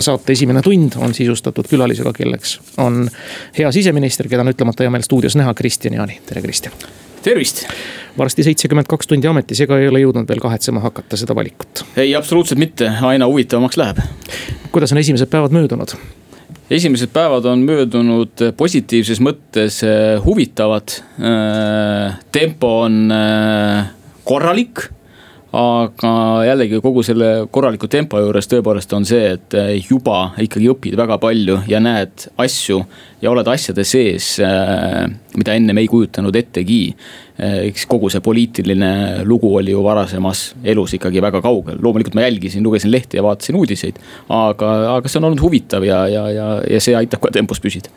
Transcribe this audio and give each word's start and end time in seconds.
saate 0.00 0.32
esimene 0.32 0.62
tund 0.62 0.96
on 1.00 1.14
sisustatud 1.14 1.68
külalisega, 1.70 2.12
kelleks 2.16 2.58
on 2.82 3.06
hea 3.58 3.72
siseminister, 3.72 4.28
keda 4.28 4.44
on 4.44 4.52
ütlemata 4.52 4.84
hea 4.84 4.92
meel 4.94 5.04
stuudios 5.06 5.36
näha, 5.38 5.54
Kristian 5.54 5.98
Jaani, 5.98 6.20
tere 6.26 6.42
Kristian. 6.42 6.74
tervist. 7.22 7.64
varsti 8.18 8.42
seitsekümmend 8.46 8.86
kaks 8.86 9.06
tundi 9.06 9.26
ametis, 9.26 9.60
ega 9.60 9.78
ei 9.78 9.88
ole 9.88 10.00
jõudnud 10.04 10.28
veel 10.28 10.40
kahetsema 10.40 10.80
hakata 10.80 11.16
seda 11.16 11.34
valikut? 11.34 11.84
ei, 11.96 12.14
absoluutselt 12.14 12.60
mitte, 12.60 12.92
aina 13.02 13.26
huvitavamaks 13.26 13.76
läheb. 13.76 14.04
kuidas 14.72 14.92
on 14.92 14.98
esimesed 14.98 15.30
päevad 15.32 15.52
möödunud? 15.52 15.96
esimesed 16.70 17.10
päevad 17.12 17.44
on 17.44 17.62
möödunud 17.66 18.42
positiivses 18.56 19.20
mõttes 19.22 19.80
eh, 19.86 20.16
huvitavad. 20.24 20.98
Eh, 21.18 22.16
tempo 22.32 22.72
on 22.86 23.06
eh, 23.14 23.92
korralik 24.26 24.88
aga 25.56 26.10
jällegi 26.44 26.80
kogu 26.84 27.02
selle 27.06 27.28
korraliku 27.52 27.88
tempo 27.88 28.18
juures 28.20 28.48
tõepoolest 28.50 28.92
on 28.96 29.06
see, 29.08 29.30
et 29.36 29.54
eh, 29.56 29.70
juba 29.80 30.32
ikkagi 30.42 30.68
õpid 30.72 30.96
väga 30.98 31.16
palju 31.22 31.60
ja 31.70 31.80
näed 31.82 32.26
asju 32.42 32.82
ja 33.22 33.30
oled 33.32 33.48
asjade 33.48 33.84
sees, 33.88 34.34
eh, 34.44 35.06
mida 35.36 35.54
ennem 35.56 35.80
ei 35.80 35.88
kujutanud 35.88 36.36
ettegi. 36.36 36.80
Eh, 37.36 37.56
eks 37.70 37.86
kogu 37.88 38.10
see 38.12 38.24
poliitiline 38.24 39.24
lugu 39.28 39.54
oli 39.56 39.72
ju 39.72 39.84
varasemas 39.84 40.50
elus 40.64 40.96
ikkagi 40.96 41.24
väga 41.24 41.40
kaugel, 41.44 41.80
loomulikult 41.80 42.16
ma 42.16 42.26
jälgisin, 42.26 42.64
lugesin 42.64 42.92
lehti 42.92 43.20
ja 43.20 43.24
vaatasin 43.24 43.56
uudiseid. 43.56 44.00
aga, 44.28 44.76
aga 44.96 45.08
see 45.08 45.20
on 45.20 45.30
olnud 45.30 45.44
huvitav 45.44 45.84
ja, 45.84 46.06
ja, 46.08 46.28
ja, 46.32 46.52
ja 46.68 46.80
see 46.80 46.96
aitab 46.96 47.24
ka 47.24 47.32
tempos 47.32 47.60
püsida. 47.60 47.92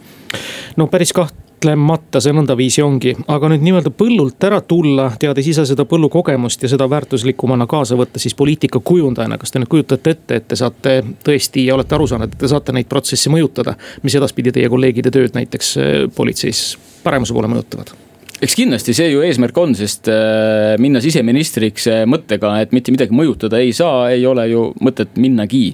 no 0.78 0.88
päris 0.88 1.16
kaht 1.16 1.49
kahtlemata 1.60 2.22
see 2.24 2.34
nõndaviisi 2.34 2.84
ongi, 2.84 3.12
aga 3.28 3.50
nüüd 3.52 3.64
nii-öelda 3.66 3.92
põllult 3.92 4.44
ära 4.48 4.62
tulla, 4.64 5.10
teades 5.20 5.48
ise 5.52 5.66
seda 5.68 5.84
põllukogemust 5.90 6.64
ja 6.64 6.72
seda 6.72 6.88
väärtuslikumana 6.90 7.68
kaasa 7.68 7.98
võtta, 8.00 8.20
siis 8.20 8.36
poliitika 8.40 8.80
kujundajana, 8.80 9.38
kas 9.38 9.52
te 9.52 9.60
nüüd 9.60 9.72
kujutate 9.72 10.16
ette, 10.16 10.40
et 10.40 10.48
te 10.48 10.56
saate 10.60 10.96
tõesti 11.26 11.66
ja 11.68 11.76
olete 11.76 11.98
aru 11.98 12.08
saanud, 12.08 12.32
et 12.32 12.40
te 12.40 12.48
saate 12.48 12.76
neid 12.76 12.88
protsesse 12.90 13.32
mõjutada, 13.34 13.76
mis 14.04 14.16
edaspidi 14.16 14.56
teie 14.56 14.70
kolleegide 14.72 15.12
tööd 15.12 15.36
näiteks 15.36 15.74
äh, 15.78 15.96
politseis 16.16 16.78
paremuse 17.04 17.36
poole 17.36 17.52
mõjutavad? 17.52 17.92
eks 18.40 18.54
kindlasti 18.56 18.94
see 18.96 19.10
ju 19.12 19.20
eesmärk 19.28 19.58
on, 19.60 19.74
sest 19.76 20.08
äh, 20.08 20.78
minna 20.80 21.02
siseministriks 21.04 21.90
äh, 21.92 22.04
mõttega, 22.08 22.56
et 22.64 22.72
mitte 22.72 22.94
midagi 22.96 23.12
mõjutada 23.12 23.60
ei 23.60 23.74
saa, 23.76 24.14
ei 24.16 24.24
ole 24.26 24.48
ju 24.48 24.70
mõtet 24.80 25.20
minnagi 25.20 25.74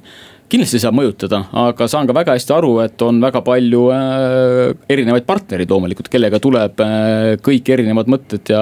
kindlasti 0.52 0.78
saab 0.82 0.94
mõjutada, 1.00 1.40
aga 1.58 1.88
saan 1.90 2.06
ka 2.06 2.14
väga 2.14 2.36
hästi 2.36 2.54
aru, 2.54 2.72
et 2.84 3.02
on 3.02 3.18
väga 3.24 3.42
palju 3.46 3.82
äh, 3.96 4.74
erinevaid 4.94 5.26
partnereid 5.26 5.72
loomulikult, 5.74 6.10
kellega 6.14 6.38
tuleb 6.42 6.82
äh, 6.86 7.30
kõik 7.46 7.72
erinevad 7.74 8.10
mõtted 8.14 8.52
ja. 8.54 8.62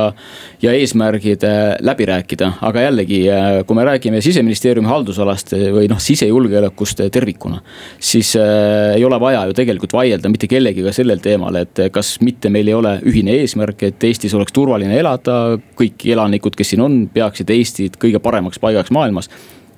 ja 0.63 0.75
eesmärgid 0.79 1.43
äh, 1.47 1.73
läbi 1.83 2.07
rääkida, 2.07 2.53
aga 2.63 2.85
jällegi, 2.85 3.19
kui 3.67 3.77
me 3.77 3.87
räägime 3.87 4.21
siseministeeriumi 4.23 4.87
haldusalast 4.87 5.51
või 5.75 5.89
noh, 5.91 5.99
sisejulgeolekust 6.03 7.03
tervikuna. 7.13 7.59
siis 7.99 8.35
ei 8.37 9.03
ole 9.05 9.19
vaja 9.19 9.43
ju 9.49 9.57
tegelikult 9.57 9.93
vaielda 9.95 10.31
mitte 10.31 10.47
kellegiga 10.51 10.93
sellel 10.95 11.19
teemal, 11.23 11.57
et 11.59 11.83
kas 11.93 12.15
mitte 12.23 12.51
meil 12.53 12.71
ei 12.71 12.77
ole 12.77 12.95
ühine 13.09 13.35
eesmärk, 13.41 13.83
et 13.89 14.07
Eestis 14.07 14.33
oleks 14.37 14.55
turvaline 14.55 14.95
elada. 14.99 15.57
kõik 15.79 16.07
elanikud, 16.07 16.55
kes 16.55 16.73
siin 16.73 16.85
on, 16.85 16.97
peaksid 17.13 17.51
Eestit 17.51 17.99
kõige 17.99 18.23
paremaks 18.23 18.61
paigaks 18.63 18.91
maailmas 18.93 19.29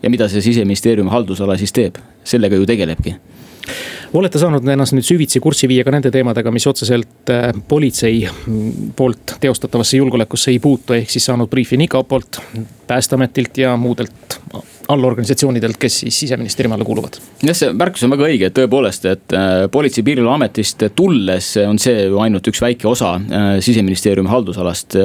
ja 0.04 0.10
mida 0.10 0.30
see 0.30 0.42
siseministeeriumi 0.42 1.12
haldusala 1.12 1.58
siis 1.58 1.74
teeb, 1.76 1.98
sellega 2.24 2.56
ju 2.56 2.66
tegelebki 2.66 3.16
olete 4.20 4.40
saanud 4.40 4.68
ennast 4.70 4.96
nüüd 4.96 5.06
süvitsi 5.06 5.42
kurssi 5.44 5.68
viia 5.70 5.84
ka 5.86 5.94
nende 5.94 6.12
teemadega, 6.14 6.52
mis 6.54 6.68
otseselt 6.70 7.32
äh, 7.34 7.50
politsei 7.68 8.24
poolt 8.96 9.36
teostatavasse 9.42 10.00
julgeolekusse 10.00 10.54
ei 10.54 10.62
puutu, 10.64 10.96
ehk 10.98 11.12
siis 11.12 11.26
saanud 11.28 11.50
briifi 11.52 11.80
nii 11.82 11.90
kapolt, 11.92 12.40
päästeametilt 12.88 13.58
ja 13.64 13.76
muudelt 13.78 14.40
allorganisatsioonidelt, 14.88 15.80
kes 15.82 16.00
siis 16.00 16.20
siseministeeriumi 16.20 16.76
alla 16.78 16.86
kuuluvad. 16.86 17.18
jah, 17.44 17.58
see 17.58 17.74
märkus 17.74 18.06
on 18.06 18.14
väga 18.14 18.28
õige, 18.30 18.50
et 18.52 18.58
tõepoolest, 18.60 19.08
et 19.10 19.36
äh, 19.36 19.66
politsei 19.74 20.06
piirivalveametist 20.06 20.88
tulles 20.96 21.52
on 21.66 21.82
see 21.82 22.06
ju 22.06 22.22
ainult 22.22 22.48
üks 22.52 22.62
väike 22.62 22.88
osa 22.88 23.16
äh, 23.18 23.48
siseministeeriumi 23.66 24.30
haldusalast 24.30 24.98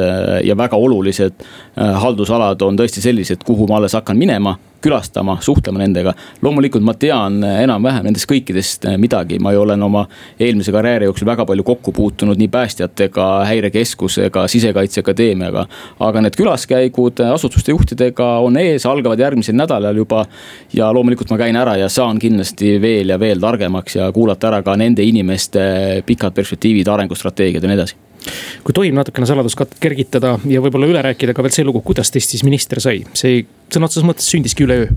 ja 0.45 0.57
väga 0.57 0.77
olulised 0.77 1.47
haldusalad 1.77 2.61
on 2.63 2.77
tõesti 2.79 3.03
sellised, 3.03 3.43
kuhu 3.47 3.67
ma 3.71 3.81
alles 3.81 3.97
hakkan 3.97 4.19
minema 4.21 4.59
külastama, 4.81 5.39
suhtlema 5.41 5.79
nendega. 5.83 6.15
loomulikult 6.43 6.85
ma 6.85 6.95
tean 6.95 7.41
enam-vähem 7.45 8.07
nendest 8.09 8.29
kõikidest 8.31 8.87
midagi, 9.01 9.39
ma 9.43 9.53
ju 9.55 9.63
olen 9.65 9.83
oma 9.83 10.05
eelmise 10.41 10.73
karjääri 10.73 11.09
jooksul 11.09 11.29
väga 11.29 11.47
palju 11.49 11.65
kokku 11.67 11.93
puutunud 11.97 12.41
nii 12.41 12.49
päästjatega, 12.53 13.29
häirekeskusega, 13.49 14.47
sisekaitseakadeemiaga. 14.49 15.67
aga 16.01 16.25
need 16.25 16.37
külaskäigud 16.39 17.25
asutuste 17.33 17.73
juhtidega 17.73 18.29
on 18.45 18.57
ees, 18.61 18.87
algavad 18.87 19.19
järgmisel 19.19 19.57
nädalal 19.59 19.97
juba. 19.97 20.27
ja 20.73 20.93
loomulikult 20.93 21.31
ma 21.31 21.39
käin 21.39 21.57
ära 21.57 21.77
ja 21.77 21.89
saan 21.89 22.19
kindlasti 22.19 22.77
veel 22.81 23.09
ja 23.09 23.19
veel 23.21 23.41
targemaks 23.41 23.97
ja 23.97 24.13
kuulata 24.13 24.49
ära 24.49 24.63
ka 24.63 24.77
nende 24.77 25.03
inimeste 25.03 26.03
pikad 26.07 26.35
perspektiivid, 26.35 26.89
arengustrateegiad 26.89 27.63
ja 27.63 27.69
nii 27.69 27.81
edasi 27.81 27.97
kui 28.65 28.77
tohib 28.77 28.97
natukene 28.97 29.29
saladuskatet 29.29 29.81
kergitada 29.83 30.35
ja 30.49 30.63
võib-olla 30.63 30.89
üle 30.91 31.03
rääkida 31.05 31.35
ka 31.37 31.45
veel 31.45 31.55
see 31.55 31.67
lugu, 31.67 31.83
kuidas 31.85 32.13
teist 32.13 32.35
siis 32.35 32.45
minister 32.47 32.81
sai, 32.83 33.05
see 33.17 33.45
sõna 33.73 33.89
otseses 33.89 34.07
mõttes 34.07 34.29
sündiski 34.31 34.67
üleöö. 34.67 34.91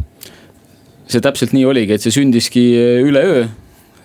see 1.07 1.21
täpselt 1.23 1.53
nii 1.55 1.65
oligi, 1.67 1.95
et 1.95 2.03
see 2.03 2.15
sündiski 2.15 2.63
üleöö. 3.03 3.45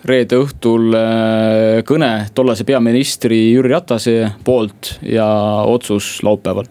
Reede 0.07 0.39
õhtul 0.39 0.93
äh, 0.95 1.79
kõne 1.87 2.11
tollase 2.35 2.65
peaministri 2.67 3.39
Jüri 3.51 3.73
Ratase 3.73 4.15
poolt 4.45 4.95
ja 5.03 5.27
otsus 5.67 6.19
laupäeval. 6.23 6.69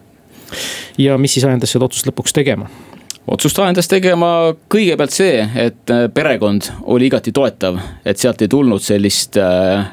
ja 0.97 1.17
mis 1.17 1.33
siis 1.33 1.45
ajendas 1.45 1.71
seda 1.71 1.85
otsust 1.85 2.09
lõpuks 2.09 2.33
tegema? 2.33 2.69
otsust 3.29 3.59
ajendas 3.59 3.87
tegema 3.87 4.55
kõigepealt 4.71 5.13
see, 5.13 5.45
et 5.55 5.93
äh, 5.93 6.07
perekond 6.13 6.71
oli 6.81 7.09
igati 7.09 7.31
toetav, 7.31 7.79
et 8.05 8.17
sealt 8.17 8.41
ei 8.41 8.49
tulnud 8.49 8.81
sellist 8.81 9.37
äh, 9.37 9.85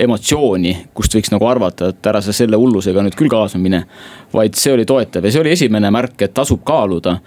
emotsiooni, 0.00 0.74
kust 0.94 1.14
võiks 1.16 1.32
nagu 1.32 1.46
arvata, 1.48 1.90
et 1.92 2.06
ära 2.06 2.22
sa 2.24 2.32
selle 2.36 2.58
hullusega 2.60 3.02
nüüd 3.04 3.16
küll 3.18 3.32
kaasa 3.32 3.58
mine. 3.58 3.84
vaid 4.32 4.54
see 4.54 4.72
oli 4.72 4.86
toetav 4.86 5.24
ja 5.24 5.32
see 5.32 5.42
oli 5.42 5.54
esimene 5.56 5.90
märk, 5.90 6.20
et 6.22 6.34
tasub 6.34 6.62
kaaluda. 6.64 7.18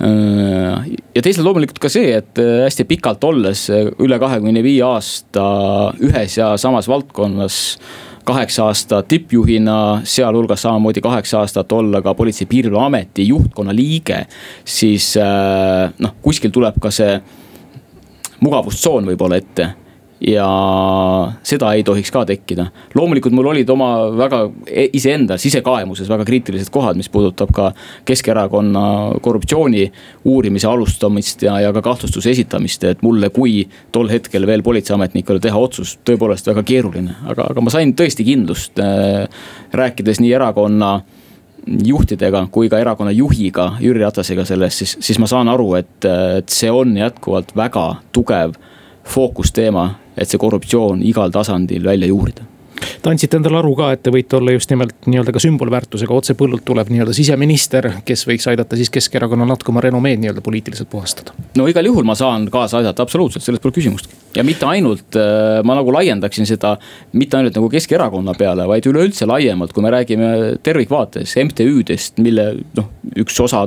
Ja 0.00 1.22
teisalt 1.22 1.44
loomulikult 1.44 1.80
ka 1.82 1.90
see, 1.92 2.14
et 2.16 2.38
hästi 2.40 2.86
pikalt 2.88 3.24
olles 3.28 3.66
üle 4.00 4.18
kahekümne 4.22 4.62
viie 4.64 4.84
aasta 4.86 5.42
ühes 6.00 6.38
ja 6.38 6.54
samas 6.60 6.88
valdkonnas 6.88 7.58
kaheksa 8.24 8.68
aastat 8.70 9.08
tippjuhina, 9.10 10.00
sealhulgas 10.04 10.62
samamoodi 10.64 11.02
kaheksa 11.04 11.40
aastat 11.40 11.72
olla 11.72 12.02
ka 12.02 12.14
Politsei- 12.14 12.46
ja 12.46 12.50
Piirivalveameti 12.52 13.28
juhtkonna 13.28 13.74
liige. 13.76 14.26
siis 14.64 15.14
noh, 15.98 16.14
kuskil 16.22 16.50
tuleb 16.50 16.80
ka 16.80 16.90
see 16.90 17.20
mugavustsoon 18.40 19.04
võib-olla 19.10 19.36
ette 19.36 19.68
ja 20.20 20.46
seda 21.42 21.72
ei 21.72 21.84
tohiks 21.84 22.10
ka 22.12 22.24
tekkida. 22.28 22.66
loomulikult 22.94 23.34
mul 23.34 23.50
olid 23.52 23.70
oma 23.72 23.90
väga 24.16 24.42
e-, 24.66 24.88
iseenda 24.92 25.38
sisekaemuses 25.40 26.08
väga 26.08 26.26
kriitilised 26.28 26.70
kohad, 26.72 26.98
mis 27.00 27.08
puudutab 27.08 27.52
ka 27.56 27.70
Keskerakonna 28.04 29.20
korruptsiooni 29.22 29.86
uurimise 30.24 30.68
alustamist 30.68 31.42
ja, 31.42 31.56
ja 31.60 31.72
ka 31.72 31.82
kahtlustuse 31.82 32.30
esitamist, 32.30 32.84
et 32.84 33.02
mulle 33.02 33.30
kui 33.32 33.64
tol 33.92 34.10
hetkel 34.12 34.46
veel 34.46 34.62
politseiametnikule 34.62 35.40
teha 35.40 35.58
otsus, 35.58 35.96
tõepoolest 36.04 36.52
väga 36.52 36.64
keeruline, 36.68 37.16
aga, 37.30 37.48
aga 37.54 37.64
ma 37.64 37.72
sain 37.72 37.94
tõesti 37.96 38.26
kindlust 38.26 38.78
äh,. 38.80 39.24
rääkides 39.72 40.20
nii 40.20 40.32
erakonna 40.36 41.00
juhtidega 41.84 42.46
kui 42.52 42.68
ka 42.68 42.78
erakonna 42.80 43.12
juhiga 43.14 43.74
Jüri 43.80 44.02
Ratasega 44.02 44.44
sellest, 44.44 44.82
siis, 44.82 44.96
siis 45.00 45.18
ma 45.22 45.28
saan 45.30 45.48
aru, 45.48 45.74
et, 45.80 46.04
et 46.04 46.52
see 46.52 46.70
on 46.72 46.96
jätkuvalt 46.96 47.54
väga 47.56 47.86
tugev 48.12 48.56
fookusteema 49.04 49.88
et 50.16 50.28
see 50.28 50.40
korruptsioon 50.40 51.04
igal 51.06 51.34
tasandil 51.34 51.84
välja 51.84 52.10
juurida 52.10 52.46
Te 52.80 53.10
andsite 53.10 53.38
endale 53.38 53.58
aru 53.60 53.72
ka, 53.78 53.90
et 53.94 54.02
te 54.04 54.12
võite 54.12 54.36
olla 54.38 54.54
just 54.54 54.70
nimelt 54.72 55.08
nii-öelda 55.08 55.34
ka 55.34 55.42
sümbolväärtusega, 55.42 56.16
otse 56.16 56.36
põllult 56.38 56.64
tuleb 56.68 56.90
nii-öelda 56.92 57.14
siseminister, 57.16 57.88
kes 58.06 58.24
võiks 58.28 58.46
aidata 58.50 58.78
siis 58.78 58.92
Keskerakonna 58.92 59.46
natuke 59.48 59.72
oma 59.72 59.82
renomeed 59.84 60.20
nii-öelda 60.22 60.44
poliitiliselt 60.44 60.90
puhastada. 60.92 61.34
no 61.58 61.68
igal 61.70 61.86
juhul 61.90 62.06
ma 62.08 62.16
saan 62.18 62.48
kaasa 62.52 62.80
aidata, 62.80 63.04
absoluutselt, 63.04 63.44
selles 63.44 63.62
pole 63.62 63.76
küsimustki. 63.76 64.16
ja 64.36 64.44
mitte 64.46 64.68
ainult, 64.68 65.08
äh, 65.16 65.60
ma 65.64 65.76
nagu 65.78 65.92
laiendaksin 65.96 66.48
seda, 66.48 66.76
mitte 67.12 67.40
ainult 67.40 67.58
nagu 67.58 67.68
Keskerakonna 67.72 68.34
peale, 68.38 68.68
vaid 68.70 68.88
üleüldse 68.88 69.28
laiemalt, 69.28 69.74
kui 69.76 69.84
me 69.84 69.92
räägime 69.96 70.32
tervikvaates 70.64 71.36
MTÜ-dest, 71.44 72.20
mille 72.24 72.52
noh, 72.76 72.90
üks 73.20 73.40
osa 73.44 73.66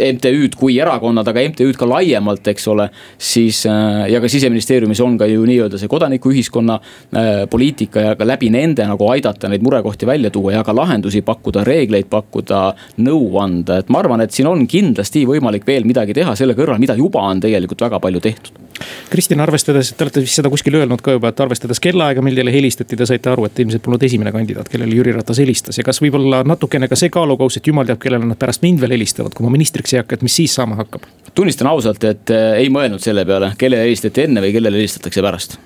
MTÜ-d 0.00 0.56
kui 0.58 0.78
erakonnad, 0.82 1.28
aga 1.28 1.44
MTÜ-d 1.50 1.78
ka 1.78 1.88
laiemalt, 1.88 2.46
eks 2.52 2.68
ole. 2.72 2.88
siis 3.18 3.64
äh, 3.66 4.06
ja 4.12 4.20
ka 4.20 4.28
siseministeeriumis 4.28 5.00
on 5.00 5.18
ka 5.18 5.26
ju 5.30 5.44
nii-öelda 5.48 5.78
see 5.80 5.90
kodanikuühiskonna 5.90 6.78
äh, 6.80 7.30
poliitika 7.50 8.00
ja 8.00 8.16
ka 8.16 8.26
läbi 8.26 8.50
nende 8.50 8.86
nagu 8.86 9.08
aidata 9.10 9.48
neid 9.48 9.64
murekohti 9.64 10.06
välja 10.06 10.30
tuua 10.30 10.58
ja 10.58 10.64
ka 10.64 10.74
lahendusi 10.76 11.22
pakkuda, 11.26 11.64
reegleid 11.64 12.10
pakkuda, 12.10 12.62
nõu 12.98 13.38
anda, 13.42 13.80
et 13.80 13.90
ma 13.92 14.02
arvan, 14.04 14.24
et 14.24 14.32
siin 14.36 14.50
on 14.50 14.66
kindlasti 14.70 15.26
võimalik 15.28 15.66
veel 15.66 15.88
midagi 15.88 16.14
teha 16.16 16.36
selle 16.36 16.56
kõrval, 16.58 16.80
mida 16.82 16.96
juba 16.98 17.24
on 17.26 17.40
tegelikult 17.40 17.88
väga 17.88 18.00
palju 18.02 18.22
tehtud 18.24 18.75
Kristina, 19.10 19.44
arvestades, 19.46 19.92
et 19.92 19.98
te 19.98 20.06
olete 20.06 20.22
vist 20.24 20.40
seda 20.40 20.50
kuskil 20.52 20.78
öelnud 20.80 21.02
ka 21.04 21.16
juba, 21.16 21.30
et 21.32 21.42
arvestades 21.44 21.80
kellaaega, 21.82 22.24
mil 22.24 22.36
teile 22.38 22.54
helistati, 22.54 22.98
te 22.98 23.08
saite 23.08 23.30
aru, 23.32 23.46
et 23.48 23.62
ilmselt 23.64 23.84
polnud 23.84 24.02
esimene 24.08 24.32
kandidaat, 24.34 24.70
kellele 24.72 24.96
Jüri 24.98 25.14
Ratas 25.16 25.40
helistas 25.42 25.78
ja 25.80 25.86
kas 25.86 26.02
võib-olla 26.02 26.42
natukene 26.46 26.90
ka 26.90 26.98
see 26.98 27.12
kaalukauss, 27.14 27.60
et 27.60 27.70
jumal 27.70 27.88
teab, 27.88 28.00
kellele 28.02 28.26
nad 28.26 28.40
pärast 28.40 28.64
mind 28.66 28.82
veel 28.82 28.96
helistavad, 28.96 29.34
kui 29.36 29.46
ma 29.46 29.52
ministriks 29.54 29.94
ei 29.94 30.02
hakka, 30.02 30.18
et 30.18 30.26
mis 30.26 30.42
siis 30.42 30.58
saama 30.58 30.80
hakkab? 30.82 31.06
tunnistan 31.36 31.68
ausalt, 31.68 32.04
et 32.08 32.32
äh, 32.32 32.52
ei 32.62 32.70
mõelnud 32.72 33.02
selle 33.04 33.26
peale, 33.28 33.52
kellele 33.60 33.84
helistati 33.84 34.24
enne 34.24 34.44
või 34.44 34.54
kellele 34.56 34.80
helistatakse 34.80 35.24
pärast 35.24 35.58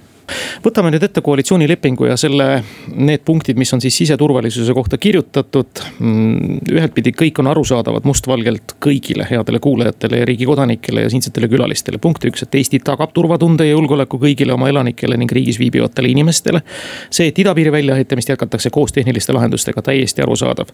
võtame 0.65 0.91
nüüd 0.93 1.05
ette 1.05 1.23
koalitsioonilepingu 1.25 2.09
ja 2.11 2.17
selle, 2.21 2.63
need 2.95 3.25
punktid, 3.25 3.59
mis 3.61 3.73
on 3.75 3.81
siis 3.83 3.97
siseturvalisuse 4.03 4.75
kohta 4.77 4.99
kirjutatud. 5.01 5.83
Mm, 5.99 6.61
ühtpidi 6.71 7.13
kõik 7.17 7.41
on 7.43 7.51
arusaadavad 7.51 8.07
mustvalgelt 8.09 8.77
kõigile 8.83 9.27
headele 9.31 9.61
kuulajatele 9.63 10.23
ja 10.23 10.29
riigi 10.29 10.49
kodanikele 10.49 11.07
ja 11.07 11.11
siinsetele 11.11 11.49
külalistele. 11.49 11.99
punkt 11.99 12.25
üks, 12.25 12.43
et 12.43 12.55
Eesti 12.55 12.81
tagab 12.85 13.13
turvatunde 13.15 13.67
ja 13.67 13.73
julgeoleku 13.73 14.19
kõigile 14.21 14.55
oma 14.55 14.69
elanikele 14.69 15.17
ning 15.17 15.33
riigis 15.33 15.59
viibivatele 15.59 16.09
inimestele. 16.09 16.63
see, 17.11 17.29
et 17.29 17.39
idapiiri 17.39 17.73
väljaehitamist 17.73 18.29
jätkatakse 18.29 18.71
koos 18.71 18.93
tehniliste 18.93 19.33
lahendustega, 19.33 19.83
täiesti 19.83 20.23
arusaadav. 20.23 20.69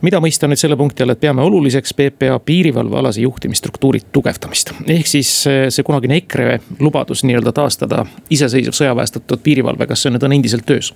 mida 0.00 0.20
mõista 0.20 0.48
nüüd 0.48 0.60
selle 0.60 0.76
punkti 0.76 1.02
all, 1.02 1.10
et 1.10 1.20
peame 1.20 1.42
oluliseks 1.42 1.94
PPA 1.94 2.38
piirivalvealase 2.38 3.20
juhtimisstruktuuri 3.20 4.00
tugevdamist. 4.12 4.72
ehk 4.86 5.06
siis 5.06 5.34
see 5.68 5.82
kunagine 5.84 6.16
EKRE 6.16 6.60
lubadus 6.80 7.24
nii-öelda 7.24 7.52
taastada 7.52 8.06
iseseisev 8.30 8.72
sõjaväe 8.72 8.83
ajaväestatud 8.84 9.42
piirivalve, 9.42 9.88
kas 9.90 10.04
see 10.04 10.14
nüüd 10.14 10.24
on 10.26 10.36
endiselt 10.36 10.66
töös? 10.68 10.92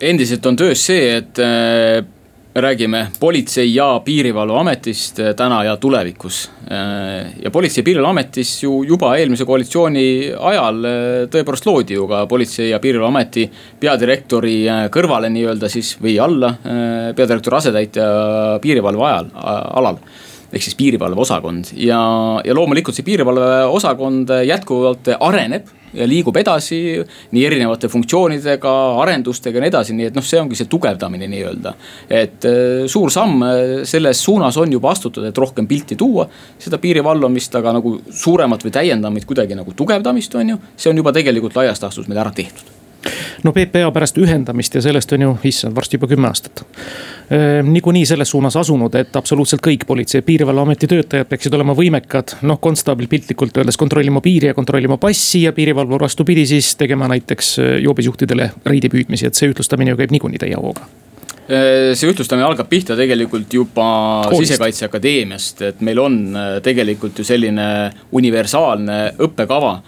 endiselt 0.00 0.46
on 0.46 0.56
töös 0.56 0.84
see, 0.86 1.16
et 1.18 1.38
äh, 1.42 2.04
räägime 2.54 3.06
Politsei- 3.20 3.74
ja 3.74 4.00
Piirivalveametist 4.04 5.18
äh, 5.20 5.34
täna 5.36 5.64
ja 5.64 5.76
tulevikus. 5.76 6.50
Äh, 6.70 7.32
ja 7.42 7.50
Politsei- 7.50 7.82
ja 7.82 7.84
Piirivalveametis 7.84 8.62
ju 8.62 8.82
juba 8.86 9.16
eelmise 9.16 9.44
koalitsiooni 9.44 10.32
ajal 10.38 10.80
tõepoolest 11.32 11.66
loodi 11.66 11.98
ju 11.98 12.06
ka 12.08 12.26
Politsei- 12.26 12.70
ja 12.70 12.78
Piirivalveameti 12.78 13.48
peadirektori 13.80 14.56
kõrvale 14.94 15.30
nii-öelda 15.34 15.68
siis 15.68 15.96
või 16.02 16.18
alla 16.22 16.54
peadirektori 17.16 17.56
asetäitja 17.56 18.08
piirivalve 18.62 19.06
ajal, 19.10 19.30
alal 19.82 20.02
ehk 20.52 20.64
siis 20.64 20.76
piirivalveosakond 20.78 21.74
ja, 21.76 21.98
ja 22.44 22.54
loomulikult 22.56 22.96
see 22.96 23.06
piirivalveosakond 23.06 24.32
jätkuvalt 24.48 25.10
areneb 25.18 25.74
ja 25.94 26.06
liigub 26.08 26.36
edasi 26.36 26.78
nii 27.32 27.44
erinevate 27.48 27.88
funktsioonidega, 27.92 28.72
arendustega 29.02 29.58
ja 29.58 29.64
nii 29.64 29.72
edasi, 29.72 29.96
nii 29.96 30.08
et 30.10 30.18
noh, 30.18 30.24
see 30.24 30.40
ongi 30.40 30.58
see 30.58 30.70
tugevdamine 30.70 31.28
nii-öelda. 31.30 31.74
et 32.08 32.48
äh, 32.48 32.86
suur 32.90 33.12
samm 33.14 33.44
äh, 33.46 33.60
selles 33.88 34.22
suunas 34.24 34.56
on 34.60 34.72
juba 34.72 34.92
astutud, 34.92 35.24
et 35.28 35.38
rohkem 35.38 35.68
pilti 35.68 35.96
tuua, 35.96 36.28
seda 36.58 36.80
piiri 36.82 37.04
valvamist, 37.04 37.54
aga 37.60 37.76
nagu 37.78 37.98
suuremat 38.10 38.64
või 38.66 38.74
täiendamist 38.74 39.28
kuidagi 39.28 39.58
nagu 39.58 39.76
tugevdamist, 39.76 40.34
on 40.34 40.54
ju. 40.54 40.60
see 40.76 40.92
on 40.92 41.04
juba 41.04 41.14
tegelikult 41.16 41.56
laias 41.56 41.82
laastus 41.82 42.08
meil 42.08 42.24
ära 42.24 42.34
tehtud 42.34 42.77
no 43.44 43.52
PPA 43.52 43.90
pärast 43.94 44.18
ühendamist 44.18 44.74
ja 44.74 44.82
sellest 44.82 45.12
on 45.12 45.24
ju, 45.26 45.32
issand, 45.50 45.76
varsti 45.76 45.98
juba 45.98 46.08
kümme 46.10 46.28
aastat. 46.28 46.64
niikuinii 47.62 48.06
selles 48.06 48.30
suunas 48.30 48.56
asunud, 48.56 48.94
et 48.94 49.16
absoluutselt 49.16 49.62
kõik 49.64 49.84
Politsei- 49.86 50.18
ja 50.18 50.22
Piirivalveameti 50.22 50.86
töötajad 50.86 51.28
peaksid 51.28 51.54
olema 51.54 51.74
võimekad. 51.74 52.36
noh, 52.42 52.60
konstaabil 52.60 53.08
piltlikult 53.08 53.56
öeldes 53.56 53.76
kontrollima 53.76 54.20
piiri 54.20 54.46
ja 54.46 54.54
kontrollima 54.54 54.96
passi 54.96 55.42
ja 55.42 55.52
piirivalvur 55.52 56.00
vastupidi 56.00 56.46
siis 56.46 56.76
tegema 56.76 57.08
näiteks 57.08 57.58
joobisjuhtidele 57.82 58.50
reidi 58.66 58.88
püüdmisi, 58.88 59.26
et 59.26 59.34
see 59.34 59.50
ühtlustamine 59.50 59.90
ju 59.90 59.96
käib 59.96 60.10
niikuinii 60.10 60.38
täie 60.38 60.56
hooga 60.56 60.88
see 61.48 62.10
ühtlustamine 62.10 62.44
algab 62.44 62.68
pihta 62.68 62.96
tegelikult 62.96 63.54
juba 63.54 63.86
Koolist. 64.28 64.52
Sisekaitseakadeemiast, 64.52 65.62
et 65.70 65.80
meil 65.80 66.00
on 66.02 66.18
tegelikult 66.62 67.18
ju 67.18 67.24
selline 67.24 67.68
universaalne 68.12 68.98
õppekava 69.24 69.78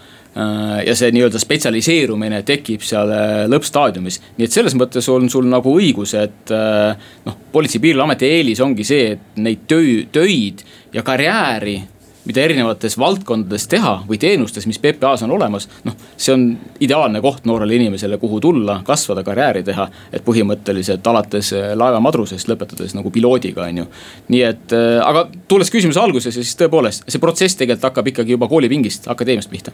ja 0.85 0.95
see 0.95 1.11
nii-öelda 1.11 1.39
spetsialiseerumine 1.41 2.41
tekib 2.47 2.83
seal 2.87 3.09
äh, 3.11 3.31
lõppstaadiumis. 3.51 4.21
nii 4.37 4.47
et 4.47 4.55
selles 4.55 4.75
mõttes 4.79 5.09
on 5.11 5.29
sul 5.29 5.49
nagu 5.51 5.75
õigus, 5.75 6.15
et 6.15 6.53
äh, 6.55 7.09
noh, 7.25 7.39
Politsei- 7.51 7.81
ja 7.81 7.87
Piirivalveameti 7.87 8.29
eelis 8.37 8.61
ongi 8.63 8.85
see, 8.87 9.17
et 9.17 9.41
neid 9.43 9.65
töö, 9.67 10.05
töid 10.11 10.63
ja 10.93 11.03
karjääri 11.03 11.81
mida 12.25 12.41
erinevates 12.45 12.97
valdkondades 13.01 13.65
teha 13.67 13.93
või 14.07 14.19
teenustes, 14.21 14.67
mis 14.69 14.79
PPA-s 14.79 15.25
on 15.25 15.31
olemas. 15.35 15.67
noh, 15.83 15.95
see 16.17 16.33
on 16.33 16.45
ideaalne 16.79 17.21
koht 17.21 17.45
noorele 17.49 17.75
inimesele, 17.75 18.17
kuhu 18.21 18.39
tulla, 18.39 18.81
kasvada, 18.85 19.23
karjääri 19.23 19.63
teha. 19.63 19.89
et 20.13 20.25
põhimõtteliselt 20.25 21.07
alates 21.07 21.53
äh, 21.53 21.71
laevamadrusest, 21.75 22.47
lõpetades 22.47 22.95
nagu 22.95 23.11
piloodiga, 23.11 23.63
on 23.67 23.83
ju. 23.83 23.87
nii 24.27 24.43
et, 24.47 24.67
äh, 24.71 24.99
aga 25.05 25.27
tulles 25.47 25.71
küsimuse 25.71 25.99
algusesse, 25.99 26.43
siis 26.43 26.55
tõepoolest, 26.61 27.07
see 27.07 27.19
protsess 27.19 27.57
tegelikult 27.57 27.89
hakkab 27.89 28.13
ikkagi 28.13 28.37
juba 28.37 28.47
koolipingist, 28.47 29.09
akadeemiast 29.11 29.49
pihta 29.49 29.73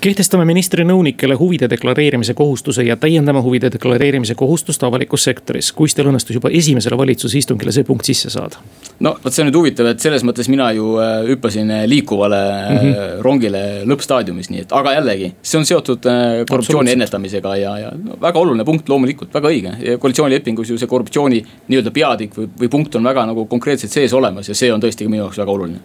kehtestame 0.00 0.44
ministri 0.46 0.84
nõunikele 0.86 1.34
huvide 1.38 1.66
deklareerimise 1.70 2.34
kohustuse 2.38 2.84
ja 2.86 2.96
täiendame 2.96 3.40
huvide 3.42 3.70
deklareerimise 3.74 4.34
kohustust 4.38 4.82
avalikus 4.86 5.24
sektoris. 5.26 5.72
kuis 5.72 5.94
teil 5.94 6.08
õnnestus 6.10 6.38
juba 6.38 6.52
esimesele 6.54 6.98
valitsuse 6.98 7.38
istungile 7.38 7.72
see 7.74 7.84
punkt 7.84 8.06
sisse 8.06 8.30
saada? 8.30 8.62
no 9.00 9.16
vot, 9.24 9.32
see 9.32 9.42
on 9.42 9.50
nüüd 9.50 9.58
huvitav, 9.58 9.90
et 9.90 10.00
selles 10.00 10.24
mõttes 10.26 10.50
mina 10.52 10.70
ju 10.76 10.94
äh, 11.02 11.26
hüppasin 11.32 11.72
liikuvale 11.90 12.38
mm 12.38 12.78
-hmm. 12.78 13.20
rongile 13.26 13.64
lõppstaadiumis, 13.90 14.50
nii 14.50 14.66
et, 14.66 14.72
aga 14.72 14.94
jällegi, 14.98 15.32
see 15.42 15.58
on 15.58 15.66
seotud 15.66 16.06
äh, 16.06 16.44
korruptsiooni 16.50 16.94
ennetamisega 16.94 17.56
ja, 17.56 17.78
ja 17.78 17.92
no, 18.04 18.20
väga 18.20 18.38
oluline 18.38 18.64
punkt 18.64 18.88
loomulikult, 18.88 19.34
väga 19.34 19.48
õige. 19.48 19.98
koalitsioonilepingus 19.98 20.70
ju 20.70 20.78
see 20.78 20.86
korruptsiooni 20.86 21.44
nii-öelda 21.68 21.90
peatükk 21.90 22.38
või, 22.38 22.48
või 22.60 22.68
punkt 22.68 22.94
on 22.94 23.04
väga 23.04 23.26
nagu 23.26 23.46
konkreetselt 23.46 23.92
sees 23.92 24.12
olemas 24.12 24.48
ja 24.48 24.54
see 24.54 24.72
on 24.72 24.80
tõesti 24.80 25.08
minu 25.08 25.24
jaoks 25.24 25.38
väga 25.38 25.52
oluline 25.52 25.80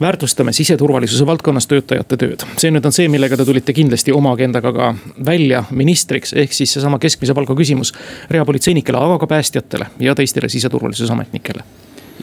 väärtustame 0.00 0.52
siseturvalisuse 0.52 1.26
valdkonnas 1.26 1.66
töötajate 1.66 2.16
tööd. 2.16 2.44
see 2.56 2.70
nüüd 2.74 2.86
on 2.86 2.91
see, 2.94 3.08
millega 3.12 3.36
te 3.38 3.46
tulite 3.48 3.74
kindlasti 3.76 4.14
oma 4.14 4.34
agendaga 4.36 4.72
ka 4.76 4.90
välja 5.26 5.64
ministriks, 5.70 6.34
ehk 6.38 6.56
siis 6.56 6.74
seesama 6.76 7.00
keskmise 7.02 7.34
palga 7.36 7.56
küsimus 7.58 7.94
reapolitseinikele, 8.30 8.98
aga 8.98 9.20
ka 9.22 9.30
päästjatele 9.36 9.92
ja 10.02 10.16
teistele 10.18 10.50
siseturvalisuse 10.52 11.12
ametnikele 11.12 11.64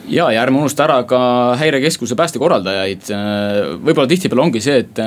ja, 0.10 0.32
ja 0.32 0.42
ärme 0.42 0.58
unusta 0.62 0.86
ära 0.86 1.04
ka 1.08 1.20
häirekeskuse 1.60 2.18
päästekorraldajaid. 2.18 3.12
võib-olla 3.84 4.10
tihtipeale 4.10 4.46
ongi 4.48 4.62
see, 4.64 4.84
et 4.86 5.02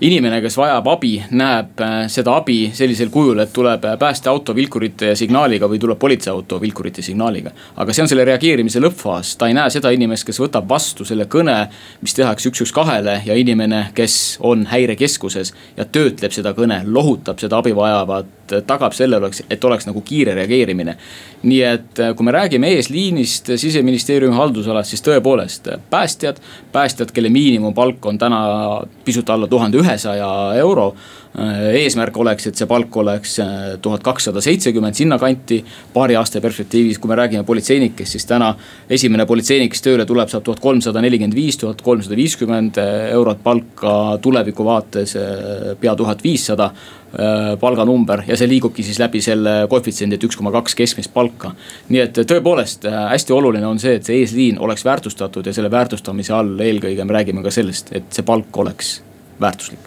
inimene, 0.00 0.40
kes 0.42 0.56
vajab 0.58 0.88
abi, 0.92 1.12
näeb 1.30 1.80
äh, 1.82 1.94
seda 2.10 2.36
abi 2.40 2.56
sellisel 2.74 3.10
kujul, 3.12 3.42
et 3.44 3.52
tuleb 3.54 3.84
äh, 3.86 3.96
päästeauto 4.00 4.54
vilkurite 4.56 5.12
signaaliga 5.18 5.68
või 5.70 5.80
tuleb 5.82 5.98
politseiauto 6.00 6.60
vilkurite 6.60 7.02
signaaliga. 7.02 7.52
aga 7.76 7.92
see 7.92 8.04
on 8.04 8.10
selle 8.10 8.24
reageerimise 8.26 8.80
lõppfaas, 8.82 9.36
ta 9.38 9.48
ei 9.50 9.56
näe 9.56 9.70
seda 9.70 9.92
inimest, 9.94 10.26
kes 10.26 10.40
võtab 10.42 10.68
vastu 10.68 11.04
selle 11.04 11.26
kõne, 11.30 11.56
mis 12.02 12.14
tehakse 12.18 12.50
üks, 12.50 12.64
üks 12.64 12.74
kahele 12.74 13.20
ja 13.26 13.36
inimene, 13.38 13.88
kes 13.94 14.38
on 14.40 14.66
häirekeskuses 14.70 15.52
ja 15.76 15.84
töötleb 15.84 16.34
seda 16.34 16.54
kõne, 16.56 16.82
lohutab 16.86 17.42
seda 17.42 17.60
abi 17.62 17.74
vajavat, 17.76 18.56
tagab 18.66 18.92
selle 18.96 19.16
oleks, 19.16 19.44
et 19.50 19.64
oleks 19.64 19.86
nagu 19.88 20.02
kiire 20.04 20.34
reageerimine. 20.34 20.96
nii 21.42 21.62
et 21.66 22.00
äh, 22.00 22.12
kui 22.16 22.24
me 22.24 22.32
räägime 22.32 22.68
eesliinist 22.76 23.50
siseministeeriumi 23.56 24.36
haldusalas, 24.36 24.90
siis 24.90 25.02
tõepoolest 25.02 25.68
päästjad, 25.90 26.38
päästjad, 26.72 27.10
kelle 27.12 27.28
miinimumpalk 27.28 28.06
on 28.06 28.18
täna 28.18 28.42
pisut 29.04 29.30
alla 29.30 29.46
tuhande 29.46 29.78
ühesaja 29.82 30.30
euro. 30.62 30.92
eesmärk 31.32 32.16
oleks, 32.20 32.44
et 32.50 32.58
see 32.60 32.66
palk 32.68 32.96
oleks 33.00 33.38
äh, 33.40 33.52
tuhat 33.80 34.02
kakssada 34.04 34.42
seitsekümmend 34.44 34.92
sinnakanti 34.92 35.62
paari 35.94 36.12
aasta 36.20 36.42
perspektiivis, 36.44 36.98
kui 37.00 37.08
me 37.08 37.16
räägime 37.16 37.40
politseinikest, 37.48 38.18
siis 38.18 38.26
täna 38.28 38.50
esimene 38.92 39.24
politseinik, 39.24 39.72
kes 39.72 39.80
tööle 39.86 40.04
tuleb, 40.04 40.28
saab 40.28 40.44
tuhat 40.44 40.60
kolmsada 40.60 41.00
nelikümmend 41.00 41.32
viis, 41.32 41.56
tuhat 41.56 41.80
kolmsada 41.80 42.18
viiskümmend 42.20 42.76
eurot 43.14 43.40
palka, 43.40 43.94
tuleviku 44.20 44.66
vaates 44.68 45.16
äh, 45.16 45.70
pea 45.80 45.94
tuhat 45.96 46.20
viissada 46.20 46.66
äh, 46.68 47.54
palganumber 47.60 48.26
ja 48.28 48.36
see 48.36 48.50
liigubki 48.50 48.84
siis 48.84 49.00
läbi 49.00 49.22
selle 49.24 49.54
koefitsiendi, 49.72 50.18
et 50.20 50.26
üks 50.28 50.36
koma 50.36 50.52
kaks 50.52 50.76
keskmist 50.82 51.14
palka. 51.14 51.54
nii 51.88 52.02
et 52.02 52.20
tõepoolest 52.28 52.84
hästi 52.92 53.32
oluline 53.32 53.70
on 53.70 53.80
see, 53.80 53.96
et 53.96 54.04
see 54.04 54.20
eesliin 54.20 54.60
oleks 54.60 54.84
väärtustatud 54.84 55.48
ja 55.48 55.56
selle 55.56 55.72
väärtustamise 55.72 56.36
all 56.36 56.60
eelkõige 56.60 57.08
me 57.08 57.16
räägime 57.16 57.46
ka 57.46 57.54
sellest, 57.56 57.94
et 57.96 58.12
see 58.12 58.28
palk 58.28 58.60
oleks 58.60 58.98
Bertuslik. 59.40 59.78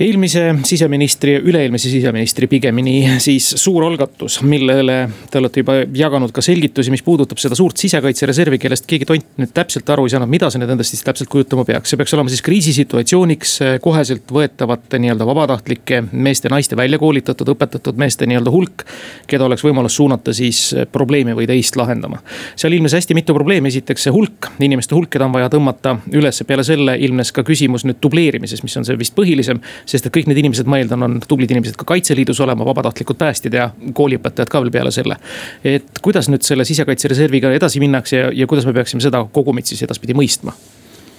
Eelmise 0.00 0.42
siseministri 0.64 1.34
üle-eelmise 1.44 1.90
siseministri 1.92 2.46
pigemini 2.48 3.18
siis 3.20 3.50
suur 3.60 3.84
algatus, 3.84 4.38
millele 4.46 4.96
te 5.30 5.40
olete 5.40 5.60
juba 5.60 5.74
jaganud 5.96 6.32
ka 6.32 6.40
selgitusi, 6.44 6.92
mis 6.92 7.02
puudutab 7.04 7.40
seda 7.42 7.56
suurt 7.58 7.80
sisekaitsereservi, 7.80 8.56
kellest 8.62 8.88
keegi 8.88 9.08
tont 9.08 9.40
nüüd 9.40 9.52
täpselt 9.56 9.90
aru 9.92 10.06
ei 10.08 10.14
saanud, 10.14 10.30
mida 10.32 10.48
see 10.50 10.62
nüüd 10.62 10.72
endast 10.72 10.94
siis 10.94 11.04
täpselt 11.04 11.28
kujutama 11.32 11.66
peaks. 11.68 11.92
see 11.92 12.00
peaks 12.00 12.16
olema 12.16 12.32
siis 12.32 12.44
kriisisituatsiooniks 12.46 13.56
koheselt 13.84 14.32
võetavate 14.32 15.00
nii-öelda 15.02 15.26
vabatahtlike 15.28 16.00
meeste-naiste 16.12 16.78
välja 16.80 16.98
koolitatud, 17.02 17.52
õpetatud 17.52 18.00
meeste 18.00 18.28
nii-öelda 18.30 18.54
hulk. 18.54 18.86
keda 19.28 19.44
oleks 19.50 19.66
võimalus 19.66 20.00
suunata 20.00 20.32
siis 20.32 20.62
probleemi 20.92 21.36
või 21.36 21.48
teist 21.50 21.76
lahendama. 21.76 22.22
seal 22.56 22.72
ilmnes 22.72 22.96
hästi 22.96 23.18
mitu 23.18 23.36
probleemi, 23.36 23.68
esiteks 23.68 24.08
see 24.08 24.16
hulk, 24.16 24.48
inimeste 24.64 24.96
hulk, 24.96 25.12
keda 25.12 25.28
on 25.28 25.36
vaja 25.36 25.52
tõmmata 25.52 25.98
üles, 26.16 26.40
peale 26.48 26.64
selle 26.64 26.96
ilmnes 26.96 27.36
ka 27.36 27.44
küsimus 27.44 27.84
nüüd 27.84 28.00
dubleerimises, 28.00 28.64
mis 28.64 28.80
on 28.80 28.88
see 28.88 28.96
vist 28.96 29.16
põhilisem 29.18 29.60
sest 29.90 30.06
et 30.06 30.14
kõik 30.14 30.28
need 30.30 30.40
inimesed, 30.42 30.68
ma 30.70 30.80
eeldan, 30.80 31.06
on 31.06 31.20
tublid 31.26 31.50
inimesed 31.50 31.78
ka 31.80 31.88
Kaitseliidus 31.88 32.40
olema, 32.44 32.66
vabatahtlikud 32.68 33.18
päästjad 33.20 33.56
ja 33.56 33.70
kooliõpetajad 33.96 34.52
ka 34.52 34.62
veel 34.64 34.74
peale 34.74 34.94
selle. 34.94 35.18
et 35.64 36.02
kuidas 36.02 36.30
nüüd 36.32 36.46
selle 36.46 36.66
sisekaitsereserviga 36.68 37.52
edasi 37.56 37.82
minnakse 37.82 38.16
ja, 38.16 38.34
ja 38.34 38.46
kuidas 38.50 38.68
me 38.68 38.76
peaksime 38.76 39.02
seda 39.04 39.24
kogumit 39.32 39.66
siis 39.70 39.82
edaspidi 39.86 40.16
mõistma? 40.16 40.54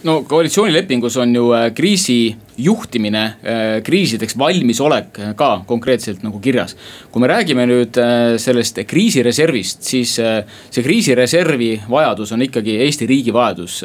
No 0.04 0.22
koalitsioonilepingus 0.28 1.18
on 1.18 1.36
ju 1.36 1.52
äh, 1.54 1.72
kriisi 1.74 2.36
juhtimine, 2.58 3.24
äh, 3.24 3.84
kriisideks 3.84 4.38
valmisolek 4.38 5.20
ka 5.38 5.50
konkreetselt 5.68 6.24
nagu 6.24 6.40
kirjas. 6.40 6.76
kui 7.12 7.22
me 7.22 7.28
räägime 7.28 7.66
nüüd 7.70 7.98
äh, 8.02 8.38
sellest 8.42 8.80
kriisireservist, 8.88 9.84
siis 9.84 10.16
see 10.16 10.84
kriisireservi 10.84 11.72
vajadus 11.90 12.32
on 12.32 12.42
ikkagi 12.42 12.78
Eesti 12.86 13.06
riigi 13.06 13.34
vajadus. 13.34 13.84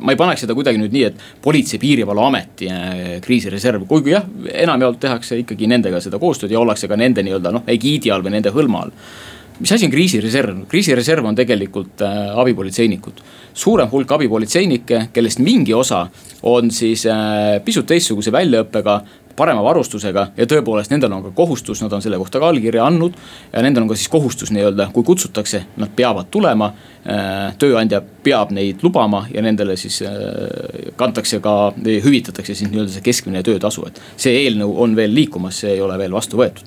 ma 0.00 0.12
ei 0.12 0.16
paneks 0.16 0.44
seda 0.44 0.54
kuidagi 0.54 0.78
nüüd 0.78 0.92
nii, 0.92 1.04
et 1.04 1.20
Politsei- 1.42 1.76
ja 1.76 1.80
Piirivalveameti 1.80 2.68
kriisireserv, 3.20 3.86
kuigi 3.88 4.14
jah, 4.14 4.24
enamjaolt 4.52 5.00
tehakse 5.00 5.38
ikkagi 5.42 5.66
nendega 5.66 6.00
seda 6.00 6.18
koostööd 6.18 6.50
ja 6.50 6.60
ollakse 6.60 6.88
ka 6.88 6.96
nende 6.96 7.22
nii-öelda 7.22 7.52
noh, 7.52 7.64
egiidi 7.66 8.10
all 8.10 8.24
või 8.24 8.36
nende 8.38 8.54
hõlma 8.54 8.84
all 8.84 8.94
mis 9.60 9.72
asi 9.72 9.86
on 9.86 9.90
kriisireserv, 9.90 10.62
kriisireserv 10.68 11.26
on 11.26 11.36
tegelikult 11.38 12.02
äh, 12.02 12.38
abipolitseinikud. 12.38 13.20
suurem 13.54 13.88
hulk 13.90 14.12
abipolitseinikke, 14.12 15.08
kellest 15.12 15.38
mingi 15.38 15.74
osa 15.74 16.06
on 16.42 16.70
siis 16.70 17.06
äh, 17.06 17.60
pisut 17.64 17.86
teistsuguse 17.86 18.32
väljaõppega, 18.32 19.00
parema 19.36 19.62
varustusega 19.62 20.28
ja 20.36 20.46
tõepoolest, 20.46 20.92
nendel 20.94 21.12
on 21.12 21.22
ka 21.24 21.30
kohustus, 21.34 21.80
nad 21.82 21.92
on 21.92 22.02
selle 22.02 22.18
kohta 22.18 22.38
ka 22.38 22.48
allkirja 22.48 22.84
andnud. 22.86 23.14
ja 23.52 23.62
nendel 23.62 23.82
on 23.82 23.88
ka 23.88 23.96
siis 23.98 24.08
kohustus 24.08 24.50
nii-öelda, 24.54 24.88
kui 24.92 25.06
kutsutakse, 25.06 25.64
nad 25.76 25.94
peavad 25.96 26.30
tulema 26.30 26.72
äh,. 27.06 27.54
tööandja 27.58 28.02
peab 28.22 28.50
neid 28.50 28.82
lubama 28.82 29.26
ja 29.34 29.42
nendele 29.42 29.76
siis 29.76 30.02
äh, 30.02 30.10
kantakse 30.96 31.40
ka, 31.40 31.72
hüvitatakse 31.78 32.54
siis 32.54 32.70
nii-öelda 32.70 32.96
see 32.96 33.06
keskmine 33.06 33.42
töötasu, 33.42 33.86
et 33.86 34.02
see 34.16 34.34
eelnõu 34.44 34.74
on 34.82 34.96
veel 34.96 35.14
liikumas, 35.14 35.62
see 35.62 35.76
ei 35.76 35.80
ole 35.80 35.98
veel 35.98 36.14
vastu 36.14 36.42
võetud 36.42 36.66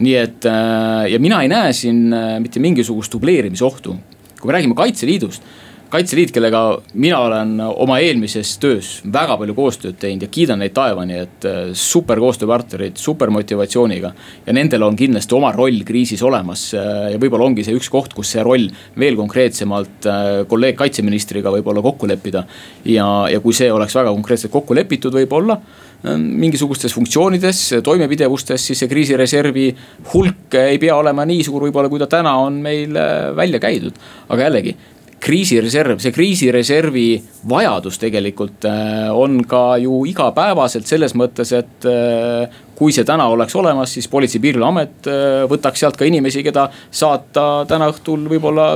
nii 0.00 0.16
et 0.16 0.46
äh, 0.48 1.08
ja 1.12 1.20
mina 1.22 1.42
ei 1.44 1.50
näe 1.52 1.72
siin 1.76 2.08
äh, 2.12 2.36
mitte 2.42 2.62
mingisugust 2.62 3.12
dubleerimise 3.12 3.64
ohtu. 3.66 3.96
kui 4.40 4.48
me 4.48 4.56
räägime 4.56 4.74
Kaitseliidust, 4.74 5.44
Kaitseliit, 5.90 6.30
kellega 6.32 6.78
mina 6.94 7.18
olen 7.18 7.58
oma 7.60 7.98
eelmises 8.00 8.54
töös 8.62 9.00
väga 9.12 9.34
palju 9.36 9.56
koostööd 9.56 9.98
teinud 10.00 10.22
ja 10.22 10.28
kiidan 10.32 10.62
neid 10.62 10.72
taevani, 10.72 11.18
et 11.26 11.44
äh, 11.50 11.58
super 11.76 12.22
koostööpartnerid, 12.22 12.96
super 12.96 13.28
motivatsiooniga. 13.34 14.12
ja 14.46 14.54
nendel 14.56 14.86
on 14.86 14.96
kindlasti 14.96 15.36
oma 15.36 15.52
roll 15.52 15.82
kriisis 15.84 16.22
olemas 16.22 16.70
ja 16.72 17.18
võib-olla 17.20 17.50
ongi 17.50 17.66
see 17.66 17.76
üks 17.76 17.90
koht, 17.92 18.14
kus 18.16 18.32
see 18.32 18.46
roll 18.46 18.70
veel 18.96 19.18
konkreetsemalt 19.18 20.08
kolleeg 20.48 20.78
kaitseministriga 20.78 21.52
võib-olla 21.52 21.82
kokku 21.84 22.08
leppida. 22.08 22.46
ja, 22.84 23.06
ja 23.28 23.40
kui 23.40 23.52
see 23.52 23.68
oleks 23.72 23.94
väga 24.00 24.14
konkreetselt 24.14 24.52
kokku 24.52 24.78
lepitud, 24.78 25.12
võib-olla 25.12 25.60
mingisugustes 26.04 26.94
funktsioonides, 26.96 27.64
toimepidevustes, 27.84 28.70
siis 28.70 28.80
see 28.80 28.88
kriisireservi 28.90 29.66
hulk 30.14 30.56
ei 30.62 30.78
pea 30.80 30.96
olema 30.96 31.26
nii 31.28 31.44
suur 31.44 31.66
võib-olla, 31.66 31.90
kui 31.92 32.00
ta 32.00 32.08
täna 32.10 32.38
on 32.40 32.60
meil 32.64 32.96
äh, 32.96 33.28
välja 33.36 33.60
käidud. 33.60 33.98
aga 34.28 34.48
jällegi, 34.48 34.74
kriisireserv, 35.20 35.98
see 36.00 36.14
kriisireservi 36.16 37.06
vajadus 37.48 38.00
tegelikult 38.00 38.64
äh, 38.64 39.10
on 39.12 39.42
ka 39.44 39.76
ju 39.82 40.04
igapäevaselt 40.08 40.88
selles 40.88 41.14
mõttes, 41.18 41.52
et 41.52 41.88
äh, 41.88 42.60
kui 42.80 42.96
see 42.96 43.04
täna 43.04 43.28
oleks 43.28 43.52
olemas, 43.60 43.92
siis 43.92 44.08
Politsei-Piirivalveamet 44.08 45.08
võtaks 45.52 45.82
sealt 45.82 45.98
ka 46.00 46.06
inimesi, 46.08 46.40
keda 46.46 46.70
saata 46.88 47.66
täna 47.68 47.90
õhtul 47.92 48.24
võib-olla 48.30 48.70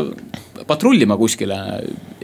patrullima 0.67 1.17
kuskile 1.17 1.57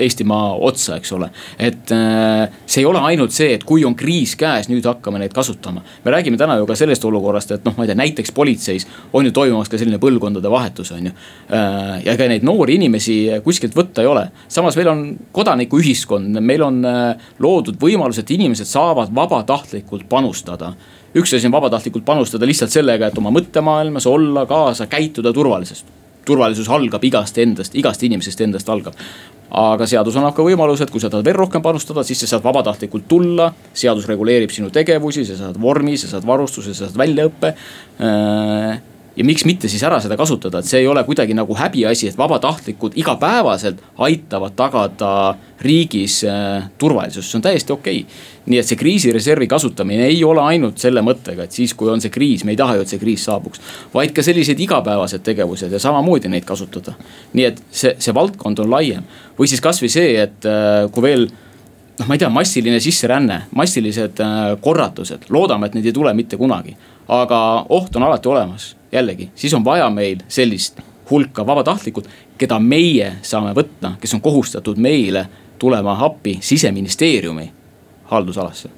Eestimaa 0.00 0.54
otsa, 0.64 0.96
eks 0.96 1.12
ole. 1.12 1.28
et 1.58 1.92
äh, 1.92 2.48
see 2.66 2.80
ei 2.80 2.86
ole 2.88 3.02
ainult 3.04 3.34
see, 3.36 3.50
et 3.54 3.64
kui 3.68 3.84
on 3.84 3.94
kriis 3.98 4.32
käes, 4.40 4.70
nüüd 4.70 4.86
hakkame 4.86 5.20
neid 5.20 5.34
kasutama. 5.36 5.82
me 6.04 6.14
räägime 6.14 6.38
täna 6.40 6.56
ju 6.56 6.66
ka 6.66 6.76
sellest 6.78 7.04
olukorrast, 7.04 7.52
et 7.56 7.66
noh, 7.68 7.76
ma 7.76 7.84
ei 7.84 7.90
tea, 7.90 7.98
näiteks 8.00 8.32
politseis 8.36 8.86
on 9.12 9.28
ju 9.28 9.34
toimumas 9.36 9.68
ka 9.68 9.80
selline 9.80 10.00
põlvkondade 10.00 10.50
vahetus, 10.50 10.92
on 10.96 11.10
ju. 11.10 11.12
Äh, 11.52 12.00
ja 12.06 12.14
ega 12.14 12.30
neid 12.30 12.46
noori 12.46 12.78
inimesi 12.80 13.18
kuskilt 13.44 13.76
võtta 13.76 14.04
ei 14.04 14.10
ole. 14.10 14.28
samas 14.48 14.78
meil 14.80 14.92
on 14.92 15.04
kodanikuühiskond, 15.36 16.40
meil 16.40 16.64
on 16.64 16.80
äh, 16.88 17.30
loodud 17.38 17.76
võimalus, 17.80 18.22
et 18.22 18.34
inimesed 18.36 18.68
saavad 18.68 19.12
vabatahtlikult 19.14 20.08
panustada 20.08 20.74
üks 21.14 21.32
asi 21.34 21.48
on 21.48 21.52
vabatahtlikult 21.52 22.04
panustada 22.06 22.46
lihtsalt 22.46 22.70
sellega, 22.70 23.08
et 23.10 23.18
oma 23.18 23.32
mõttemaailmas 23.34 24.06
olla 24.06 24.46
kaasa, 24.46 24.86
käituda 24.86 25.32
turvaliselt 25.34 25.98
turvalisus 26.26 26.68
algab 26.72 27.04
igast 27.04 27.38
endast, 27.42 27.76
igast 27.78 28.02
inimesest 28.06 28.40
endast 28.46 28.68
algab. 28.68 28.98
aga 29.50 29.86
seadus 29.90 30.14
annab 30.14 30.36
ka 30.36 30.44
võimaluse, 30.46 30.86
et 30.86 30.92
kui 30.94 31.02
sa 31.02 31.08
tahad 31.10 31.26
veel 31.26 31.34
rohkem 31.34 31.62
panustada, 31.62 32.04
siis 32.06 32.20
sa 32.22 32.28
saad 32.34 32.44
vabatahtlikult 32.44 33.08
tulla. 33.08 33.52
seadus 33.74 34.06
reguleerib 34.06 34.50
sinu 34.50 34.70
tegevusi, 34.70 35.24
sa 35.26 35.36
saad 35.36 35.58
vormi, 35.60 35.96
sa 35.98 36.12
saad 36.12 36.26
varustuse, 36.26 36.74
sa 36.74 36.86
saad 36.86 37.00
väljaõppe 37.00 37.54
äh, 37.54 38.78
ja 39.20 39.24
miks 39.26 39.44
mitte 39.44 39.68
siis 39.68 39.82
ära 39.84 39.98
seda 40.00 40.16
kasutada, 40.16 40.62
et 40.62 40.68
see 40.68 40.80
ei 40.80 40.86
ole 40.88 41.02
kuidagi 41.04 41.34
nagu 41.36 41.52
häbiasi, 41.56 42.08
et 42.08 42.18
vabatahtlikud 42.18 42.96
igapäevaselt 43.00 43.82
aitavad 44.00 44.54
tagada 44.56 45.10
riigis 45.60 46.22
äh, 46.24 46.70
turvalisust, 46.80 47.28
see 47.28 47.40
on 47.40 47.44
täiesti 47.44 47.74
okei 47.74 47.98
okay.. 48.00 48.22
nii 48.50 48.62
et 48.62 48.70
see 48.70 48.78
kriisireservi 48.80 49.46
kasutamine 49.50 50.06
ei 50.08 50.22
ole 50.24 50.40
ainult 50.40 50.80
selle 50.80 51.04
mõttega, 51.04 51.44
et 51.44 51.52
siis, 51.52 51.74
kui 51.76 51.92
on 51.92 52.00
see 52.00 52.12
kriis, 52.14 52.46
me 52.48 52.54
ei 52.56 52.60
taha 52.60 52.78
ju, 52.78 52.86
et 52.86 52.94
see 52.94 53.02
kriis 53.02 53.26
saabuks. 53.28 53.60
vaid 53.92 54.16
ka 54.16 54.24
sellised 54.24 54.60
igapäevased 54.64 55.26
tegevused 55.26 55.72
ja 55.72 55.82
samamoodi 55.82 56.32
neid 56.32 56.48
kasutada. 56.48 56.96
nii 57.36 57.46
et 57.50 57.62
see, 57.68 57.92
see 58.00 58.16
valdkond 58.16 58.64
on 58.64 58.72
laiem 58.72 59.04
või 59.38 59.52
siis 59.52 59.60
kasvõi 59.60 59.92
see, 59.92 60.16
et 60.24 60.48
äh, 60.48 60.88
kui 60.94 61.04
veel 61.10 61.28
noh, 61.98 62.06
ma 62.06 62.14
ei 62.14 62.22
tea, 62.22 62.30
massiline 62.32 62.80
sisseränne, 62.80 63.42
massilised 63.56 64.20
äh, 64.24 64.38
korratused, 64.60 65.28
loodame, 65.28 65.68
et 65.68 65.76
neid 65.78 65.90
ei 65.90 65.96
tule 65.96 66.14
mitte 66.14 66.38
kunagi. 66.40 66.76
aga 67.10 67.66
oht 67.68 67.96
on 67.96 68.02
alati 68.06 68.28
olemas 68.28 68.76
jällegi, 68.92 69.30
siis 69.34 69.54
on 69.54 69.64
vaja 69.64 69.90
meil 69.90 70.20
sellist 70.28 70.78
hulka 71.10 71.46
vabatahtlikult, 71.46 72.08
keda 72.38 72.58
meie 72.62 73.16
saame 73.22 73.50
võtta, 73.56 73.96
kes 74.00 74.14
on 74.14 74.22
kohustatud 74.22 74.78
meile 74.78 75.26
tulema 75.58 75.96
appi 76.06 76.38
siseministeeriumi 76.40 77.50
haldusalasse. 78.12 78.70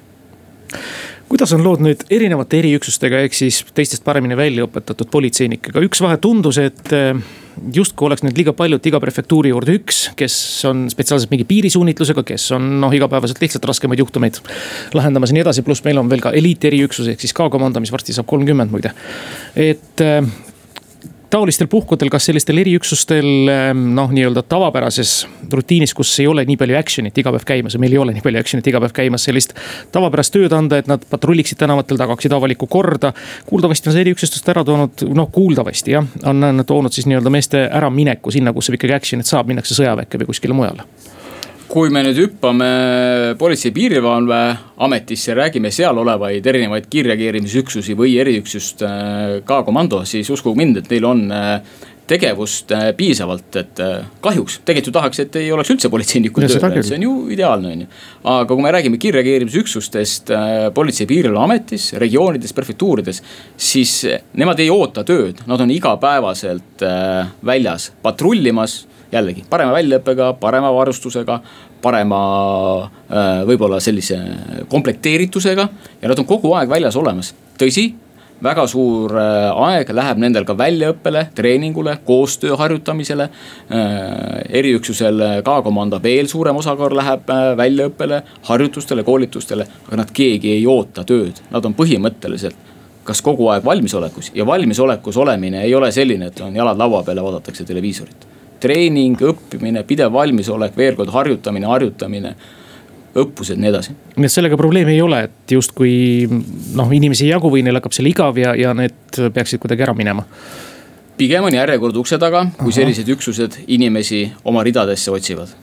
Kuidas 1.29 1.53
on 1.53 1.63
lood 1.65 1.81
nüüd 1.81 2.03
erinevate 2.13 2.59
eriüksustega, 2.59 3.23
ehk 3.25 3.37
siis 3.37 3.61
teistest 3.73 4.03
paremini 4.05 4.37
välja 4.37 4.65
õpetatud 4.67 5.09
politseinikega, 5.13 5.81
üks 5.85 6.01
vahe 6.03 6.17
tundus, 6.21 6.59
et 6.61 6.93
eh, 6.93 7.13
justkui 7.75 8.07
oleks 8.07 8.23
neid 8.25 8.37
liiga 8.37 8.53
palju, 8.57 8.79
et 8.79 8.89
iga 8.89 9.01
prefektuuri 9.03 9.53
juurde 9.53 9.75
üks, 9.79 10.05
kes 10.19 10.35
on 10.69 10.85
spetsiaalselt 10.93 11.33
mingi 11.33 11.47
piirisuunitlusega, 11.49 12.25
kes 12.27 12.49
on 12.57 12.69
noh, 12.83 12.93
igapäevaselt 12.95 13.41
lihtsalt 13.43 13.67
raskemaid 13.69 14.01
juhtumeid 14.03 14.39
lahendamas 14.97 15.33
ja 15.33 15.39
nii 15.39 15.45
edasi, 15.45 15.65
pluss 15.65 15.85
meil 15.87 16.01
on 16.01 16.09
veel 16.11 16.23
ka 16.23 16.33
eliiteriüksus 16.35 17.13
ehk 17.13 17.23
siis 17.23 17.35
K-komando, 17.37 17.83
mis 17.83 17.93
varsti 17.93 18.15
saab 18.15 18.29
kolmkümmend 18.31 18.73
muide. 18.73 18.93
et 19.55 20.03
eh, 20.03 20.21
taolistel 21.33 21.67
puhkudel, 21.67 22.11
kas 22.13 22.27
sellistel 22.29 22.59
eriüksustel 22.61 23.49
ehm, 23.49 23.83
noh, 23.97 24.11
nii-öelda 24.13 24.43
tavapärases 24.49 25.13
rutiinis, 25.51 25.93
kus 25.97 26.11
ei 26.21 26.27
ole 26.29 26.45
nii 26.45 26.57
palju 26.59 26.77
action'it 26.77 27.17
iga 27.17 27.33
päev 27.33 27.47
käimas 27.49 27.73
ja 27.73 27.81
meil 27.81 27.95
ei 27.95 28.01
ole 28.03 28.13
nii 28.13 28.25
palju 28.25 28.41
action'it 28.43 28.69
iga 28.69 28.81
päev 28.83 28.93
käimas, 28.95 29.25
sellist 29.25 29.55
tavapärast 29.95 30.35
tööd 30.35 30.53
anda, 30.53 30.81
et 30.81 30.91
nad 30.91 31.05
patrulliksid 31.09 31.57
tänavatel, 31.63 31.97
tagaksid 32.01 32.35
avalikku 32.37 32.69
korda. 32.69 33.13
kuuldavasti 33.49 33.89
on 33.89 33.97
see 33.97 34.05
eriüksustest 34.05 34.53
ära 34.53 34.65
toonud, 34.67 35.07
noh 35.17 35.31
kuuldavasti 35.33 35.97
jah, 35.97 36.05
on 36.29 36.63
toonud 36.67 36.93
siis 36.93 37.09
nii-öelda 37.09 37.33
meeste 37.33 37.65
äramineku 37.81 38.31
sinna, 38.31 38.53
kus 38.53 38.69
ikkagi 38.69 38.99
action'it 38.99 39.29
saab, 39.29 39.49
minnakse 39.49 39.77
sõjaväkke 39.79 40.21
või 40.21 40.33
kuskile 40.33 40.57
mujale 40.57 40.85
kui 41.73 41.89
me 41.89 42.03
nüüd 42.05 42.19
hüppame 42.21 42.67
Politsei- 43.39 43.71
ja 43.71 43.73
Piirivalveametisse, 43.73 45.33
räägime 45.33 45.71
seal 45.73 45.97
olevaid 45.97 46.45
erinevaid 46.45 46.85
kiirreageerimisüksusi 46.91 47.95
või 47.97 48.13
eriüksust 48.21 48.83
äh, 48.85 49.39
K-komando, 49.47 50.03
siis 50.05 50.29
uskuge 50.29 50.59
mind, 50.59 50.83
et 50.83 50.93
neil 50.93 51.07
on 51.09 51.23
äh, 51.33 51.55
tegevust 52.05 52.75
äh, 52.77 52.91
piisavalt, 52.93 53.57
et 53.57 53.81
kahjuks 54.21 54.59
tegelikult 54.67 54.91
ju 54.91 54.95
tahaks, 54.99 55.23
et 55.23 55.39
ei 55.41 55.49
oleks 55.55 55.73
üldse 55.73 55.89
politseinikud 55.89 56.45
tööl, 56.45 56.77
see 56.85 56.99
on 56.99 57.07
ju 57.07 57.15
ideaalne, 57.33 57.73
on 57.73 57.83
ju. 57.87 57.91
aga 58.35 58.47
kui 58.53 58.67
me 58.67 58.77
räägime 58.77 59.01
kiirreageerimisüksustest 59.01 60.29
Politsei- 60.77 61.07
ja 61.07 61.13
Piirivalveametis, 61.15 61.89
regioonides, 62.05 62.53
prefektuurides, 62.53 63.23
siis 63.57 63.97
nemad 64.37 64.61
ei 64.61 64.69
oota 64.69 65.01
tööd, 65.07 65.41
nad 65.49 65.65
on 65.65 65.73
igapäevaselt 65.73 66.85
väljas 67.41 67.95
patrullimas 68.05 68.83
jällegi 69.13 69.45
parema 69.49 69.73
väljaõppega, 69.75 70.33
parema 70.39 70.71
varustusega, 70.75 71.39
parema 71.83 72.21
äh, 72.83 73.43
võib-olla 73.47 73.81
sellise 73.83 74.19
komplekteeritusega 74.71 75.67
ja 76.01 76.09
nad 76.11 76.19
on 76.19 76.29
kogu 76.29 76.53
aeg 76.57 76.71
väljas 76.71 76.97
olemas, 76.99 77.33
tõsi 77.59 77.91
väga 78.43 78.65
suur 78.67 79.13
äh, 79.19 79.51
aeg 79.67 79.93
läheb 79.95 80.19
nendel 80.23 80.47
ka 80.47 80.55
väljaõppele, 80.59 81.27
treeningule, 81.35 81.95
koostöö 82.05 82.57
harjutamisele. 82.59 83.29
Äh, 83.29 84.41
eriüksusel 84.59 85.23
K-komando 85.45 86.01
veel 86.03 86.27
suurem 86.31 86.59
osakaal 86.59 86.97
läheb 86.99 87.31
väljaõppele, 87.57 88.21
harjutustele, 88.49 89.05
koolitustele, 89.07 89.67
aga 89.87 90.03
nad 90.03 90.11
keegi 90.13 90.57
ei 90.57 90.67
oota 90.67 91.05
tööd, 91.07 91.43
nad 91.53 91.65
on 91.65 91.77
põhimõtteliselt 91.77 92.71
kas 93.03 93.19
kogu 93.19 93.49
aeg 93.51 93.65
valmisolekus 93.67 94.29
ja 94.31 94.45
valmisolekus 94.47 95.17
olemine 95.19 95.65
ei 95.67 95.73
ole 95.75 95.91
selline, 95.91 96.31
et 96.31 96.39
on 96.39 96.55
jalad 96.55 96.79
laua 96.79 97.03
peal 97.03 97.19
ja 97.19 97.25
vaadatakse 97.25 97.65
televiisorit 97.67 98.32
treening, 98.63 99.19
õppimine, 99.29 99.83
pidev 99.87 100.13
valmisolek, 100.15 100.75
veel 100.79 100.97
kord 100.99 101.13
harjutamine, 101.13 101.69
harjutamine 101.69 102.35
õppused, 103.19 103.59
nii 103.61 103.69
edasi. 103.69 103.93
nii 104.17 104.25
et 104.25 104.33
sellega 104.33 104.57
probleemi 104.57 104.95
ei 104.95 105.01
ole, 105.03 105.23
et 105.27 105.53
justkui 105.53 105.93
noh, 106.77 106.93
inimesi 106.95 107.27
ei 107.27 107.33
jagu 107.33 107.51
või 107.53 107.61
neil 107.65 107.77
hakkab 107.77 107.93
seal 107.93 108.09
igav 108.09 108.39
ja, 108.41 108.55
ja 108.57 108.73
need 108.77 109.19
peaksid 109.35 109.61
kuidagi 109.61 109.85
ära 109.85 109.95
minema? 109.97 110.25
pigem 111.17 111.45
on 111.45 111.53
järjekord 111.53 111.97
ukse 112.01 112.17
taga, 112.17 112.47
kui 112.57 112.73
sellised 112.73 113.09
üksused 113.13 113.59
inimesi 113.75 114.25
oma 114.49 114.63
ridadesse 114.65 115.13
otsivad 115.13 115.53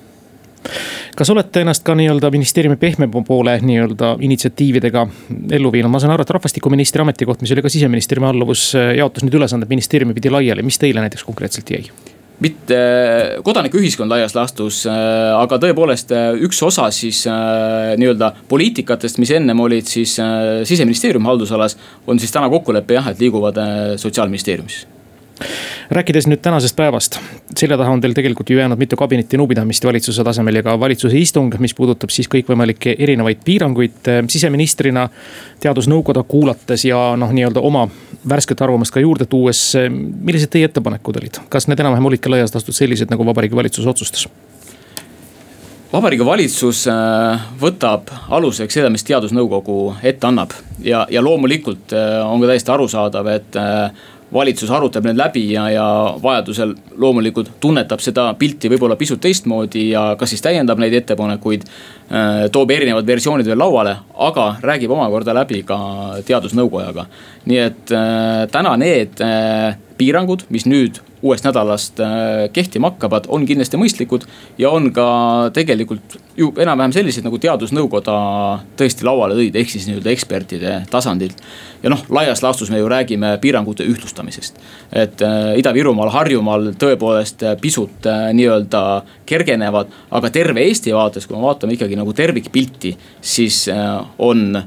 kas 1.17 1.31
olete 1.33 1.65
ennast 1.65 1.83
ka 1.85 1.97
nii-öelda 1.99 2.31
ministeeriumi 2.31 2.77
pehmema 2.81 3.23
poole 3.27 3.57
nii-öelda 3.65 4.13
initsiatiividega 4.25 5.07
ellu 5.59 5.73
viinud, 5.73 5.93
ma 5.93 6.01
saan 6.03 6.15
aru, 6.15 6.25
et 6.25 6.33
rahvastikuministri 6.37 7.03
ametikoht, 7.03 7.43
mis 7.43 7.53
oli 7.57 7.65
ka 7.65 7.73
siseministeeriumi 7.73 8.31
alluvus, 8.31 8.71
jaotus 8.97 9.27
nüüd 9.27 9.41
ülesanded 9.41 9.73
ministeeriumi 9.73 10.17
pidi 10.17 10.33
laiali, 10.33 10.65
mis 10.67 10.79
teile 10.79 11.03
näiteks 11.05 11.27
konkreetselt 11.27 11.75
jäi? 11.75 11.89
Mitte 12.41 12.77
kodanikuühiskond 13.45 14.11
laias 14.13 14.35
laastus, 14.37 14.83
aga 14.89 15.59
tõepoolest 15.61 16.15
üks 16.47 16.63
osa 16.65 16.89
siis 16.95 17.25
nii-öelda 17.29 18.33
poliitikatest, 18.49 19.21
mis 19.21 19.35
ennem 19.37 19.61
olid 19.61 19.89
siis 19.91 20.17
siseministeeriumi 20.17 21.29
haldusalas, 21.29 21.77
on 22.07 22.19
siis 22.19 22.33
täna 22.33 22.49
kokkulepe 22.53 22.97
jah, 22.97 23.13
et 23.13 23.21
liiguvad 23.21 23.61
sotsiaalministeeriumisse 24.01 24.89
rääkides 25.91 26.27
nüüd 26.31 26.39
tänasest 26.43 26.77
päevast, 26.79 27.19
selja 27.57 27.77
taha 27.79 27.91
on 27.91 28.01
teil 28.01 28.15
tegelikult 28.15 28.51
ju 28.51 28.59
jäänud 28.59 28.79
mitu 28.79 28.97
kabineti 28.97 29.39
nõupidamist 29.41 29.85
valitsuse 29.85 30.25
tasemel 30.25 30.61
ja 30.61 30.63
ka 30.63 30.77
valitsuse 30.81 31.19
istung, 31.19 31.55
mis 31.59 31.75
puudutab 31.75 32.13
siis 32.15 32.29
kõikvõimalikke 32.31 32.95
erinevaid 32.99 33.43
piiranguid. 33.45 34.11
siseministrina 34.29 35.09
teadusnõukoda 35.61 36.23
kuulates 36.23 36.85
ja 36.85 37.17
noh, 37.17 37.33
nii-öelda 37.33 37.61
oma 37.61 37.89
värsket 38.29 38.63
arvamust 38.63 38.95
ka 38.95 39.01
juurde 39.01 39.27
tuues, 39.27 39.65
millised 40.21 40.51
teie 40.51 40.71
ettepanekud 40.71 41.17
olid, 41.17 41.43
kas 41.49 41.67
need 41.67 41.81
enam-vähem 41.81 42.07
olidki 42.07 42.31
laias 42.31 42.55
laastus 42.55 42.77
sellised, 42.77 43.11
nagu 43.11 43.27
Vabariigi 43.27 43.57
Valitsus 43.57 43.87
otsustas? 43.87 44.29
vabariigi 45.93 46.27
valitsus 46.27 46.85
äh, 46.87 47.41
võtab 47.61 48.13
aluseks 48.31 48.79
seda, 48.79 48.91
mis 48.91 49.03
teadusnõukogu 49.05 49.97
ette 50.07 50.27
annab 50.29 50.55
ja, 50.87 51.07
ja 51.11 51.23
loomulikult 51.23 51.95
äh, 51.97 52.21
on 52.23 52.41
ka 52.41 52.53
täiesti 52.53 52.71
arusaadav, 52.71 53.31
et 53.35 53.59
äh, 53.59 53.91
valitsus 54.33 54.71
arutab 54.71 55.05
need 55.09 55.19
läbi 55.19 55.45
ja, 55.53 55.67
ja 55.71 55.87
vajadusel 56.23 56.75
loomulikult 57.03 57.51
tunnetab 57.61 58.03
seda 58.03 58.29
pilti 58.39 58.71
võib-olla 58.71 58.97
pisut 58.97 59.21
teistmoodi 59.21 59.89
ja 59.91 60.15
kas 60.19 60.35
siis 60.35 60.45
täiendab 60.45 60.79
neid 60.83 60.95
ettepanekuid. 61.01 61.67
Äh, 62.11 62.47
toob 62.53 62.71
erinevad 62.75 63.07
versioonid 63.07 63.47
veel 63.47 63.59
lauale, 63.59 63.97
aga 64.15 64.47
räägib 64.63 64.95
omakorda 64.95 65.35
läbi 65.35 65.63
ka 65.67 65.79
teadusnõukojaga. 66.27 67.07
nii 67.51 67.59
et 67.59 67.95
äh, 67.97 68.47
täna 68.53 68.77
need 68.77 69.23
äh, 69.25 69.77
piirangud, 70.01 70.47
mis 70.49 70.65
nüüd 70.69 71.03
uuest 71.21 71.45
nädalast 71.45 72.01
kehtima 72.57 72.95
hakkavad, 72.95 73.27
on 73.29 73.45
kindlasti 73.49 73.77
mõistlikud. 73.77 74.25
ja 74.59 74.71
on 74.73 74.89
ka 74.97 75.51
tegelikult 75.53 76.17
ju 76.41 76.49
enam-vähem 76.57 76.93
sellised, 76.95 77.25
nagu 77.27 77.39
teadusnõukoda 77.41 78.15
tõesti 78.81 79.05
lauale 79.05 79.37
tõid, 79.37 79.57
ehk 79.61 79.73
siis 79.73 79.87
nii-öelda 79.89 80.13
ekspertide 80.15 80.73
tasandilt. 80.91 81.43
ja 81.83 81.93
noh, 81.93 82.01
laias 82.09 82.43
laastus 82.43 82.71
me 82.71 82.81
ju 82.81 82.89
räägime 82.89 83.35
piirangute 83.43 83.85
ühtlustamisest. 83.85 84.57
et 84.93 85.23
äh, 85.23 85.59
Ida-Virumaal, 85.61 86.13
Harjumaal 86.15 86.73
tõepoolest 86.81 87.45
pisut 87.61 88.07
äh, 88.07 88.31
nii-öelda 88.33 89.03
kergenevad, 89.27 89.93
aga 90.11 90.31
terve 90.31 90.65
Eesti 90.65 90.95
vaates, 90.97 91.27
kui 91.27 91.37
me 91.37 91.45
vaatame 91.45 91.77
ikkagi 91.77 92.01
nagu 92.01 92.13
tervikpilti, 92.13 92.97
siis 93.21 93.67
äh, 93.69 94.01
on 94.19 94.63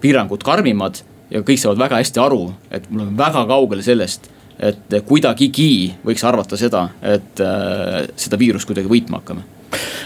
piirangud 0.00 0.42
karmimad 0.42 1.02
ja 1.30 1.44
kõik 1.44 1.60
saavad 1.60 1.84
väga 1.84 2.00
hästi 2.00 2.20
aru, 2.22 2.44
et 2.70 2.88
me 2.90 3.02
oleme 3.02 3.18
väga 3.18 3.44
kaugel 3.50 3.82
sellest 3.84 4.30
et 4.60 4.98
kuidagigi 5.06 5.94
võiks 6.04 6.26
arvata 6.26 6.58
seda, 6.60 6.88
et 7.02 7.40
äh, 7.44 8.04
seda 8.16 8.38
viirust 8.40 8.68
kuidagi 8.68 8.90
võitma 8.90 9.22
hakkame 9.22 9.46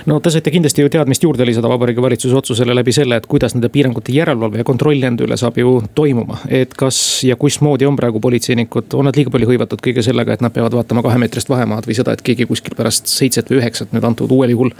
no 0.06 0.18
te 0.20 0.32
saite 0.32 0.52
kindlasti 0.52 0.84
ju 0.84 0.90
teadmist 0.92 1.24
juurde 1.24 1.46
lisada 1.46 1.68
Vabariigi 1.72 2.02
Valitsuse 2.02 2.36
otsusele 2.36 2.76
läbi 2.76 2.92
selle, 2.92 3.16
et 3.16 3.26
kuidas 3.30 3.54
nende 3.56 3.70
piirangute 3.72 4.12
järelevalve 4.14 4.60
ja 4.60 4.66
kontroll 4.68 5.08
enda 5.08 5.24
üle 5.26 5.38
saab 5.40 5.58
ju 5.60 5.76
toimuma. 5.94 6.38
et 6.48 6.74
kas 6.78 6.98
ja 7.24 7.36
kusmoodi 7.40 7.88
on 7.88 7.96
praegu 7.96 8.20
politseinikud, 8.20 8.92
on 8.94 9.08
nad 9.08 9.16
liiga 9.16 9.32
palju 9.34 9.50
hõivatud 9.54 9.82
kõige 9.84 10.04
sellega, 10.04 10.36
et 10.36 10.44
nad 10.44 10.54
peavad 10.54 10.76
vaatama 10.80 11.04
kahemeetrist 11.06 11.50
vahemaad 11.50 11.88
või 11.88 11.98
seda, 11.98 12.14
et 12.14 12.24
keegi 12.24 12.48
kuskil 12.50 12.76
pärast 12.76 13.10
seitset 13.10 13.50
või 13.50 13.62
üheksat 13.62 13.96
nüüd 13.96 14.04
antud 14.04 14.30
uuel 14.30 14.54
juhul 14.54 14.74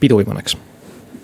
pidu 0.00 0.20
ei 0.20 0.28
paneks 0.28 0.56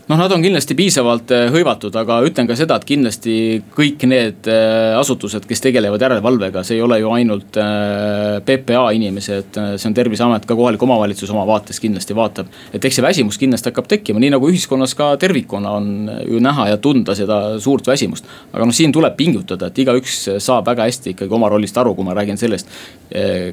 noh, 0.06 0.18
nad 0.18 0.32
on 0.32 0.42
kindlasti 0.42 0.76
piisavalt 0.78 1.32
äh, 1.34 1.48
hõivatud, 1.50 1.94
aga 1.98 2.20
ütlen 2.26 2.46
ka 2.46 2.54
seda, 2.58 2.78
et 2.78 2.86
kindlasti 2.86 3.34
kõik 3.74 4.04
need 4.06 4.46
äh, 4.50 4.94
asutused, 4.98 5.46
kes 5.48 5.62
tegelevad 5.64 6.02
järelevalvega, 6.02 6.62
see 6.66 6.78
ei 6.78 6.84
ole 6.84 7.00
ju 7.00 7.10
ainult 7.14 7.58
äh, 7.58 8.36
PPA 8.46 8.84
inimesed, 8.94 9.58
see 9.74 9.88
on 9.90 9.96
terviseamet, 9.96 10.46
ka 10.46 10.56
kohalik 10.58 10.82
omavalitsus 10.86 11.32
oma 11.34 11.42
vaates 11.48 11.82
kindlasti 11.82 12.14
vaatab. 12.16 12.52
et 12.72 12.84
eks 12.84 13.00
see 13.00 13.06
väsimus 13.06 13.38
kindlasti 13.40 13.72
hakkab 13.72 13.90
tekkima, 13.90 14.22
nii 14.22 14.36
nagu 14.36 14.50
ühiskonnas 14.50 14.94
ka 14.98 15.12
tervikuna 15.20 15.74
on 15.80 15.90
ju 16.22 16.42
näha 16.42 16.68
ja 16.70 16.78
tunda 16.82 17.16
seda 17.18 17.40
suurt 17.62 17.90
väsimust. 17.90 18.30
aga 18.52 18.68
noh, 18.68 18.76
siin 18.76 18.94
tuleb 18.94 19.18
pingutada, 19.18 19.72
et 19.72 19.82
igaüks 19.82 20.20
saab 20.38 20.70
väga 20.70 20.86
hästi 20.86 21.16
ikkagi 21.16 21.34
oma 21.34 21.50
rollist 21.50 21.76
aru, 21.82 21.96
kui 21.98 22.06
ma 22.06 22.14
räägin 22.14 22.38
sellest, 22.38 22.70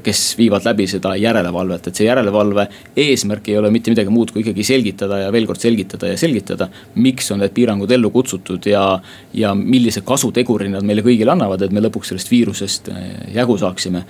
kes 0.04 0.22
viivad 0.38 0.66
läbi 0.68 0.86
seda 0.90 1.16
järelevalvet, 1.18 1.90
et 1.90 1.98
see 1.98 2.06
järelevalve 2.08 2.68
eesmärk 3.00 3.50
ei 3.50 3.58
ole 3.58 3.72
mitte 3.74 3.94
midagi 3.94 4.14
muud, 4.14 4.32
kui 4.34 4.44
ikkagi 4.44 4.66
selgitada 4.68 5.24
ja 5.26 5.34
veel 5.34 5.48
kord 5.50 5.62
selgitada 5.62 6.10
ja 6.12 6.18
selgitada 6.20 6.43
selgitada, 6.44 6.70
miks 6.96 7.32
on 7.32 7.42
need 7.42 7.54
piirangud 7.54 7.92
ellu 7.92 8.12
kutsutud 8.12 8.66
ja, 8.66 9.00
ja 9.34 9.54
millise 9.56 10.04
kasuteguri 10.06 10.70
nad 10.70 10.84
meile 10.84 11.04
kõigile 11.04 11.34
annavad, 11.34 11.62
et 11.62 11.72
me 11.72 11.82
lõpuks 11.82 12.12
sellest 12.12 12.32
viirusest 12.32 12.90
eh, 12.90 13.34
jagu 13.36 13.58
saaksime 13.58 14.06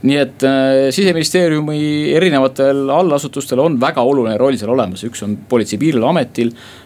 nii 0.00 0.16
et 0.16 0.44
äh, 0.48 0.86
siseministeeriumi 0.96 2.12
erinevatel 2.16 2.88
allasutustel 2.88 3.60
on 3.60 3.74
väga 3.80 4.00
oluline 4.00 4.38
roll 4.40 4.56
seal 4.56 4.72
olemas, 4.72 5.02
üks 5.04 5.20
on 5.26 5.36
Politsei- 5.48 5.76
ja 5.76 5.82
Piirivalveametil 5.82 6.54
äh,. 6.54 6.79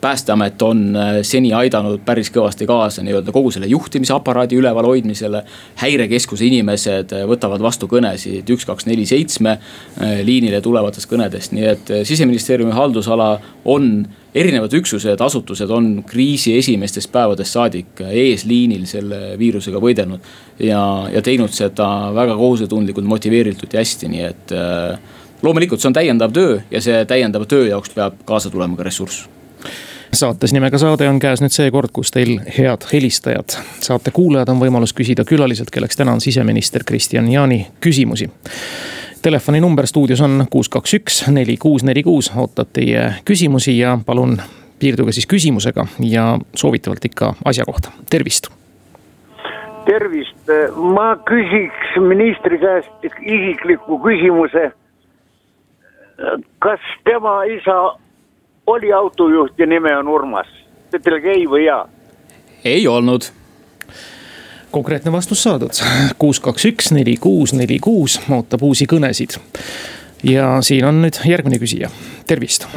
Päästeamet 0.00 0.62
on 0.62 0.96
äh, 0.96 1.18
seni 1.22 1.52
aidanud 1.52 2.00
päris 2.04 2.30
kõvasti 2.32 2.66
kaasa 2.66 3.02
nii-öelda 3.04 3.32
kogu 3.32 3.50
selle 3.52 3.68
juhtimisaparaadi 3.70 4.56
ülevalhoidmisele. 4.56 5.44
häirekeskuse 5.76 6.46
inimesed 6.46 7.12
äh, 7.12 7.26
võtavad 7.28 7.62
vastu 7.62 7.86
kõnesid 7.86 8.48
üks, 8.50 8.66
kaks, 8.66 8.86
neli, 8.88 9.06
seitsme 9.06 9.58
äh, 9.58 10.22
liinile 10.24 10.60
tulevatest 10.60 11.10
kõnedest, 11.10 11.52
nii 11.52 11.68
et 11.74 11.92
äh, 11.92 12.02
siseministeeriumi 12.08 12.72
haldusala 12.72 13.36
on 13.64 14.06
erinevad 14.34 14.72
üksused, 14.72 15.20
asutused 15.20 15.70
on 15.70 16.02
kriisi 16.08 16.56
esimestest 16.56 17.12
päevadest 17.12 17.52
saadik 17.52 18.00
eesliinil 18.08 18.86
selle 18.88 19.34
viirusega 19.38 19.80
võidelnud. 19.80 20.20
ja, 20.58 20.82
ja 21.12 21.22
teinud 21.22 21.52
seda 21.52 21.88
väga 22.14 22.36
kohusetundlikult, 22.36 23.06
motiveeritult 23.06 23.74
ja 23.74 23.84
hästi, 23.84 24.08
nii 24.08 24.30
et 24.32 24.56
äh, 24.56 25.20
loomulikult 25.42 25.80
see 25.80 25.90
on 25.92 25.98
täiendav 25.98 26.32
töö 26.32 26.60
ja 26.70 26.80
see 26.80 27.04
täiendava 27.04 27.48
töö 27.48 27.66
jaoks 27.68 27.94
peab 27.94 28.20
kaasa 28.24 28.50
tulema 28.50 28.76
ka 28.76 28.88
ressurss 28.88 29.28
saates 30.12 30.52
nimega 30.52 30.78
Saade 30.78 31.08
on 31.08 31.18
käes 31.18 31.40
nüüd 31.40 31.54
see 31.54 31.70
kord, 31.72 31.90
kus 31.92 32.10
teil, 32.12 32.34
head 32.58 32.84
helistajad, 32.92 33.56
saate 33.80 34.12
kuulajad, 34.12 34.50
on 34.52 34.60
võimalus 34.60 34.92
küsida 34.92 35.24
külaliselt, 35.24 35.70
kelleks 35.72 35.96
täna 35.96 36.12
on 36.12 36.20
siseminister 36.20 36.84
Kristian 36.84 37.30
Jaani 37.32 37.66
küsimusi 37.80 38.28
telefoninumber 39.22 39.86
stuudios 39.86 40.20
on 40.20 40.44
kuus, 40.50 40.68
kaks, 40.68 40.94
üks, 40.98 41.20
neli, 41.30 41.56
kuus, 41.56 41.84
neli, 41.86 42.02
kuus, 42.02 42.32
ootab 42.36 42.72
teie 42.74 43.04
küsimusi 43.24 43.76
ja 43.78 43.94
palun 44.06 44.36
piirduge 44.82 45.14
siis 45.14 45.28
küsimusega 45.30 45.86
ja 46.10 46.24
soovitavalt 46.58 47.04
ikka 47.04 47.34
asja 47.44 47.64
kohta, 47.64 47.92
tervist. 48.10 48.50
tervist, 49.86 50.50
ma 50.94 51.14
küsiks 51.28 51.98
ministri 52.02 52.58
käest 52.58 53.06
isikliku 53.20 53.98
küsimuse. 54.02 54.72
Kas 56.58 56.80
tema 57.04 57.42
isa 57.44 57.98
oli 58.66 58.92
autojuht 58.92 59.58
ja 59.58 59.66
nime 59.66 59.96
on 59.96 60.08
Urmas, 60.08 60.48
ütelge 60.94 61.30
ei 61.34 61.46
või 61.50 61.64
jaa? 61.66 61.86
ei 62.64 62.86
olnud 62.88 63.26
konkreetne 64.72 65.12
vastus 65.12 65.42
saadud. 65.42 65.82
kuus, 66.22 66.40
kaks, 66.40 66.64
üks, 66.70 66.92
neli, 66.94 67.16
kuus, 67.20 67.52
neli, 67.52 67.78
kuus 67.82 68.20
ootab 68.30 68.62
uusi 68.62 68.86
kõnesid. 68.90 69.38
ja 70.22 70.56
siin 70.62 70.86
on 70.88 71.02
nüüd 71.02 71.18
järgmine 71.28 71.58
küsija, 71.62 71.90
tervist. 72.26 72.68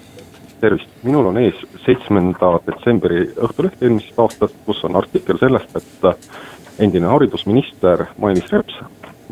tervist, 0.64 0.90
minul 1.02 1.32
on 1.32 1.38
ees 1.42 1.60
seitsmenda 1.84 2.56
detsembri 2.66 3.26
Õhtuleht 3.36 3.82
eelmisest 3.82 4.18
aastast, 4.18 4.58
kus 4.66 4.84
on 4.88 4.96
artikkel 4.96 5.38
sellest, 5.42 5.76
et 5.76 6.80
endine 6.82 7.10
haridusminister 7.10 8.06
Mailis 8.18 8.48
Reps 8.52 8.78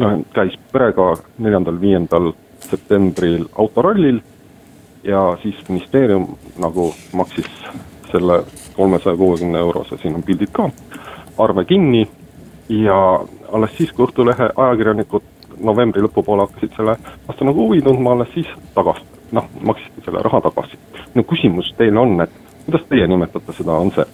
noh, 0.01 0.19
käis 0.35 0.55
perega 0.73 1.13
neljandal-viiendal 1.43 2.33
septembril 2.73 3.47
autorallil. 3.59 4.21
ja 5.05 5.37
siis 5.43 5.57
ministeerium 5.69 6.27
nagu 6.63 6.93
maksis 7.13 7.49
selle 8.13 8.43
kolmesaja 8.77 9.17
kuuekümne 9.17 9.59
eurose, 9.59 9.97
siin 9.99 10.15
on 10.15 10.23
pildid 10.23 10.53
ka 10.53 10.69
arve 11.39 11.65
kinni 11.65 12.09
ja 12.69 13.25
alles 13.53 13.77
siis, 13.77 13.93
kui 13.93 14.07
Õhtulehe 14.07 14.51
ajakirjanikud 14.57 15.27
novembri 15.63 16.03
lõpupoole 16.05 16.47
hakkasid 16.47 16.77
selle 16.77 16.97
vastu 17.27 17.47
nagu 17.47 17.67
huvi 17.67 17.83
tundma, 17.83 18.15
alles 18.15 18.33
siis 18.35 18.49
tagasi, 18.77 19.05
noh, 19.37 19.49
maksite 19.61 20.05
selle 20.05 20.23
raha 20.25 20.41
tagasi. 20.49 20.79
minu 21.15 21.27
küsimus 21.29 21.75
teile 21.79 22.01
on, 22.01 22.21
et 22.21 22.33
kuidas 22.65 22.87
teie 22.89 23.07
nimetate 23.07 23.53
seda, 23.59 23.73
on 23.73 23.93
see 23.97 24.07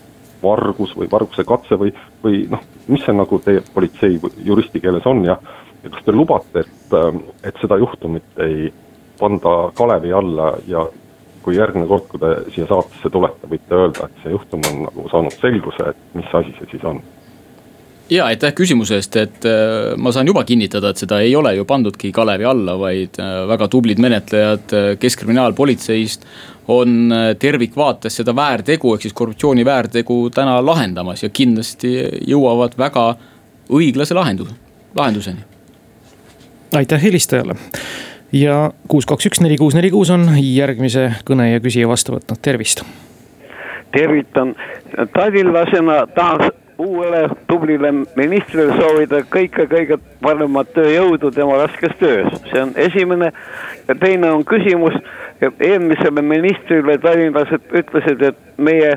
vargus 0.42 0.94
või 0.96 1.08
varguse 1.10 1.44
katse 1.44 1.78
või, 1.78 1.92
või 2.24 2.44
noh, 2.50 2.62
mis 2.88 3.04
see 3.04 3.14
nagu 3.14 3.38
teie 3.44 3.62
politsei 3.74 4.20
juristi 4.44 4.80
keeles 4.80 5.06
on 5.06 5.24
ja, 5.26 5.38
ja 5.82 5.90
kas 5.90 6.04
te 6.04 6.14
lubate, 6.14 6.64
et, 6.64 6.96
et 7.46 7.60
seda 7.62 7.78
juhtumit 7.78 8.42
ei 8.44 8.72
panda 9.18 9.70
kalevi 9.74 10.12
alla 10.14 10.52
ja 10.66 10.86
kui 11.42 11.56
järgmine 11.56 11.86
kord, 11.88 12.08
kui 12.10 12.20
te 12.22 12.32
siia 12.54 12.66
saatesse 12.68 13.10
tulete, 13.10 13.48
võite 13.50 13.78
öelda, 13.78 14.08
et 14.08 14.24
see 14.24 14.34
juhtum 14.34 14.66
on 14.70 14.82
nagu 14.88 15.06
saanud 15.12 15.38
selguse, 15.40 15.92
et 15.94 16.18
mis 16.18 16.34
asi 16.40 16.54
see 16.58 16.74
siis 16.74 16.84
on 16.88 17.00
ja 18.10 18.26
aitäh 18.28 18.52
küsimuse 18.56 18.98
eest, 18.98 19.16
et 19.20 19.46
äh, 19.48 19.94
ma 20.00 20.12
saan 20.14 20.28
juba 20.28 20.44
kinnitada, 20.48 20.92
et 20.92 21.00
seda 21.02 21.20
ei 21.24 21.34
ole 21.36 21.54
ju 21.58 21.66
pandudki 21.68 22.10
kalevi 22.14 22.46
alla, 22.48 22.76
vaid 22.80 23.18
äh, 23.20 23.42
väga 23.48 23.68
tublid 23.72 24.00
menetlejad 24.02 24.74
äh, 24.76 24.86
Keskkriminaalpolitseist 25.00 26.24
on 26.68 27.12
tervikvaates 27.40 28.18
seda 28.20 28.34
väärtegu 28.36 28.92
ehk 28.94 29.06
siis 29.06 29.16
korruptsiooni 29.16 29.64
väärtegu 29.64 30.18
täna 30.36 30.58
lahendamas 30.60 31.22
ja 31.24 31.30
kindlasti 31.32 31.94
jõuavad 32.28 32.76
väga 32.76 33.06
õiglase 33.72 34.16
lahendu-, 34.16 34.50
lahenduseni. 34.96 35.47
Aitäh 36.76 37.02
helistajale! 37.02 37.54
Ja 38.32 38.70
kuus, 38.88 39.06
kaks, 39.06 39.26
üks, 39.26 39.40
neli, 39.40 39.56
kuus, 39.56 39.74
neli, 39.74 39.90
kuus 39.90 40.10
on 40.12 40.26
järgmise 40.36 41.06
kõne 41.24 41.48
ja 41.48 41.60
küsija 41.64 41.88
vastu 41.88 42.12
võtnud, 42.18 42.40
tervist. 42.44 42.84
tervitan, 43.92 44.54
tallinlasena 45.14 46.06
tahaks 46.14 46.52
uuele 46.78 47.28
tublile 47.46 47.92
ministrile 48.16 48.76
soovida 48.76 49.22
kõike 49.32 49.64
kõige 49.70 49.96
paremat 50.22 50.68
tööjõudu 50.76 51.30
tema 51.34 51.56
raskes 51.62 51.96
töös, 51.98 52.28
see 52.50 52.60
on 52.62 52.74
esimene. 52.76 53.32
ja 53.88 53.94
teine 53.94 54.30
on 54.30 54.44
küsimus, 54.44 54.94
eelmisele 55.60 56.22
ministrile 56.22 56.98
tallinlased 56.98 57.72
ütlesid, 57.72 58.22
et 58.22 58.36
meie 58.58 58.92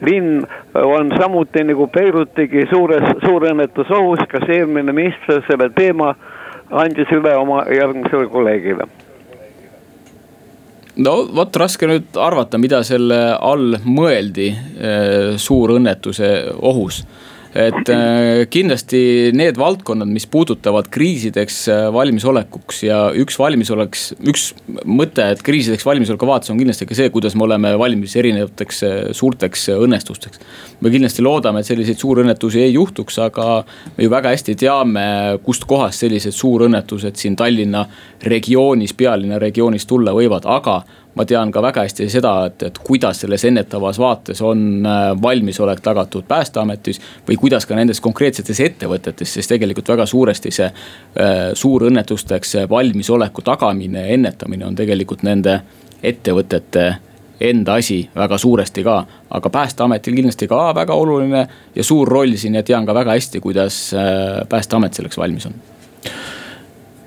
linn 0.00 0.46
on 0.74 1.12
samuti 1.18 1.64
nagu 1.64 1.86
Beirutigi 1.86 2.66
suures, 2.70 3.04
suurõnnetusohus, 3.24 4.24
kas 4.30 4.48
eelmine 4.48 4.92
minister 4.92 5.42
selle 5.48 5.68
teema 5.74 6.14
andis 6.70 7.12
üle 7.14 7.34
oma 7.36 7.64
järgmisele 7.72 8.28
kolleegile. 8.32 8.88
No 10.96 11.12
vot 11.36 11.56
raske 11.60 11.88
nüüd 11.88 12.16
arvata, 12.16 12.58
mida 12.58 12.80
selle 12.86 13.18
all 13.36 13.76
mõeldi 13.84 14.48
eh, 14.48 15.34
suurõnnetuse 15.36 16.30
ohus 16.56 17.02
et 17.56 17.90
äh, 17.92 18.44
kindlasti 18.52 19.32
need 19.36 19.56
valdkonnad, 19.60 20.08
mis 20.12 20.26
puudutavad 20.28 20.90
kriisideks 20.92 21.58
äh, 21.72 21.84
valmisolekuks 21.94 22.82
ja 22.84 22.98
üks 23.16 23.38
valmisoleks, 23.40 24.02
üks 24.28 24.50
mõte, 24.84 25.24
et 25.32 25.40
kriisideks 25.46 25.86
valmisoleku 25.86 26.28
vaates 26.28 26.52
on 26.52 26.60
kindlasti 26.60 26.88
ka 26.88 26.98
see, 26.98 27.08
kuidas 27.14 27.36
me 27.38 27.46
oleme 27.46 27.72
valmis 27.80 28.16
erinevateks 28.20 28.82
äh, 28.84 28.98
suurteks 29.16 29.70
õnnestusteks. 29.76 30.42
me 30.84 30.92
kindlasti 30.92 31.24
loodame, 31.24 31.62
et 31.62 31.70
selliseid 31.70 32.00
suurõnnetusi 32.02 32.60
ei 32.66 32.76
juhtuks, 32.76 33.18
aga 33.24 33.48
me 33.96 34.04
ju 34.04 34.12
väga 34.12 34.34
hästi 34.34 34.56
teame, 34.60 35.06
kustkohast 35.46 36.04
sellised 36.04 36.36
suurõnnetused 36.36 37.16
siin 37.16 37.38
Tallinna 37.40 37.86
regioonis, 38.26 38.92
pealinna 38.96 39.40
regioonis 39.40 39.88
tulla 39.88 40.12
võivad, 40.16 40.44
aga 40.44 40.82
ma 41.16 41.24
tean 41.24 41.52
ka 41.52 41.62
väga 41.64 41.86
hästi 41.86 42.08
seda, 42.12 42.32
et, 42.50 42.62
et 42.68 42.78
kuidas 42.84 43.22
selles 43.24 43.44
ennetavas 43.48 43.98
vaates 43.98 44.42
on 44.44 44.86
äh, 44.86 45.08
valmisolek 45.22 45.80
tagatud 45.84 46.26
päästeametis. 46.28 47.00
või 47.28 47.36
kuidas 47.40 47.66
ka 47.66 47.74
nendes 47.74 48.00
konkreetsetes 48.00 48.60
ettevõtetes, 48.60 49.34
sest 49.34 49.48
tegelikult 49.54 49.88
väga 49.88 50.06
suuresti 50.06 50.50
see 50.50 50.68
äh, 50.68 51.50
suurõnnetusteks 51.54 52.56
valmisoleku 52.70 53.42
tagamine 53.42 54.06
ja 54.06 54.14
ennetamine 54.14 54.66
on 54.66 54.76
tegelikult 54.76 55.22
nende 55.22 55.60
ettevõtete 56.02 56.94
enda 57.40 57.74
asi 57.74 58.10
väga 58.16 58.38
suuresti 58.38 58.84
ka. 58.84 59.04
aga 59.30 59.50
päästeametil 59.50 60.14
kindlasti 60.14 60.48
ka 60.48 60.74
väga 60.74 60.94
oluline 60.94 61.46
ja 61.74 61.84
suur 61.84 62.08
roll 62.08 62.36
siin 62.36 62.54
ja 62.54 62.62
tean 62.62 62.86
ka 62.86 62.94
väga 62.94 63.16
hästi, 63.16 63.40
kuidas 63.40 63.94
äh, 63.94 64.48
päästeamet 64.48 64.94
selleks 64.94 65.18
valmis 65.18 65.46
on 65.46 65.54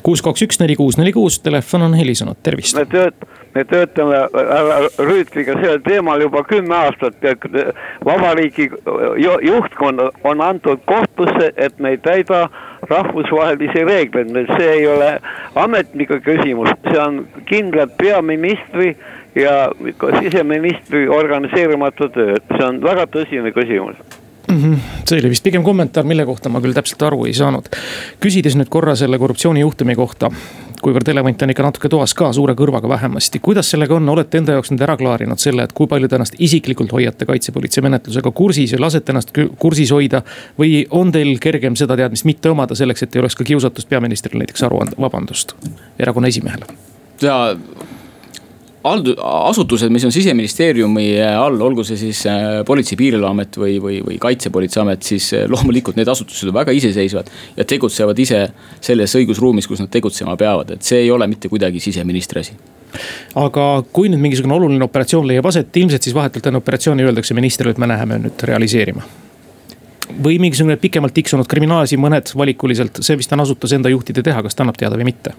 kuus, 0.03 0.21
kaks, 0.25 0.43
üks, 0.47 0.59
neli, 0.61 0.75
kuus, 0.79 0.97
neli, 0.99 1.13
kuus, 1.15 1.39
telefon 1.43 1.87
on 1.87 1.97
helisenud, 1.97 2.39
tervist. 2.43 2.77
me 2.77 2.85
tööt-, 2.89 3.27
me 3.55 3.63
töötame 3.69 4.21
härra 4.35 4.79
Rüütliga 4.97 5.57
sellel 5.59 5.81
teemal 5.85 6.21
juba 6.23 6.43
kümme 6.47 6.75
aastat 6.75 7.17
vabariigi 8.05 8.69
juhtkond 9.45 10.03
on 10.23 10.41
antud 10.41 10.83
kohtusse, 10.89 11.51
et 11.57 11.79
me 11.79 11.95
ei 11.95 12.01
täida 12.03 12.47
rahvusvahelisi 12.89 13.85
reegleid, 13.85 14.33
see 14.57 14.69
ei 14.77 14.87
ole 14.87 15.11
ametniku 15.55 16.21
küsimus, 16.25 16.71
see 16.91 17.01
on 17.01 17.23
kindlalt 17.49 17.97
peaministri 17.97 18.95
ja 19.35 19.69
siseministri 20.21 21.07
organiseerimata 21.09 22.09
töö, 22.15 22.39
see 22.55 22.65
on 22.65 22.81
väga 22.83 23.05
tõsine 23.13 23.53
küsimus 23.55 24.18
mm. 24.49 24.63
-hmm. 24.63 24.77
see 25.05 25.19
oli 25.19 25.29
vist 25.29 25.43
pigem 25.43 25.63
kommentaar, 25.63 26.05
mille 26.05 26.25
kohta 26.25 26.49
ma 26.49 26.61
küll 26.61 26.73
täpselt 26.73 27.01
aru 27.01 27.25
ei 27.25 27.33
saanud. 27.33 27.69
küsides 28.19 28.57
nüüd 28.57 28.69
korra 28.69 28.95
selle 28.95 29.19
korruptsioonijuhtumi 29.19 29.95
kohta, 29.95 30.31
kuivõrd 30.81 31.09
elevant 31.11 31.41
on 31.41 31.53
ikka 31.53 31.63
natuke 31.63 31.89
toas 31.89 32.13
ka, 32.13 32.31
suure 32.33 32.53
kõrvaga 32.53 32.89
vähemasti. 32.89 33.39
kuidas 33.39 33.71
sellega 33.71 33.95
on, 33.95 34.09
olete 34.09 34.37
enda 34.37 34.57
jaoks 34.57 34.71
nüüd 34.71 34.81
ära 34.81 34.97
klaarinud 34.97 35.39
selle, 35.39 35.63
et 35.63 35.73
kui 35.73 35.87
palju 35.87 36.07
te 36.07 36.15
ennast 36.15 36.35
isiklikult 36.39 36.91
hoiate 36.91 37.25
kaitsepolitsei 37.25 37.83
menetlusega 37.83 38.31
kursis 38.31 38.71
ja 38.71 38.81
lasete 38.81 39.11
ennast 39.11 39.33
kursis 39.59 39.91
hoida? 39.91 40.21
või 40.59 40.85
on 40.89 41.11
teil 41.11 41.37
kergem 41.39 41.75
seda 41.75 41.97
teadmist 41.97 42.25
mitte 42.25 42.49
omada 42.49 42.75
selleks, 42.75 43.03
et 43.03 43.15
ei 43.15 43.19
oleks 43.19 43.35
ka 43.35 43.43
kiusatust 43.43 43.89
peaministrile 43.89 44.43
näiteks 44.43 44.63
aru 44.63 44.81
anda, 44.81 44.95
vabandust, 44.99 45.55
erakonna 45.99 46.27
esimehele? 46.27 46.65
ja 47.21 47.55
asutused, 48.83 49.91
mis 49.91 50.05
on 50.07 50.11
siseministeeriumi 50.15 51.05
all, 51.27 51.59
olgu 51.61 51.83
see 51.83 51.97
siis 51.99 52.23
äh, 52.29 52.61
Politsei- 52.67 52.95
ja 52.95 53.01
Piirivalveamet 53.01 53.59
või, 53.59 53.75
või, 53.83 53.99
või 54.05 54.19
Kaitsepolitseiamet, 54.21 55.03
siis 55.03 55.33
äh, 55.35 55.45
loomulikult 55.51 55.99
need 55.99 56.07
asutused 56.07 56.47
on 56.47 56.55
väga 56.55 56.71
iseseisvad. 56.75 57.29
ja 57.57 57.65
tegutsevad 57.65 58.19
ise 58.19 58.45
selles 58.81 59.15
õigusruumis, 59.19 59.67
kus 59.67 59.83
nad 59.83 59.91
tegutsema 59.91 60.37
peavad, 60.39 60.71
et 60.77 60.83
see 60.83 61.03
ei 61.03 61.11
ole 61.11 61.27
mitte 61.27 61.51
kuidagi 61.51 61.79
siseministri 61.83 62.45
asi 62.45 62.59
aga 63.37 63.83
kui 63.93 64.09
nüüd 64.09 64.21
mingisugune 64.21 64.55
oluline 64.55 64.83
operatsioon 64.87 65.27
leiab 65.29 65.45
aset, 65.45 65.75
ilmselt 65.77 66.07
siis 66.07 66.15
vahetult 66.15 66.47
enne 66.49 66.57
operatsiooni 66.57 67.05
öeldakse 67.05 67.37
ministrile, 67.37 67.75
et 67.75 67.81
me 67.81 67.89
läheme 67.91 68.17
nüüd 68.23 68.47
realiseerima 68.49 69.03
või 70.09 70.39
mingisugune 70.41 70.79
pikemalt 70.81 71.13
tiksunud 71.13 71.47
kriminaalasi, 71.47 71.99
mõned 72.01 72.31
valikuliselt, 72.33 73.03
see 73.05 73.17
vist 73.19 73.33
on 73.35 73.43
asutuse 73.43 73.77
enda 73.77 73.91
juhtide 73.93 74.23
teha, 74.25 74.41
kas 74.41 74.57
ta 74.57 74.65
annab 74.65 74.79
teada 74.79 74.97
või 74.97 75.11
mitte? 75.11 75.35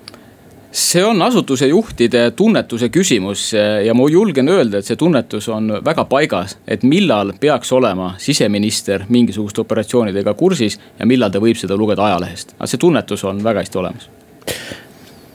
See 0.70 1.04
on 1.04 1.22
asutuse 1.22 1.66
juhtide 1.66 2.30
tunnetuse 2.30 2.88
küsimus 2.88 3.52
ja 3.86 3.94
ma 3.94 4.06
julgen 4.10 4.48
öelda, 4.48 4.78
et 4.78 4.86
see 4.86 4.96
tunnetus 4.96 5.48
on 5.50 5.72
väga 5.84 6.04
paigas, 6.10 6.58
et 6.68 6.84
millal 6.86 7.32
peaks 7.40 7.72
olema 7.72 8.14
siseminister 8.18 9.04
mingisuguste 9.08 9.60
operatsioonidega 9.60 10.34
kursis 10.34 10.78
ja 10.98 11.06
millal 11.06 11.30
ta 11.30 11.42
võib 11.42 11.58
seda 11.58 11.76
lugeda 11.76 12.06
ajalehest, 12.06 12.54
aga 12.58 12.70
see 12.70 12.82
tunnetus 12.82 13.24
on 13.24 13.42
väga 13.44 13.64
hästi 13.64 13.78
olemas. 13.82 14.10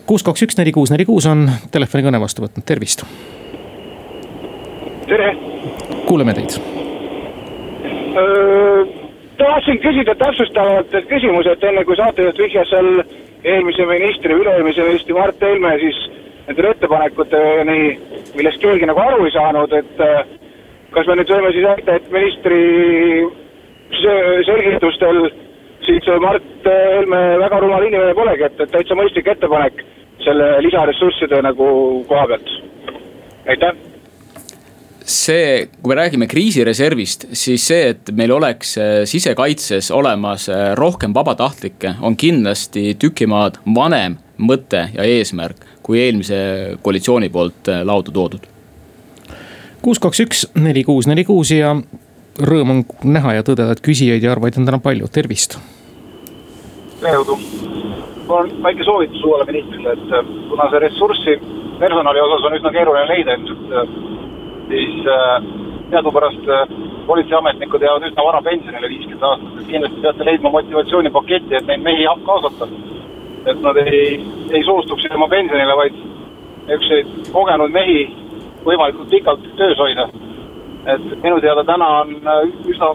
kuus, 0.05 0.23
kaks, 0.23 0.45
üks, 0.47 0.57
neli, 0.57 0.71
kuus, 0.71 0.91
neli, 0.91 1.05
kuus 1.05 1.27
on 1.27 1.49
telefonikõne 1.71 2.21
vastu 2.21 2.45
võtnud, 2.45 2.65
tervist. 2.65 3.03
tere. 5.07 5.35
kuuleme 6.05 6.33
teid. 6.33 6.55
tahtsin 9.37 9.83
küsida 9.83 10.15
täpsustavalt 10.15 10.95
küsimuse, 11.11 11.51
et 11.51 11.63
enne 11.63 11.83
kui 11.83 11.95
saatejuht 11.99 12.37
vihjas 12.39 12.69
seal 12.71 13.03
eelmise 13.45 13.85
ministri, 13.89 14.33
üle-eelmise 14.33 14.85
ministri 14.87 15.15
Mart 15.15 15.41
Helme 15.41 15.73
siis 15.81 16.01
nendele 16.47 16.73
ettepanekuteni, 16.75 17.79
millest 18.37 18.61
keegi 18.61 18.89
nagu 18.89 19.01
aru 19.01 19.25
ei 19.25 19.33
saanud, 19.33 19.73
et 19.79 20.03
äh, 20.03 20.21
kas 20.95 21.09
me 21.09 21.17
nüüd 21.19 21.33
võime 21.33 21.51
siis 21.53 21.65
väita, 21.65 21.97
et 21.97 22.13
ministri 22.13 22.61
selgitustel 24.49 25.25
siis 25.85 26.13
Mart 26.21 26.69
Helme 26.69 27.23
väga 27.45 27.61
rumal 27.63 27.87
inimene 27.87 28.13
polegi, 28.17 28.47
et, 28.49 28.61
et 28.61 28.73
täitsa 28.73 28.97
mõistlik 28.97 29.29
ettepanek 29.33 29.83
selle 30.25 30.55
lisaressursside 30.65 31.41
nagu 31.45 31.67
koha 32.09 32.29
pealt. 32.31 32.55
aitäh 33.45 33.94
see, 35.05 35.67
kui 35.81 35.93
me 35.93 35.99
räägime 35.99 36.27
kriisireservist, 36.27 37.27
siis 37.37 37.67
see, 37.67 37.91
et 37.93 38.09
meil 38.17 38.33
oleks 38.33 38.75
äh, 38.81 38.93
sisekaitses 39.05 39.91
olemas 39.93 40.49
äh, 40.49 40.73
rohkem 40.77 41.13
vabatahtlikke, 41.13 41.95
on 42.01 42.17
kindlasti 42.17 42.95
tükimaad 42.99 43.61
vanem 43.75 44.17
mõte 44.41 44.87
ja 44.95 45.05
eesmärk 45.05 45.61
kui 45.85 46.01
eelmise 46.01 46.37
koalitsiooni 46.81 47.29
poolt 47.29 47.69
äh, 47.69 47.83
lauda 47.85 48.11
toodud. 48.11 48.49
kuus, 49.81 50.01
kaks, 50.01 50.23
üks, 50.25 50.41
neli, 50.57 50.83
kuus, 50.83 51.05
neli, 51.07 51.23
kuus 51.25 51.53
ja 51.53 51.75
rõõm 52.41 52.73
on 52.73 52.83
näha 53.05 53.37
ja 53.37 53.45
tõdeda, 53.45 53.77
et 53.77 53.85
küsijaid 53.85 54.25
ja 54.25 54.33
arvajaid 54.33 54.57
on 54.57 54.65
täna 54.71 54.81
palju, 54.81 55.11
tervist. 55.13 55.59
tere 56.97 57.13
jõudu, 57.19 57.37
mul 58.25 58.39
on 58.39 58.51
väike 58.65 58.89
soovitus 58.89 59.21
uuele 59.21 59.45
ministrile, 59.51 59.93
et 59.93 60.33
kuna 60.49 60.69
see 60.73 60.81
ressurssi 60.87 61.37
personali 61.77 62.25
osas 62.25 62.49
on 62.49 62.57
üsna 62.57 62.73
keeruline 62.73 63.05
leida 63.13 63.37
ilmselt 63.37 64.24
siis 64.67 65.07
äh, 65.07 65.43
teadupärast 65.89 66.49
äh, 66.49 66.67
politseiametnikud 67.07 67.81
jäävad 67.81 68.07
üsna 68.07 68.25
vara 68.25 68.41
pensionile, 68.41 68.89
viiskümmend 68.89 69.23
aastat, 69.29 69.59
et 69.61 69.71
kindlasti 69.71 70.01
peate 70.01 70.25
leidma 70.25 70.51
motivatsioonipaketti, 70.57 71.55
et 71.55 71.67
neid 71.67 71.83
mehi 71.85 72.07
kaasata. 72.25 72.67
et 73.45 73.59
nad 73.61 73.77
ei, 73.77 74.25
ei 74.51 74.63
soostuks 74.65 75.03
jääma 75.05 75.27
pensionile, 75.29 75.75
vaid 75.77 75.97
niisuguseid 76.67 77.31
kogenud 77.33 77.71
mehi 77.71 77.99
võimalikult 78.65 79.09
pikalt 79.09 79.43
töös 79.57 79.77
hoida. 79.77 80.07
et 80.85 81.05
minu 81.23 81.41
teada 81.41 81.63
täna 81.63 81.87
on 82.01 82.15
äh, 82.15 82.41
üsna, 82.69 82.89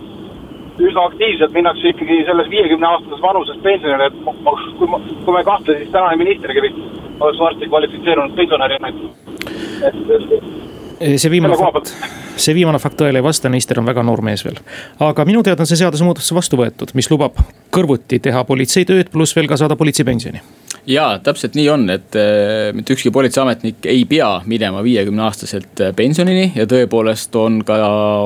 üsna 0.78 1.04
aktiivselt 1.04 1.52
minnakse 1.52 1.88
ikkagi 1.88 2.24
selles 2.26 2.50
viiekümne 2.50 2.86
aastases 2.86 3.22
vanuses 3.22 3.62
pensionile, 3.62 4.06
et 4.06 4.20
ma, 4.24 4.56
kui 4.78 4.88
ma, 4.88 5.00
kui 5.24 5.32
ma 5.32 5.38
ei 5.38 5.48
kahtle, 5.52 5.78
siis 5.78 5.90
tänane 5.94 6.16
ministergi 6.16 6.66
vist 6.66 7.00
oleks 7.20 7.38
varsti 7.38 7.68
kvalifitseerunud 7.68 8.36
pensionärina, 8.36 8.88
et, 8.88 9.96
et 10.18 10.79
see 11.00 11.30
viimane 11.32 11.56
fakt, 11.56 11.92
see 12.36 12.54
viimane 12.56 12.80
fakt 12.82 12.98
tõele 13.00 13.20
ei 13.20 13.24
vasta, 13.24 13.48
Neister 13.52 13.80
on 13.80 13.88
väga 13.88 14.04
noor 14.06 14.22
mees 14.24 14.44
veel. 14.44 14.60
aga 15.00 15.24
minu 15.28 15.42
teada 15.46 15.64
on 15.64 15.70
see 15.70 15.80
seadusemuudatus 15.80 16.32
vastu 16.36 16.60
võetud, 16.60 16.94
mis 16.94 17.10
lubab 17.12 17.40
kõrvuti 17.74 18.20
teha 18.22 18.44
politseitööd, 18.44 19.12
pluss 19.12 19.36
veel 19.36 19.48
ka 19.50 19.60
saada 19.60 19.78
politseipensioni 19.80 20.42
jaa, 20.86 21.18
täpselt 21.22 21.56
nii 21.58 21.66
on, 21.72 21.84
et 21.92 22.16
äh, 22.18 22.70
mitte 22.76 22.94
ükski 22.94 23.12
politseiametnik 23.12 23.86
ei 23.90 24.04
pea 24.08 24.28
minema 24.48 24.82
viiekümne 24.84 25.22
aastaselt 25.26 25.80
äh, 25.84 25.92
pensionini 25.96 26.52
ja 26.56 26.66
tõepoolest 26.70 27.36
on 27.38 27.60
ka 27.66 27.76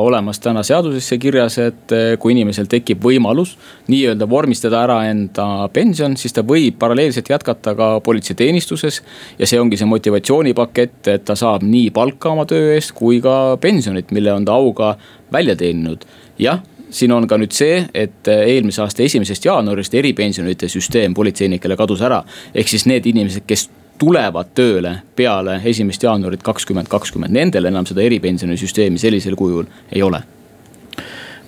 olemas 0.03 0.41
täna 0.43 0.63
seadusesse 0.67 1.19
kirjas, 1.23 1.59
et 1.63 1.95
äh, 1.95 2.05
kui 2.21 2.35
inimesel 2.35 2.69
tekib 2.71 3.03
võimalus 3.05 3.57
nii-öelda 3.91 4.29
vormistada 4.31 4.83
ära 4.85 5.01
enda 5.11 5.69
pension, 5.75 6.17
siis 6.21 6.37
ta 6.37 6.45
võib 6.47 6.79
paralleelselt 6.81 7.31
jätkata 7.31 7.75
ka 7.79 7.89
politseiteenistuses. 8.05 9.03
ja 9.39 9.47
see 9.47 9.61
ongi 9.61 9.79
see 9.81 9.89
motivatsioonipakett, 9.91 11.09
et 11.09 11.25
ta 11.25 11.37
saab 11.39 11.67
nii 11.67 11.91
palka 11.95 12.35
oma 12.35 12.47
töö 12.47 12.75
eest 12.75 12.95
kui 12.95 13.21
ka 13.25 13.57
pensionit, 13.61 14.13
mille 14.15 14.33
on 14.33 14.45
ta 14.45 14.55
auga 14.55 14.95
välja 15.33 15.57
teeninud. 15.57 16.07
jah 16.39 16.63
siin 16.95 17.13
on 17.13 17.27
ka 17.27 17.39
nüüd 17.41 17.55
see, 17.55 17.81
et 17.95 18.29
äh, 18.31 18.45
eelmise 18.55 18.83
aasta 18.85 19.03
esimesest 19.03 19.45
jaanuarist 19.49 19.95
eripensionite 19.99 20.69
süsteem 20.71 21.15
politseinikele 21.15 21.77
kadus 21.77 22.03
ära. 22.07 22.23
ehk 22.55 22.69
siis 22.69 22.87
need 22.87 23.07
inimesed, 23.11 23.43
kes 23.47 23.69
tulevad 23.99 24.55
tööle 24.55 24.95
peale 25.17 25.61
esimest 25.65 26.03
jaanuarit 26.03 26.43
kakskümmend 26.43 26.89
kakskümmend, 26.91 27.35
nendel 27.35 27.71
enam 27.71 27.87
seda 27.87 28.03
eripensionisüsteemi 28.03 28.99
sellisel 28.99 29.37
kujul 29.37 29.67
ei 29.93 30.03
ole. 30.03 30.23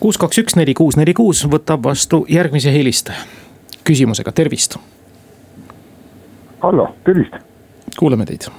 kuus, 0.01 0.19
kaks, 0.19 0.39
üks, 0.39 0.57
neli, 0.57 0.75
kuus, 0.75 0.97
neli, 0.97 1.15
kuus 1.15 1.47
võtab 1.47 1.85
vastu 1.85 2.25
järgmise 2.29 2.73
helistaja 2.73 3.23
küsimusega, 3.87 4.33
tervist. 4.33 4.79
hallo, 6.63 6.89
tervist. 7.05 7.37
kuuleme 7.99 8.27
teid 8.27 8.51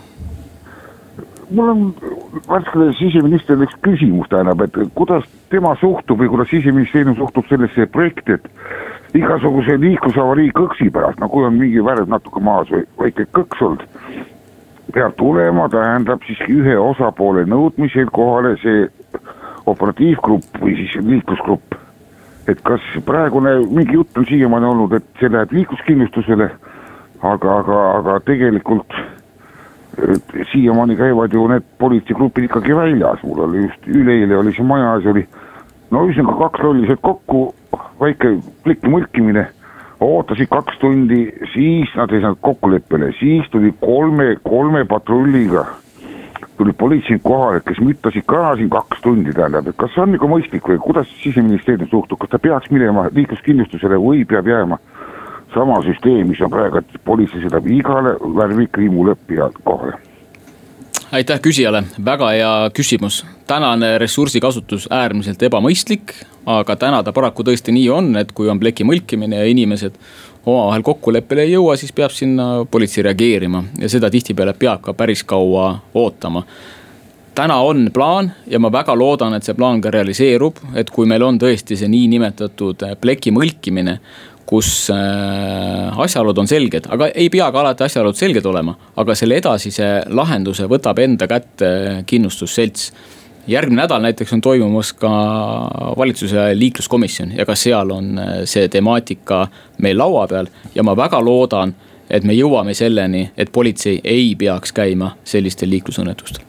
mul 1.50 1.69
on 1.69 1.84
värskele 2.47 2.93
siseministrile 3.00 3.67
üks 3.67 3.76
küsimus, 3.84 4.28
tähendab, 4.32 4.62
et 4.65 4.80
kuidas 4.95 5.23
tema 5.50 5.76
suhtub 5.80 6.20
või 6.20 6.30
kuidas 6.32 6.50
siseministeerium 6.52 7.16
suhtub 7.18 7.48
sellesse 7.50 7.88
projekti, 7.92 8.38
et 8.38 9.16
igasuguse 9.18 9.78
liiklusavarii 9.80 10.52
kõksi 10.56 10.90
pärast, 10.94 11.20
no 11.20 11.30
kui 11.32 11.46
on 11.48 11.56
mingi 11.58 11.84
värv 11.84 12.10
natuke 12.12 12.44
maas 12.44 12.70
või 12.72 12.84
väike 13.00 13.28
kõks 13.36 13.64
olnud, 13.64 13.86
peab 14.94 15.16
tulema, 15.20 15.68
tähendab 15.72 16.24
siis 16.28 16.40
ühe 16.52 16.78
osapoole 16.80 17.46
nõudmisel 17.48 18.12
kohale 18.14 18.56
see 18.64 18.88
operatiivgrupp 19.68 20.62
või 20.62 20.78
siis 20.80 20.96
liiklusgrupp. 21.04 21.76
et 22.48 22.62
kas 22.64 22.84
praegune, 23.06 23.58
mingi 23.76 23.98
jutt 23.98 24.18
on 24.18 24.26
siiamaani 24.26 24.66
olnud, 24.66 24.94
et 24.96 25.08
see 25.20 25.28
läheb 25.28 25.52
liikluskindlustusele, 25.52 26.48
aga, 27.22 27.58
aga, 27.60 27.80
aga 27.98 28.20
tegelikult 28.24 28.96
siiamaani 30.52 30.96
käivad 30.96 31.34
ju 31.34 31.48
need 31.48 31.64
politseigrupid 31.78 32.44
ikkagi 32.48 32.76
väljas, 32.76 33.24
mul 33.24 33.40
oli 33.48 33.64
just 33.66 33.88
üleeile 33.88 34.38
oli 34.38 34.54
see 34.54 34.66
majas 34.66 35.06
oli. 35.06 35.26
no 35.92 36.04
ühesõnaga 36.06 36.38
kaks 36.44 36.64
lolli 36.64 36.88
said 36.88 37.02
kokku, 37.02 37.56
väike 38.02 38.36
pliki 38.64 38.92
mõlkimine, 38.92 39.48
ootasid 40.04 40.50
kaks 40.52 40.78
tundi, 40.82 41.22
siis 41.54 41.94
nad 41.96 42.12
ei 42.14 42.22
saanud 42.22 42.42
kokkuleppele, 42.42 43.14
siis 43.20 43.50
tuli 43.52 43.74
kolme, 43.82 44.36
kolme 44.44 44.86
patrulliga. 44.86 45.66
tuli 46.58 46.74
politseinik 46.74 47.22
kohale, 47.24 47.62
kes 47.62 47.80
müttasid 47.80 48.26
ka 48.26 48.56
siin 48.58 48.70
kaks 48.70 49.02
tundi, 49.02 49.34
tähendab, 49.34 49.68
et 49.68 49.78
kas 49.78 49.92
see 49.94 50.02
on 50.02 50.14
nagu 50.16 50.30
mõistlik 50.30 50.66
või 50.66 50.80
kuidas 50.82 51.10
siseministeerium 51.24 51.90
suhtub, 51.90 52.18
kas 52.20 52.30
ta 52.34 52.40
peaks 52.42 52.72
minema 52.74 53.10
liikluskindlustusele 53.14 54.00
või 54.02 54.26
peab 54.26 54.50
jääma 54.50 54.80
sama 55.54 55.80
süsteem, 55.86 56.28
mis 56.28 56.42
on 56.42 56.52
praegu, 56.52 56.82
et 56.82 57.02
politsei 57.06 57.42
sõidab 57.44 57.68
igale 57.72 58.16
värvikriimule 58.38 59.16
pea 59.28 59.50
kohale. 59.64 59.98
Aitäh 61.12 61.40
küsijale, 61.40 61.84
väga 62.06 62.30
hea 62.36 62.54
küsimus. 62.76 63.26
tänane 63.48 63.98
ressursikasutus 63.98 64.88
äärmiselt 64.92 65.44
ebamõistlik, 65.44 66.12
aga 66.46 66.76
täna 66.76 67.04
ta 67.04 67.14
paraku 67.14 67.44
tõesti 67.44 67.72
nii 67.72 67.90
on, 67.90 68.16
et 68.18 68.32
kui 68.32 68.50
on 68.50 68.60
pleki 68.60 68.84
mõlkimine 68.84 69.40
ja 69.40 69.46
inimesed 69.46 69.96
omavahel 70.46 70.84
kokkuleppele 70.84 71.42
ei 71.42 71.54
jõua, 71.54 71.78
siis 71.78 71.94
peab 71.96 72.12
sinna 72.12 72.66
politsei 72.72 73.04
reageerima. 73.08 73.64
Ja 73.80 73.90
seda 73.90 74.10
tihtipeale 74.12 74.54
peab 74.54 74.82
ka 74.82 74.94
päris 74.94 75.24
kaua 75.24 75.80
ootama. 75.94 76.44
Täna 77.36 77.56
on 77.62 77.90
plaan 77.94 78.32
ja 78.48 78.60
ma 78.60 78.72
väga 78.72 78.96
loodan, 78.98 79.34
et 79.38 79.44
see 79.44 79.56
plaan 79.56 79.82
ka 79.82 79.92
realiseerub, 79.94 80.58
et 80.76 80.90
kui 80.90 81.06
meil 81.06 81.24
on 81.24 81.40
tõesti 81.40 81.78
see 81.78 81.88
niinimetatud 81.88 82.84
pleki 83.02 83.32
mõlkimine 83.32 84.00
kus 84.48 84.88
äh, 84.94 86.00
asjaolud 86.00 86.38
on 86.40 86.48
selged, 86.48 86.88
aga 86.94 87.10
ei 87.12 87.28
pea 87.32 87.50
ka 87.52 87.62
alati 87.62 87.86
asjaolud 87.88 88.16
selged 88.16 88.46
olema. 88.48 88.76
aga 88.96 89.16
selle 89.16 89.40
edasise 89.42 89.90
lahenduse 90.08 90.70
võtab 90.72 91.00
enda 91.04 91.28
kätte 91.28 91.70
kindlustusselts. 92.08 92.92
järgmine 93.48 93.82
nädal 93.82 94.02
näiteks 94.04 94.34
on 94.34 94.42
toimumas 94.42 94.94
ka 94.94 95.10
valitsuse 95.98 96.50
liikluskomisjon 96.56 97.32
ja 97.38 97.46
ka 97.46 97.56
seal 97.56 97.92
on 97.92 98.18
äh, 98.20 98.34
see 98.46 98.68
temaatika 98.68 99.48
meil 99.84 99.98
laua 99.98 100.28
peal 100.28 100.48
ja 100.76 100.84
ma 100.84 100.96
väga 100.96 101.22
loodan 101.24 101.76
et 102.10 102.24
me 102.24 102.34
jõuame 102.34 102.74
selleni, 102.74 103.32
et 103.38 103.52
politsei 103.52 104.02
ei 104.04 104.36
peaks 104.36 104.72
käima 104.72 105.15
sellistel 105.24 105.70
liiklusõnnetustel 105.70 106.48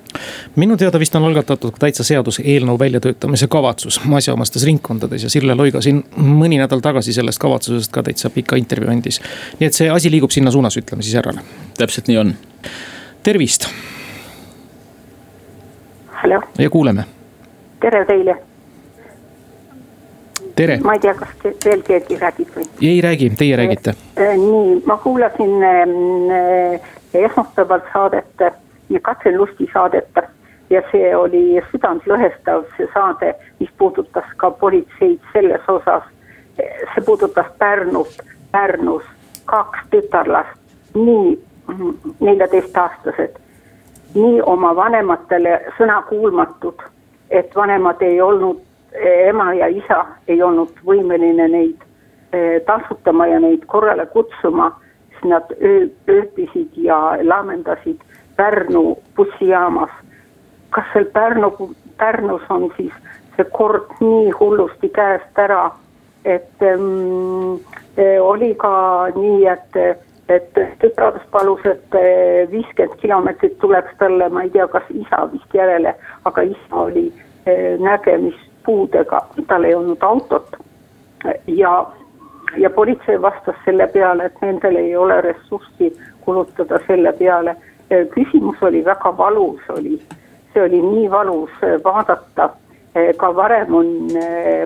minu 0.57 0.77
teada 0.77 0.99
vist 0.99 1.15
on 1.17 1.25
algatatud 1.29 1.77
täitsa 1.79 2.05
seaduseelnõu 2.05 2.79
väljatöötamise 2.79 3.49
kavatsus 3.51 4.01
asjaomastes 4.17 4.65
ringkondades 4.67 5.27
ja 5.27 5.31
Sirle 5.31 5.55
Loiga 5.55 5.83
siin 5.85 6.03
mõni 6.17 6.59
nädal 6.61 6.83
tagasi 6.85 7.13
sellest 7.17 7.41
kavatsusest 7.43 7.93
ka 7.93 8.03
täitsa 8.07 8.31
pika 8.35 8.57
intervjuu 8.57 8.93
andis. 8.93 9.21
nii 9.61 9.69
et 9.69 9.77
see 9.77 9.91
asi 9.91 10.11
liigub 10.11 10.33
sinna 10.35 10.51
suunas, 10.51 10.77
ütleme 10.77 11.03
siis 11.03 11.15
järele. 11.15 11.45
täpselt 11.79 12.09
nii 12.09 12.19
on. 12.19 12.35
tervist. 13.23 13.69
ja 16.59 16.71
kuuleme. 16.71 17.05
tere 17.81 18.05
teile. 18.05 18.48
Tere. 20.59 20.79
ma 20.83 20.95
ei 20.97 21.03
tea, 21.05 21.15
kas 21.19 21.35
te, 21.43 21.55
veel 21.65 21.83
keegi 21.87 22.19
räägib 22.21 22.55
või? 22.57 22.67
ei 22.93 23.01
räägi, 23.05 23.31
teie 23.39 23.57
räägite. 23.61 23.95
Äh, 24.19 24.35
nii, 24.39 24.79
ma 24.87 24.99
kuulasin 25.03 25.63
ähm, 25.63 25.95
äh, 26.35 26.91
esmaspäeval 27.25 27.85
saadet 27.93 28.49
Katrin 29.03 29.39
Lusti 29.39 29.69
saadet 29.73 30.19
ja 30.71 30.83
see 30.91 31.17
oli 31.17 31.61
südantlõhestav, 31.71 32.65
see 32.77 32.89
saade, 32.93 33.35
mis 33.61 33.71
puudutas 33.79 34.25
ka 34.37 34.51
politseid 34.51 35.21
selles 35.33 35.69
osas. 35.69 36.03
see 36.59 37.05
puudutas 37.07 37.47
Pärnut, 37.59 38.23
Pärnus 38.53 39.05
kaks 39.45 39.79
tütarlast, 39.91 40.59
nii 40.95 41.39
neljateistaastased, 42.21 43.37
nii 44.15 44.41
oma 44.43 44.75
vanematele 44.77 45.61
sõnakuulmatud, 45.79 46.83
et 47.31 47.55
vanemad 47.57 48.03
ei 48.03 48.21
olnud, 48.21 48.61
ema 48.93 49.55
ja 49.55 49.67
isa 49.67 50.05
ei 50.29 50.43
olnud 50.43 50.73
võimeline 50.87 51.49
neid 51.49 51.83
eh, 52.33 52.61
tasutama 52.67 53.27
ja 53.27 53.41
neid 53.41 53.65
korrale 53.67 54.07
kutsuma, 54.07 54.71
siis 55.09 55.25
nad 55.31 55.53
ööbisid 56.09 56.77
ja 56.77 57.19
laamendasid 57.23 58.01
Pärnu 58.37 58.99
bussijaamas. 59.17 59.91
kas 60.71 60.85
seal 60.93 61.05
Pärnu, 61.05 61.75
Pärnus 61.97 62.43
on 62.51 62.73
siis 62.77 62.93
see 63.37 63.47
kord 63.53 63.91
nii 64.01 64.31
hullusti 64.41 64.89
käest 64.89 65.39
ära, 65.39 65.71
et 66.25 66.63
ähm, 66.63 67.59
oli 68.21 68.55
ka 68.55 68.73
nii, 69.15 69.47
et, 69.47 69.79
et 70.29 70.61
tütar 70.83 71.21
palus, 71.31 71.63
et 71.67 71.95
eh, 71.95 72.51
viiskümmend 72.51 72.99
kilomeetrit 73.01 73.59
tuleks 73.59 73.95
talle, 73.99 74.29
ma 74.29 74.43
ei 74.43 74.51
tea, 74.51 74.67
kas 74.69 74.91
isa 74.91 75.25
vist 75.33 75.55
järele, 75.55 75.95
aga 76.25 76.43
isa 76.43 76.85
oli 76.85 77.09
äh, 77.47 77.79
nägemispuudega, 78.69 79.27
tal 79.47 79.65
ei 79.65 79.75
olnud 79.75 80.03
autot. 80.03 80.57
ja, 81.47 81.87
ja 82.57 82.71
politsei 82.71 83.23
vastas 83.23 83.57
selle 83.65 83.87
peale, 83.87 84.25
et 84.25 84.41
nendel 84.41 84.77
ei 84.77 84.97
ole 84.97 85.21
ressurssi 85.21 85.93
kulutada 86.21 86.79
selle 86.87 87.13
peale 87.13 87.57
küsimus 88.15 88.63
oli 88.63 88.85
väga 88.85 89.17
valus, 89.17 89.61
oli, 89.69 90.01
see 90.53 90.63
oli 90.63 90.83
nii 90.83 91.11
valus 91.11 91.51
vaadata. 91.85 92.51
Ka 93.17 93.37
varem 93.37 93.75
on 93.75 93.87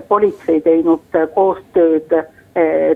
politsei 0.07 0.61
teinud 0.61 1.17
koostööd, 1.35 2.09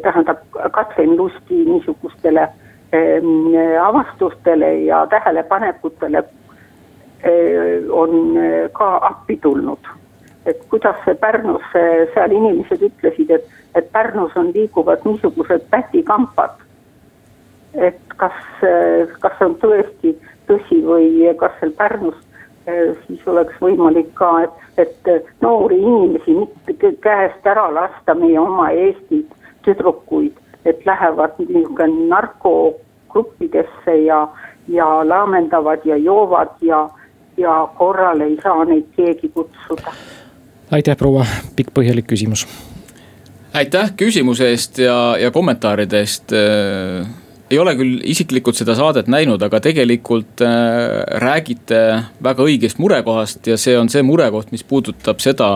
tähendab 0.01 0.39
Katrin 0.71 1.17
Lusti 1.17 1.65
niisugustele 1.65 2.41
ähm, 2.41 3.53
avastustele 3.83 4.73
ja 4.87 5.07
tähelepanekutele 5.07 6.23
on 7.91 8.35
ka 8.73 8.97
appi 9.01 9.37
tulnud. 9.37 9.87
Et 10.47 10.61
kuidas 10.71 10.95
see 11.05 11.15
Pärnus, 11.19 11.65
seal 12.13 12.31
inimesed 12.31 12.85
ütlesid, 12.87 13.33
et, 13.35 13.49
et 13.75 13.91
Pärnus 13.91 14.35
on, 14.39 14.53
liiguvad 14.55 15.03
niisugused 15.05 15.67
pätikambad 15.73 16.55
et 17.73 17.99
kas, 18.17 18.37
kas 19.21 19.37
see 19.37 19.45
on 19.47 19.55
tõesti 19.61 20.13
tõsi 20.49 20.79
või 20.85 21.27
kas 21.39 21.53
seal 21.59 21.73
Pärnus 21.77 22.17
eh, 22.65 22.95
siis 23.05 23.23
oleks 23.27 23.57
võimalik 23.61 24.09
ka, 24.17 24.31
et, 24.77 24.97
et 25.11 25.29
noori 25.45 25.79
inimesi 25.81 26.37
mitte 26.39 26.93
käest 27.03 27.47
ära 27.47 27.67
lasta, 27.73 28.15
meie 28.15 28.39
oma 28.39 28.69
Eesti 28.71 29.23
tüdrukuid, 29.67 30.35
et 30.65 30.85
lähevad 30.85 31.39
niisugune 31.43 32.07
narkogruppidesse 32.11 33.97
ja, 34.05 34.25
ja 34.71 34.87
laamendavad 35.07 35.85
ja 35.85 35.97
joovad 35.97 36.55
ja, 36.61 36.87
ja 37.37 37.59
korrale 37.77 38.31
ei 38.31 38.39
saa 38.43 38.65
neid 38.65 38.87
keegi 38.95 39.29
kutsuda. 39.35 39.93
Aitäh, 40.71 40.97
proua, 40.97 41.25
pikk 41.55 41.71
põhjalik 41.73 42.07
küsimus. 42.07 42.47
aitäh 43.53 43.93
küsimuse 43.97 44.51
eest 44.51 44.77
ja, 44.83 45.17
ja 45.19 45.31
kommentaaride 45.31 45.99
eest 45.99 46.33
ei 47.51 47.59
ole 47.59 47.73
küll 47.79 47.99
isiklikult 48.07 48.59
seda 48.59 48.75
saadet 48.77 49.09
näinud, 49.11 49.41
aga 49.43 49.59
tegelikult 49.63 50.43
äh, 50.43 51.03
räägite 51.23 51.81
väga 52.23 52.47
õigest 52.47 52.81
murekohast 52.83 53.47
ja 53.47 53.57
see 53.59 53.77
on 53.79 53.91
see 53.91 54.03
murekoht, 54.05 54.51
mis 54.51 54.65
puudutab 54.67 55.23
seda, 55.23 55.49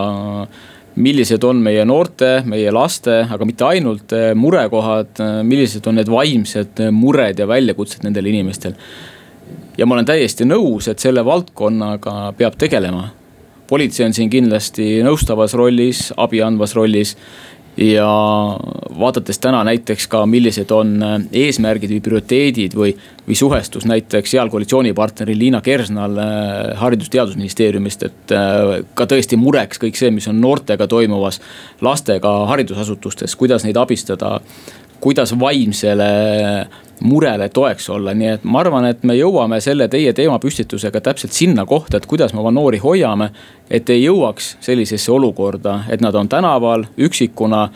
millised 1.01 1.43
on 1.47 1.61
meie 1.63 1.83
noorte, 1.87 2.41
meie 2.47 2.71
laste, 2.75 3.21
aga 3.27 3.47
mitte 3.47 3.67
ainult 3.67 4.15
äh, 4.15 4.31
murekohad, 4.39 5.13
äh, 5.19 5.39
millised 5.47 5.87
on 5.87 5.99
need 5.99 6.11
vaimsed 6.11 6.83
mured 6.95 7.43
ja 7.43 7.49
väljakutsed 7.49 8.07
nendel 8.07 8.31
inimestel. 8.31 8.77
ja 9.77 9.85
ma 9.85 9.97
olen 9.97 10.07
täiesti 10.07 10.47
nõus, 10.47 10.87
et 10.87 10.99
selle 10.99 11.25
valdkonnaga 11.25 12.31
peab 12.37 12.55
tegelema. 12.59 13.09
Politsei 13.71 14.05
on 14.05 14.13
siin 14.15 14.29
kindlasti 14.31 14.99
nõustavas 15.05 15.55
rollis, 15.55 16.09
abi 16.19 16.43
andvas 16.43 16.75
rollis 16.75 17.15
ja 17.79 18.07
vaadates 18.99 19.39
täna 19.39 19.61
näiteks 19.63 20.07
ka, 20.11 20.25
millised 20.27 20.71
on 20.75 20.91
äh, 21.05 21.13
eesmärgid 21.45 21.93
või 21.93 22.01
prioriteedid 22.03 22.75
või, 22.75 22.91
või 23.27 23.37
suhestus 23.39 23.87
näiteks 23.87 24.35
heal 24.35 24.51
koalitsioonipartneril 24.51 25.39
Liina 25.39 25.61
Kersnal 25.63 26.19
äh, 26.19 26.33
haridus-teadusministeeriumist, 26.81 28.03
et 28.09 28.35
äh, 28.35 28.81
ka 28.97 29.07
tõesti 29.07 29.39
mureks 29.39 29.79
kõik 29.81 29.99
see, 29.99 30.11
mis 30.11 30.27
on 30.27 30.41
noortega 30.43 30.87
toimuvas, 30.91 31.39
lastega 31.81 32.33
haridusasutustes, 32.51 33.37
kuidas 33.39 33.63
neid 33.67 33.79
abistada 33.79 34.39
kuidas 35.01 35.33
vaimsele 35.39 36.09
murele 37.01 37.49
toeks 37.49 37.89
olla, 37.89 38.13
nii 38.13 38.33
et 38.35 38.43
ma 38.45 38.61
arvan, 38.61 38.85
et 38.91 39.05
me 39.07 39.15
jõuame 39.17 39.57
selle 39.63 39.87
teie 39.91 40.13
teemapüstitusega 40.13 41.01
täpselt 41.01 41.33
sinna 41.33 41.65
kohta, 41.65 41.97
et 41.97 42.05
kuidas 42.09 42.35
me 42.35 42.43
oma 42.43 42.51
noori 42.53 42.77
hoiame. 42.81 43.31
et 43.71 43.89
ei 43.89 44.03
jõuaks 44.03 44.57
sellisesse 44.59 45.11
olukorda, 45.11 45.85
et 45.89 46.01
nad 46.01 46.15
on 46.15 46.27
tänaval 46.29 46.83
üksikuna 46.97 47.61
äh, 47.63 47.71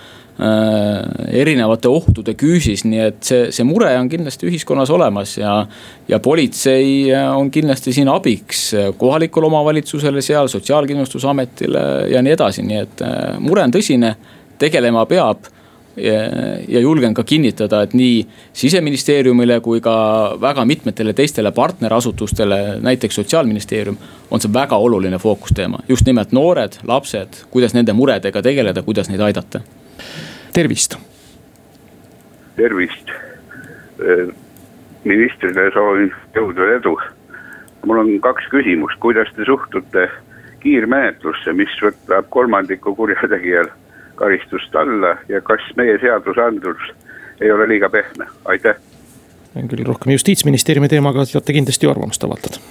erinevate 1.32 1.88
ohtude 1.88 2.34
küüsis, 2.34 2.84
nii 2.86 3.00
et 3.00 3.24
see, 3.24 3.52
see 3.52 3.64
mure 3.64 3.94
on 3.98 4.10
kindlasti 4.10 4.50
ühiskonnas 4.50 4.92
olemas 4.92 5.38
ja. 5.38 5.66
ja 6.08 6.20
politsei 6.20 7.16
on 7.16 7.52
kindlasti 7.52 7.94
siin 7.94 8.12
abiks 8.12 8.76
kohalikule 8.98 9.48
omavalitsusele 9.48 10.22
seal, 10.22 10.52
sotsiaalkindlustusametile 10.52 11.86
ja 12.12 12.22
nii 12.22 12.36
edasi, 12.36 12.68
nii 12.68 12.82
et 12.84 13.06
äh, 13.08 13.40
mure 13.40 13.64
on 13.64 13.74
tõsine, 13.74 14.16
tegelema 14.60 15.06
peab 15.06 15.55
ja 16.68 16.80
julgen 16.80 17.14
ka 17.14 17.24
kinnitada, 17.24 17.82
et 17.86 17.94
nii 17.96 18.26
siseministeeriumile 18.54 19.60
kui 19.64 19.82
ka 19.82 19.96
väga 20.42 20.66
mitmetele 20.66 21.14
teistele 21.14 21.52
partnerasutustele, 21.52 22.80
näiteks 22.82 23.16
sotsiaalministeerium. 23.16 23.98
on 24.32 24.42
see 24.42 24.54
väga 24.54 24.76
oluline 24.76 25.18
fookusteema, 25.18 25.80
just 25.90 26.06
nimelt 26.06 26.32
noored, 26.32 26.80
lapsed, 26.84 27.46
kuidas 27.52 27.74
nende 27.74 27.94
muredega 27.94 28.42
tegeleda, 28.42 28.82
kuidas 28.82 29.10
neid 29.10 29.20
aidata. 29.20 29.62
tervist. 30.54 30.98
tervist. 32.56 33.12
ministrile 35.04 35.72
soovin 35.74 36.12
jõudu 36.36 36.62
ja 36.62 36.78
edu. 36.78 36.98
mul 37.86 37.98
on 37.98 38.20
kaks 38.20 38.48
küsimust, 38.52 39.00
kuidas 39.00 39.28
te 39.36 39.46
suhtute 39.46 40.10
kiirmenetlusse, 40.60 41.54
mis 41.54 41.70
võtab 41.82 42.26
kolmandiku 42.30 42.96
kurjategijal 42.96 43.70
karistust 44.16 44.76
alla 44.76 45.18
ja 45.30 45.42
kas 45.42 45.64
meie 45.78 45.98
seadusandlus 46.02 46.90
ei 47.42 47.52
ole 47.52 47.68
liiga 47.68 47.90
pehme, 47.90 48.30
aitäh. 48.46 48.80
küll 49.56 49.86
rohkem 49.88 50.12
justiitsministeeriumi 50.16 50.90
teema, 50.92 51.12
aga 51.16 51.26
saate 51.30 51.56
kindlasti 51.56 51.88
ju 51.88 51.94
arvamust 51.94 52.24
avaldada 52.24 52.64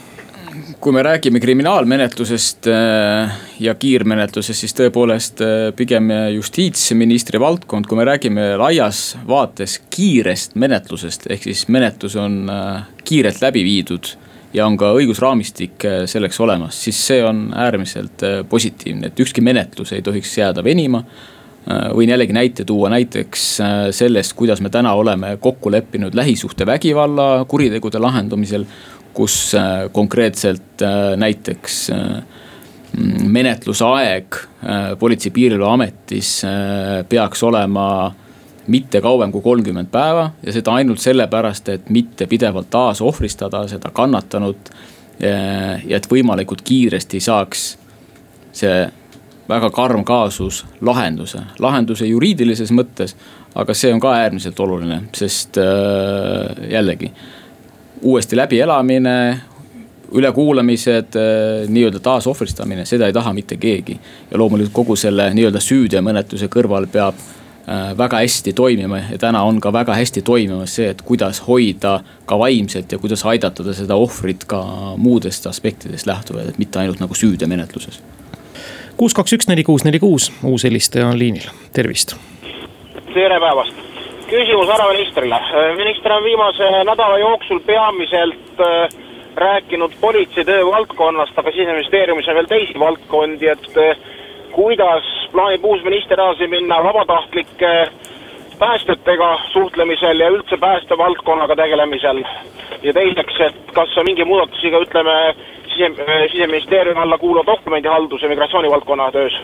kui 0.84 0.92
me 0.92 1.02
räägime 1.02 1.40
kriminaalmenetlusest 1.40 2.66
äh, 2.68 3.30
ja 3.60 3.74
kiirmenetlusest, 3.74 4.60
siis 4.60 4.74
tõepoolest 4.76 5.40
äh, 5.40 5.70
pigem 5.76 6.10
justiitsministri 6.34 7.40
valdkond, 7.40 7.88
kui 7.88 7.96
me 7.96 8.04
räägime 8.04 8.50
laias 8.60 9.14
vaates 9.28 9.78
kiirest 9.94 10.58
menetlusest, 10.60 11.24
ehk 11.32 11.48
siis 11.48 11.64
menetlus 11.72 12.18
on 12.20 12.42
äh, 12.52 12.84
kiirelt 13.04 13.40
läbi 13.40 13.64
viidud 13.64 14.12
ja 14.54 14.66
on 14.68 14.76
ka 14.78 14.92
õigusraamistik 14.98 15.82
selleks 16.06 16.36
olemas, 16.44 16.76
siis 16.84 17.00
see 17.06 17.24
on 17.24 17.46
äärmiselt 17.56 18.22
positiivne, 18.48 19.08
et 19.08 19.24
ükski 19.24 19.42
menetlus 19.42 19.90
ei 19.96 20.04
tohiks 20.04 20.36
jääda 20.38 20.62
venima 20.64 21.00
võin 21.66 22.10
jällegi 22.12 22.32
näite 22.36 22.64
tuua 22.64 22.90
näiteks 22.92 23.44
äh, 23.60 23.74
sellest, 23.90 24.32
kuidas 24.36 24.60
me 24.60 24.70
täna 24.70 24.92
oleme 24.92 25.36
kokku 25.40 25.70
leppinud 25.72 26.14
lähisuhtevägivalla 26.14 27.44
kuritegude 27.48 27.98
lahendamisel. 27.98 28.64
kus 29.14 29.54
äh, 29.54 29.92
konkreetselt 29.92 30.82
näiteks 31.16 31.90
menetlusaeg 33.22 34.34
Politsei- 34.98 35.28
ja 35.28 35.34
Piirivalveametis 35.34 36.42
peaks 37.08 37.42
olema 37.42 38.14
mitte 38.66 39.00
kauem 39.00 39.32
kui 39.32 39.42
kolmkümmend 39.42 39.88
päeva 39.92 40.30
ja 40.42 40.52
seda 40.52 40.74
ainult 40.74 40.98
sellepärast, 40.98 41.68
et 41.68 41.90
mitte 41.90 42.26
pidevalt 42.26 42.70
taasohvristada 42.70 43.68
seda 43.68 43.90
kannatanut. 43.90 44.70
ja 45.84 45.96
et 45.96 46.06
võimalikult 46.10 46.62
kiiresti 46.64 47.20
saaks 47.20 47.78
see 48.52 48.88
väga 49.48 49.70
karm 49.70 50.04
kaasus 50.04 50.64
lahenduse, 50.80 51.40
lahenduse 51.58 52.06
juriidilises 52.06 52.72
mõttes. 52.72 53.16
aga 53.54 53.74
see 53.74 53.92
on 53.94 54.00
ka 54.02 54.10
äärmiselt 54.18 54.60
oluline, 54.60 55.02
sest 55.14 55.58
äh, 55.58 56.70
jällegi 56.70 57.12
uuesti 58.02 58.36
läbielamine, 58.36 59.40
ülekuulamised 60.12 61.16
äh,, 61.16 61.68
nii-öelda 61.68 62.00
taasohvristamine, 62.00 62.84
seda 62.84 63.06
ei 63.06 63.12
taha 63.12 63.32
mitte 63.32 63.56
keegi. 63.56 64.00
ja 64.30 64.38
loomulikult 64.38 64.72
kogu 64.72 64.96
selle 64.96 65.30
nii-öelda 65.34 65.60
süüteomenetluse 65.60 66.48
kõrval 66.48 66.88
peab 66.92 67.14
äh, 67.14 67.92
väga 67.98 68.24
hästi 68.24 68.52
toimima 68.52 68.98
ja 69.10 69.18
täna 69.18 69.42
on 69.42 69.60
ka 69.60 69.72
väga 69.72 69.94
hästi 69.94 70.22
toimimas 70.22 70.74
see, 70.74 70.88
et 70.90 71.02
kuidas 71.02 71.42
hoida 71.46 72.00
ka 72.26 72.38
vaimselt 72.38 72.92
ja 72.92 72.98
kuidas 72.98 73.24
aidata 73.24 73.72
seda 73.72 73.94
ohvrit 73.94 74.44
ka 74.44 74.64
muudest 74.96 75.46
aspektidest 75.46 76.06
lähtuvalt, 76.06 76.48
et 76.48 76.58
mitte 76.58 76.78
ainult 76.78 77.00
nagu 77.00 77.14
süüteomenetluses 77.14 78.02
kuus, 78.96 79.14
kaks, 79.14 79.32
üks, 79.36 79.48
neli, 79.48 79.64
kuus, 79.66 79.84
neli, 79.84 79.98
kuus, 79.98 80.30
uus 80.44 80.64
helistaja 80.64 81.08
on 81.10 81.18
liinil, 81.18 81.48
tervist. 81.74 82.16
tere 83.14 83.40
päevast, 83.40 83.74
küsimus 84.30 84.70
härra 84.70 84.90
ministrile. 84.92 85.40
minister 85.76 86.12
on 86.12 86.24
viimase 86.24 86.70
nädala 86.84 87.18
jooksul 87.18 87.60
peamiselt 87.66 88.60
äh, 88.60 88.88
rääkinud 89.36 89.92
politsei 90.00 90.44
töö 90.44 90.66
valdkonnast, 90.66 91.38
aga 91.38 91.50
siseministeeriumis 91.50 92.28
on 92.28 92.34
veel 92.34 92.50
teisi 92.50 92.78
valdkondi, 92.78 93.48
et 93.48 93.70
äh, 93.76 93.96
kuidas 94.52 95.04
plaanib 95.32 95.64
uus 95.64 95.82
minister 95.82 96.20
edasi 96.20 96.46
minna 96.46 96.82
vabatahtlike 96.84 97.74
päästjatega 98.58 99.38
suhtlemisel 99.52 100.20
ja 100.20 100.28
üldse 100.30 100.56
päästevaldkonnaga 100.56 101.56
tegelemisel. 101.56 102.24
ja 102.82 102.92
teiseks, 102.92 103.40
et 103.40 103.72
kas 103.72 103.98
on 103.98 104.04
mingi 104.04 104.24
muudatusega, 104.24 104.78
ütleme 104.78 105.34
sise, 105.74 106.28
siseministeeriumi 106.32 107.00
alla 107.00 107.18
kuuluva 107.18 107.46
dokumendihalduse 107.52 108.28
migratsioonivaldkonna 108.28 109.12
töös. 109.12 109.38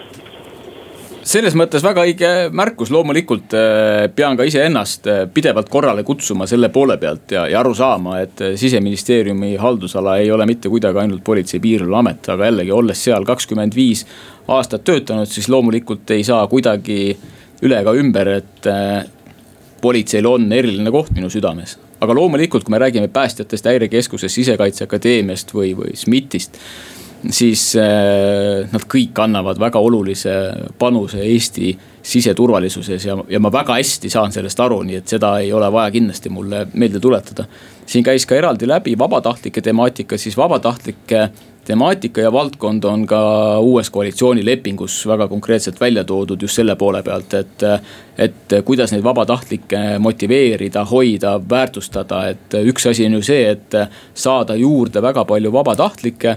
Selles 1.31 1.53
mõttes 1.53 1.83
väga 1.85 2.01
õige 2.09 2.29
märkus, 2.57 2.89
loomulikult 2.91 3.53
äh, 3.53 4.07
pean 4.17 4.39
ka 4.39 4.47
iseennast 4.49 5.05
äh, 5.11 5.19
pidevalt 5.29 5.69
korrale 5.69 6.01
kutsuma 6.07 6.47
selle 6.49 6.71
poole 6.73 6.97
pealt 6.99 7.35
ja, 7.37 7.43
ja 7.51 7.59
aru 7.61 7.75
saama, 7.77 8.17
et 8.25 8.41
äh, 8.41 8.55
siseministeeriumi 8.57 9.53
haldusala 9.61 10.17
ei 10.23 10.31
ole 10.33 10.47
mitte 10.49 10.73
kuidagi 10.73 11.03
ainult 11.03 11.21
Politsei- 11.27 11.59
ja 11.59 11.67
Piirivalveamet, 11.67 12.31
aga 12.33 12.49
jällegi 12.49 12.73
olles 12.73 13.05
seal 13.05 13.29
kakskümmend 13.29 13.77
viis 13.77 14.07
aastat 14.49 14.87
töötanud, 14.89 15.29
siis 15.29 15.51
loomulikult 15.53 16.11
ei 16.17 16.25
saa 16.25 16.47
kuidagi 16.49 17.13
üle 17.69 17.83
ega 17.85 17.93
ümber, 18.01 18.33
et 18.41 18.71
politseil 19.85 20.25
on 20.27 20.49
eriline 20.57 20.91
koht 20.95 21.13
minu 21.13 21.29
südames 21.29 21.77
aga 22.01 22.15
loomulikult, 22.17 22.65
kui 22.65 22.75
me 22.75 22.81
räägime 22.81 23.09
päästjatest, 23.13 23.69
häirekeskusest, 23.69 24.35
sisekaitseakadeemiast 24.35 25.55
või, 25.55 25.75
või 25.77 25.97
SMIT-ist 25.97 26.59
siis 27.29 27.75
äh, 27.77 28.67
nad 28.73 28.87
kõik 28.89 29.19
annavad 29.21 29.61
väga 29.61 29.81
olulise 29.83 30.35
panuse 30.79 31.21
Eesti 31.25 31.75
siseturvalisuses 32.03 33.05
ja, 33.05 33.17
ja 33.29 33.41
ma 33.41 33.53
väga 33.53 33.77
hästi 33.77 34.11
saan 34.11 34.33
sellest 34.33 34.61
aru, 34.61 34.81
nii 34.89 35.01
et 35.03 35.13
seda 35.13 35.35
ei 35.43 35.53
ole 35.53 35.69
vaja 35.73 35.93
kindlasti 35.93 36.33
mulle 36.33 36.67
meelde 36.73 37.01
tuletada. 37.01 37.45
siin 37.87 38.05
käis 38.05 38.27
ka 38.27 38.37
eraldi 38.39 38.69
läbi 38.69 38.99
vabatahtlike 38.99 39.61
temaatika, 39.61 40.19
siis 40.19 40.37
vabatahtlike 40.37 41.29
temaatika 41.65 42.21
ja 42.21 42.33
valdkond 42.33 42.85
on 42.85 43.07
ka 43.07 43.21
uues 43.59 43.91
koalitsioonilepingus 43.91 45.07
väga 45.07 45.29
konkreetselt 45.29 45.81
välja 45.81 46.05
toodud 46.05 46.43
just 46.43 46.57
selle 46.57 46.77
poole 46.77 47.03
pealt, 47.03 47.35
et. 47.35 47.67
et 48.19 48.53
kuidas 48.65 48.93
neid 48.93 49.05
vabatahtlikke 49.05 49.99
motiveerida, 49.99 50.85
hoida, 50.85 51.39
väärtustada, 51.51 52.25
et 52.29 52.57
üks 52.65 52.89
asi 52.91 53.07
on 53.07 53.15
ju 53.17 53.23
see, 53.23 53.45
et 53.51 53.77
saada 54.15 54.57
juurde 54.61 55.03
väga 55.03 55.25
palju 55.25 55.53
vabatahtlikke 55.53 56.37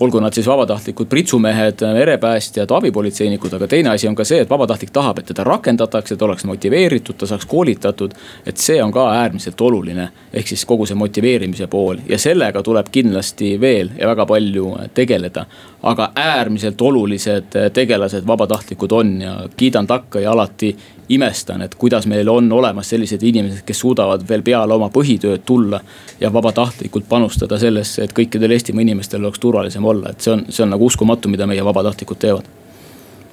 olgu 0.00 0.20
nad 0.20 0.32
siis 0.32 0.46
vabatahtlikud 0.46 1.06
pritsumehed, 1.06 1.82
merepäästjad, 1.94 2.70
abipolitseinikud, 2.70 3.52
aga 3.52 3.68
teine 3.68 3.90
asi 3.90 4.08
on 4.08 4.14
ka 4.14 4.24
see, 4.24 4.40
et 4.42 4.50
vabatahtlik 4.50 4.90
tahab, 4.92 5.18
et 5.18 5.28
teda 5.30 5.44
rakendatakse, 5.44 6.16
ta 6.16 6.24
oleks 6.24 6.44
motiveeritud, 6.50 7.16
ta 7.18 7.26
saaks 7.30 7.46
koolitatud. 7.46 8.14
et 8.46 8.56
see 8.56 8.82
on 8.82 8.92
ka 8.92 9.06
äärmiselt 9.12 9.60
oluline, 9.60 10.08
ehk 10.32 10.48
siis 10.48 10.64
kogu 10.64 10.86
see 10.86 10.94
motiveerimise 10.94 11.66
pool 11.66 11.98
ja 12.08 12.18
sellega 12.18 12.62
tuleb 12.62 12.88
kindlasti 12.92 13.60
veel 13.60 13.90
ja 13.98 14.06
väga 14.06 14.26
palju 14.26 14.76
tegeleda. 14.94 15.46
aga 15.82 16.10
äärmiselt 16.14 16.82
olulised 16.82 17.56
tegelased 17.72 18.26
vabatahtlikud 18.26 18.92
on 18.92 19.20
ja 19.22 19.48
kiidan 19.56 19.86
takka 19.86 20.20
ja 20.20 20.32
alati 20.32 20.76
imestan, 21.08 21.62
et 21.62 21.74
kuidas 21.74 22.06
meil 22.06 22.28
on 22.28 22.52
olemas 22.52 22.88
sellised 22.90 23.22
inimesed, 23.22 23.62
kes 23.66 23.80
suudavad 23.80 24.24
veel 24.28 24.42
peale 24.42 24.74
oma 24.74 24.88
põhitööd 24.92 25.42
tulla. 25.46 25.80
ja 26.20 26.32
vabatahtlikult 26.32 27.08
panustada 27.08 27.58
sellesse, 27.58 28.04
et 28.04 28.12
kõikidel 28.12 28.50
Eestimaa 28.50 28.82
inimestel 28.82 29.24
oleks 29.24 29.38
turvalisem 29.38 29.84
olla, 29.84 30.10
et 30.10 30.20
see 30.20 30.32
on, 30.32 30.44
see 30.48 30.62
on 30.64 30.70
nagu 30.70 30.86
uskumatu, 30.86 31.28
mida 31.28 31.46
meie 31.46 31.64
vabatahtlikud 31.64 32.18
teevad. 32.18 32.48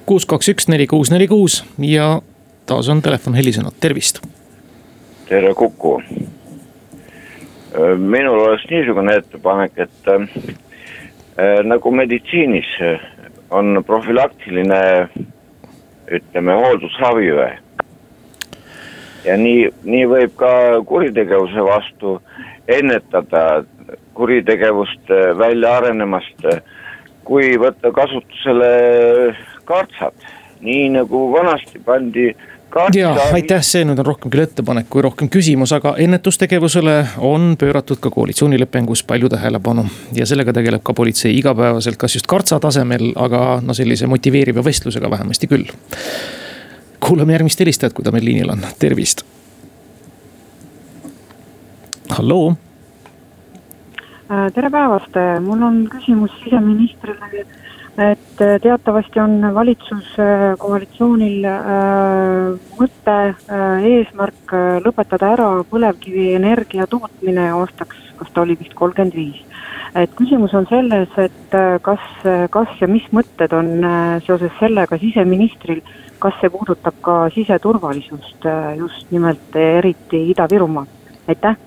kuus, 0.06 0.26
kaks, 0.26 0.48
üks, 0.48 0.68
neli, 0.68 0.86
kuus, 0.86 1.10
neli, 1.10 1.28
kuus 1.28 1.64
ja 1.78 2.20
taas 2.66 2.88
on 2.88 3.02
telefon 3.02 3.34
helisenud, 3.34 3.72
tervist. 3.80 4.20
tere, 5.28 5.54
Kuku. 5.54 6.02
minul 7.98 8.40
oleks 8.40 8.64
niisugune 8.70 9.16
ettepanek, 9.16 9.78
et 9.78 10.08
äh, 10.08 10.28
nagu 11.64 11.90
meditsiinis 11.90 12.68
on 13.50 13.84
profülaktiline 13.86 15.08
ütleme 16.12 16.56
hooldusravi 16.60 17.32
või. 17.36 17.52
ja 19.24 19.36
nii, 19.38 19.70
nii 19.84 20.06
võib 20.10 20.36
ka 20.36 20.52
kuritegevuse 20.86 21.64
vastu 21.66 22.18
ennetada 22.68 23.64
kuritegevust 24.14 25.10
välja 25.38 25.76
arenemast, 25.78 26.46
kui 27.24 27.56
võtta 27.60 27.92
kasutusele 27.94 28.72
kartsad, 29.68 30.14
nii 30.60 30.88
nagu 30.98 31.24
vanasti 31.32 31.80
pandi 31.86 32.32
ja 32.94 33.12
aitäh, 33.32 33.62
see 33.64 33.84
nüüd 33.86 34.00
on 34.00 34.06
rohkem 34.06 34.32
küll 34.32 34.44
ettepanek 34.44 34.88
kui 34.92 35.02
rohkem 35.04 35.28
küsimus, 35.32 35.72
aga 35.76 35.94
ennetustegevusele 36.00 36.94
on 37.24 37.54
pööratud 37.60 38.00
ka 38.02 38.10
koalitsioonilepingus 38.10 39.04
palju 39.08 39.28
tähelepanu. 39.32 39.84
ja 40.16 40.26
sellega 40.26 40.52
tegeleb 40.52 40.82
ka 40.82 40.94
politsei 40.94 41.36
igapäevaselt, 41.38 41.96
kas 41.96 42.16
just 42.16 42.26
kartsa 42.26 42.60
tasemel, 42.60 43.12
aga 43.16 43.60
no 43.62 43.74
sellise 43.74 44.06
motiveeriva 44.06 44.64
vestlusega 44.64 45.10
vähemasti 45.10 45.46
küll. 45.46 45.68
kuulame 47.00 47.32
järgmist 47.32 47.60
helistajat, 47.60 47.92
kui 47.92 48.04
ta 48.04 48.12
meil 48.12 48.24
liinil 48.24 48.50
on, 48.50 48.64
tervist. 48.78 49.22
halloo. 52.10 52.54
Äh, 54.32 54.48
tere 54.54 54.70
päevast, 54.70 55.20
mul 55.44 55.62
on 55.62 55.84
küsimus 55.92 56.32
siseministrile 56.44 57.46
et 57.98 58.40
äh, 58.40 58.58
teatavasti 58.62 59.20
on 59.20 59.42
valitsuskoalitsioonil 59.54 61.44
äh, 61.44 61.56
mõte, 62.78 63.16
äh, 63.52 63.86
eesmärk 63.90 64.54
lõpetada 64.84 65.32
ära 65.36 65.48
põlevkivienergia 65.68 66.86
tootmine 66.88 67.50
aastaks, 67.52 67.98
kas 68.16 68.32
ta 68.32 68.46
oli 68.46 68.56
vist 68.60 68.74
kolmkümmend 68.78 69.16
viis. 69.16 69.42
et 69.94 70.14
küsimus 70.16 70.54
on 70.56 70.64
selles, 70.70 71.10
et 71.20 71.54
kas, 71.84 72.04
kas 72.50 72.70
ja 72.80 72.86
mis 72.88 73.04
mõtted 73.12 73.52
on 73.52 73.84
seoses 74.24 74.54
sellega 74.56 74.96
siseministril, 74.96 75.82
kas 76.18 76.38
see 76.40 76.48
puudutab 76.48 76.96
ka 77.04 77.16
siseturvalisust 77.34 78.48
just 78.78 79.12
nimelt 79.12 79.52
eriti 79.60 80.30
Ida-Virumaal, 80.32 80.88
aitäh 81.28 81.60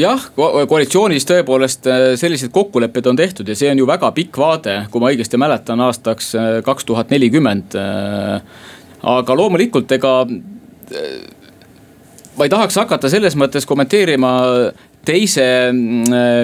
jah, 0.00 0.24
koalitsioonis 0.36 1.26
tõepoolest 1.28 1.88
äh, 1.90 2.06
sellised 2.20 2.52
kokkulepped 2.54 3.06
on 3.10 3.18
tehtud 3.18 3.48
ja 3.48 3.56
see 3.58 3.70
on 3.72 3.82
ju 3.82 3.88
väga 3.88 4.10
pikk 4.16 4.38
vaade, 4.40 4.76
kui 4.92 5.02
ma 5.02 5.12
õigesti 5.12 5.40
mäletan, 5.40 5.82
aastaks 5.86 6.32
äh, 6.38 6.48
kaks 6.66 6.88
tuhat 6.88 7.12
nelikümmend. 7.14 7.76
Äh, 7.80 8.66
aga 9.06 9.36
loomulikult, 9.38 9.92
ega 9.92 10.18
ma 12.36 12.46
ei 12.46 12.52
tahaks 12.52 12.78
hakata 12.80 13.10
selles 13.12 13.36
mõttes 13.38 13.66
kommenteerima 13.68 14.32
teise 15.06 15.44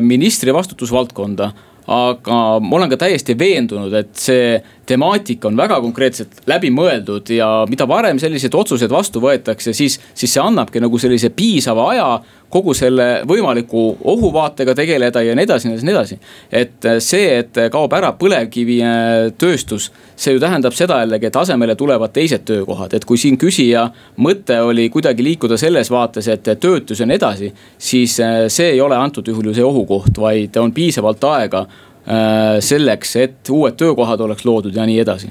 ministri 0.02 0.54
vastutusvaldkonda 0.54 1.50
aga 1.90 2.38
ma 2.62 2.76
olen 2.76 2.90
ka 2.92 2.98
täiesti 3.00 3.34
veendunud, 3.38 3.92
et 3.96 4.12
see 4.18 4.54
temaatika 4.86 5.48
on 5.50 5.58
väga 5.58 5.80
konkreetselt 5.82 6.42
läbimõeldud 6.50 7.32
ja 7.34 7.48
mida 7.70 7.86
varem 7.90 8.20
sellised 8.22 8.54
otsused 8.54 8.92
vastu 8.92 9.22
võetakse, 9.22 9.74
siis, 9.74 9.98
siis 10.14 10.30
see 10.36 10.42
annabki 10.42 10.82
nagu 10.82 11.00
sellise 11.02 11.32
piisava 11.34 11.88
aja 11.90 12.08
kogu 12.52 12.74
selle 12.76 13.06
võimaliku 13.28 13.84
ohuvaatega 14.12 14.74
tegeleda 14.78 15.22
ja 15.24 15.36
nii 15.36 15.46
edasi, 15.48 15.68
edasi, 15.72 15.86
nii 15.88 15.94
edasi. 15.94 16.18
et 16.52 16.88
see, 17.04 17.38
et 17.42 17.62
kaob 17.72 17.92
ära 17.96 18.12
põlevkivitööstus, 18.18 19.90
see 20.16 20.36
ju 20.36 20.42
tähendab 20.42 20.76
seda 20.76 21.00
jällegi, 21.02 21.30
et 21.30 21.38
asemele 21.42 21.76
tulevad 21.76 22.12
teised 22.12 22.44
töökohad, 22.48 22.94
et 22.94 23.04
kui 23.08 23.20
siin 23.20 23.38
küsija 23.40 23.86
mõte 24.16 24.60
oli 24.62 24.88
kuidagi 24.92 25.24
liikuda 25.24 25.56
selles 25.60 25.90
vaates, 25.90 26.28
et 26.28 26.52
töötus 26.60 27.00
ja 27.00 27.06
nii 27.06 27.20
edasi. 27.20 27.52
siis 27.78 28.18
see 28.48 28.74
ei 28.74 28.80
ole 28.80 28.96
antud 28.96 29.28
juhul 29.28 29.50
ju 29.50 29.54
see 29.54 29.64
ohukoht, 29.64 30.18
vaid 30.18 30.56
on 30.60 30.72
piisavalt 30.72 31.24
aega 31.24 31.66
Äh, 32.02 32.58
selleks, 32.58 33.12
et 33.16 33.50
uued 33.50 33.76
töökohad 33.78 34.20
oleks 34.20 34.42
loodud 34.42 34.74
ja 34.74 34.82
nii 34.90 34.96
edasi 34.98 35.28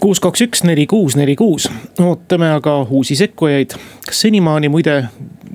kuus, 0.00 0.20
kaks, 0.20 0.40
üks, 0.46 0.62
neli, 0.64 0.86
kuus, 0.88 1.16
neli, 1.16 1.36
kuus, 1.36 1.68
ootame 2.00 2.48
aga 2.54 2.80
uusi 2.90 3.16
sekkujaid. 3.16 3.76
kas 4.06 4.20
senimaani 4.24 4.68
muide, 4.72 4.94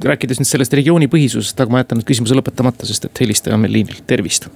rääkides 0.05 0.39
nüüd 0.39 0.49
sellest 0.49 0.73
regiooni 0.77 1.09
põhisusest, 1.11 1.61
aga 1.61 1.73
ma 1.73 1.81
jätan 1.81 1.99
nüüd 1.99 2.09
küsimuse 2.09 2.37
lõpetamata, 2.37 2.85
sest 2.85 3.07
et 3.09 3.21
helistaja 3.23 3.57
on 3.57 3.63
meil 3.65 3.73
liinil, 3.73 4.03
tervist. 4.07 4.49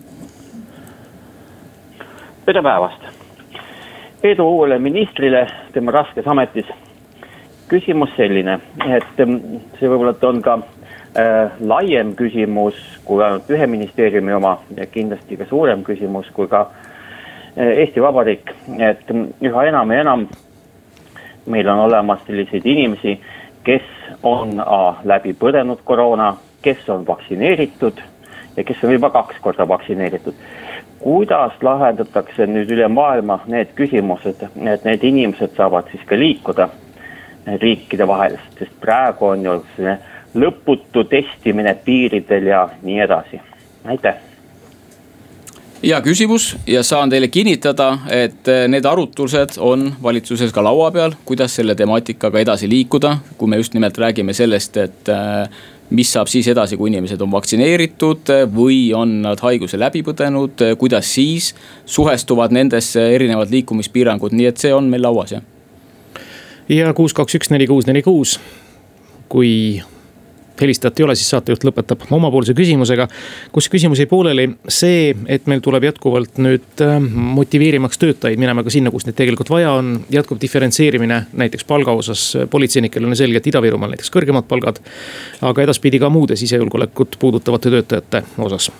tere 2.45 2.61
päevast, 2.65 3.07
edu 4.25 4.45
uuele 4.45 4.79
ministrile 4.79 5.47
tema 5.73 5.95
raskes 5.97 6.27
ametis. 6.27 6.69
küsimus 7.69 8.09
selline, 8.17 8.59
et 8.89 9.17
see 9.17 9.89
võib-olla 9.89 10.15
on 10.29 10.41
ka 10.41 10.55
äh, 10.59 11.57
laiem 11.61 12.15
küsimus 12.17 12.77
kui 13.05 13.23
ainult 13.23 13.49
ühe 13.49 13.67
ministeeriumi 13.67 14.33
oma 14.33 14.57
ja 14.77 14.85
kindlasti 14.85 15.37
ka 15.37 15.45
suurem 15.49 15.83
küsimus 15.83 16.29
kui 16.33 16.47
ka 16.47 16.61
äh, 16.61 16.88
Eesti 17.57 18.01
Vabariik, 18.01 18.51
et 18.79 19.09
üha 19.41 19.63
enam 19.67 19.91
ja 19.91 20.01
enam 20.01 20.27
meil 21.49 21.67
on 21.67 21.79
olemas 21.79 22.19
selliseid 22.27 22.65
inimesi, 22.65 23.19
kes 23.63 23.83
on 24.23 24.59
A, 24.65 24.95
läbi 25.03 25.33
põdenud 25.33 25.81
koroona, 25.83 26.35
kes 26.61 26.89
on 26.89 27.07
vaktsineeritud 27.07 28.01
ja 28.57 28.63
kes 28.63 28.83
on 28.83 28.93
juba 28.93 29.09
kaks 29.09 29.39
korda 29.41 29.67
vaktsineeritud. 29.67 30.33
kuidas 30.99 31.53
lahendatakse 31.61 32.47
nüüd 32.47 32.71
üle 32.75 32.87
maailma 32.91 33.39
need 33.47 33.71
küsimused, 33.75 34.43
et 34.43 34.83
need 34.83 35.03
inimesed 35.03 35.55
saavad 35.55 35.87
siis 35.91 36.03
ka 36.05 36.19
liikuda 36.19 36.69
riikide 37.61 38.07
vahel, 38.07 38.35
sest 38.59 38.73
praegu 38.81 39.31
on 39.31 39.45
ju 39.45 39.53
selline 39.75 39.99
lõputu 40.35 41.07
testimine 41.09 41.77
piiridel 41.85 42.51
ja 42.51 42.65
nii 42.83 42.99
edasi, 43.07 43.39
aitäh 43.87 44.28
hea 45.83 45.99
küsimus 46.03 46.53
ja 46.67 46.83
saan 46.83 47.09
teile 47.09 47.29
kinnitada, 47.31 47.89
et 48.11 48.47
eh, 48.51 48.65
need 48.71 48.85
arutlused 48.85 49.57
on 49.63 49.89
valitsuses 50.03 50.51
ka 50.55 50.63
laua 50.63 50.91
peal, 50.91 51.15
kuidas 51.25 51.55
selle 51.55 51.75
temaatikaga 51.75 52.39
edasi 52.39 52.69
liikuda. 52.69 53.17
kui 53.37 53.47
me 53.47 53.57
just 53.57 53.73
nimelt 53.73 53.97
räägime 53.97 54.33
sellest, 54.33 54.77
et 54.77 55.09
eh, 55.09 55.59
mis 55.89 56.11
saab 56.13 56.27
siis 56.27 56.47
edasi, 56.47 56.77
kui 56.77 56.91
inimesed 56.91 57.21
on 57.21 57.31
vaktsineeritud 57.31 58.29
või 58.53 58.91
on 58.93 59.21
nad 59.23 59.39
haiguse 59.41 59.79
läbi 59.79 60.03
põdenud, 60.05 60.61
kuidas 60.77 61.13
siis 61.13 61.53
suhestuvad 61.85 62.53
nendesse 62.53 63.07
erinevad 63.15 63.49
liikumispiirangud, 63.49 64.35
nii 64.35 64.51
et 64.51 64.61
see 64.61 64.73
on 64.73 64.89
meil 64.89 65.01
lauas 65.01 65.33
jah. 65.33 65.41
ja 66.69 66.93
kuus, 66.93 67.13
kaks, 67.13 67.39
üks, 67.39 67.49
neli, 67.49 67.67
kuus, 67.67 67.87
neli, 67.87 68.03
kuus. 68.05 68.39
kui 69.29 69.81
helistajat 70.61 70.99
ei 70.99 71.05
ole, 71.05 71.15
siis 71.15 71.29
saatejuht 71.33 71.63
lõpetab 71.67 72.05
omapoolse 72.15 72.53
küsimusega. 72.57 73.07
kus 73.51 73.69
küsimus 73.69 73.99
jäi 73.99 74.09
pooleli, 74.09 74.49
see, 74.67 75.15
et 75.27 75.47
meil 75.47 75.63
tuleb 75.65 75.89
jätkuvalt 75.89 76.41
nüüd 76.41 76.83
äh, 76.85 76.99
motiveerimaks 77.39 78.01
töötajaid 78.01 78.41
minema 78.41 78.63
ka 78.63 78.73
sinna, 78.73 78.91
kus 78.91 79.07
neid 79.07 79.17
tegelikult 79.19 79.49
vaja 79.49 79.71
on. 79.79 79.99
jätkub 80.09 80.41
diferentseerimine 80.41 81.23
näiteks 81.33 81.67
palga 81.69 81.91
osas, 81.91 82.25
politseinikel 82.49 83.05
on 83.05 83.15
selge, 83.15 83.41
et 83.41 83.49
Ida-Virumaal 83.53 83.95
näiteks 83.95 84.13
kõrgemad 84.13 84.47
palgad. 84.47 84.79
aga 85.41 85.67
edaspidi 85.67 85.99
ka 85.99 86.09
muude 86.09 86.35
sisejulgeolekut 86.35 87.17
puudutavate 87.19 87.69
töötajate 87.69 88.23
osas. 88.37 88.71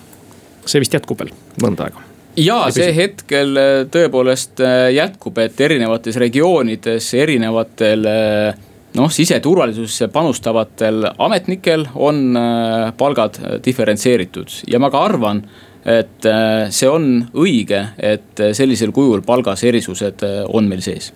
see 0.66 0.80
vist 0.80 0.94
jätkub 0.94 1.20
veel 1.20 1.36
mõnda 1.62 1.90
aega 1.90 2.10
ja 2.40 2.60
see 2.74 2.90
hetkel 2.96 3.58
äh, 3.60 3.70
tõepoolest 3.92 4.62
äh, 4.64 4.90
jätkub, 4.96 5.38
et 5.42 5.60
erinevates 5.62 6.18
regioonides, 6.22 7.12
erinevatel 7.18 8.10
äh, 8.10 8.66
noh, 8.98 9.10
siseturvalisusesse 9.14 10.10
panustavatel 10.14 11.04
ametnikel 11.18 11.86
on 11.96 12.38
äh, 12.38 12.92
palgad 12.98 13.40
äh, 13.42 13.58
diferentseeritud 13.66 14.62
ja 14.70 14.80
ma 14.82 14.90
ka 14.94 15.04
arvan, 15.06 15.44
et 15.86 16.26
äh, 16.28 16.70
see 16.74 16.90
on 16.90 17.12
õige, 17.38 17.84
et 17.98 18.44
sellisel 18.58 18.94
kujul 18.96 19.24
palgas 19.26 19.64
erisused 19.68 20.26
on 20.48 20.70
meil 20.72 20.82
sees 20.86 21.12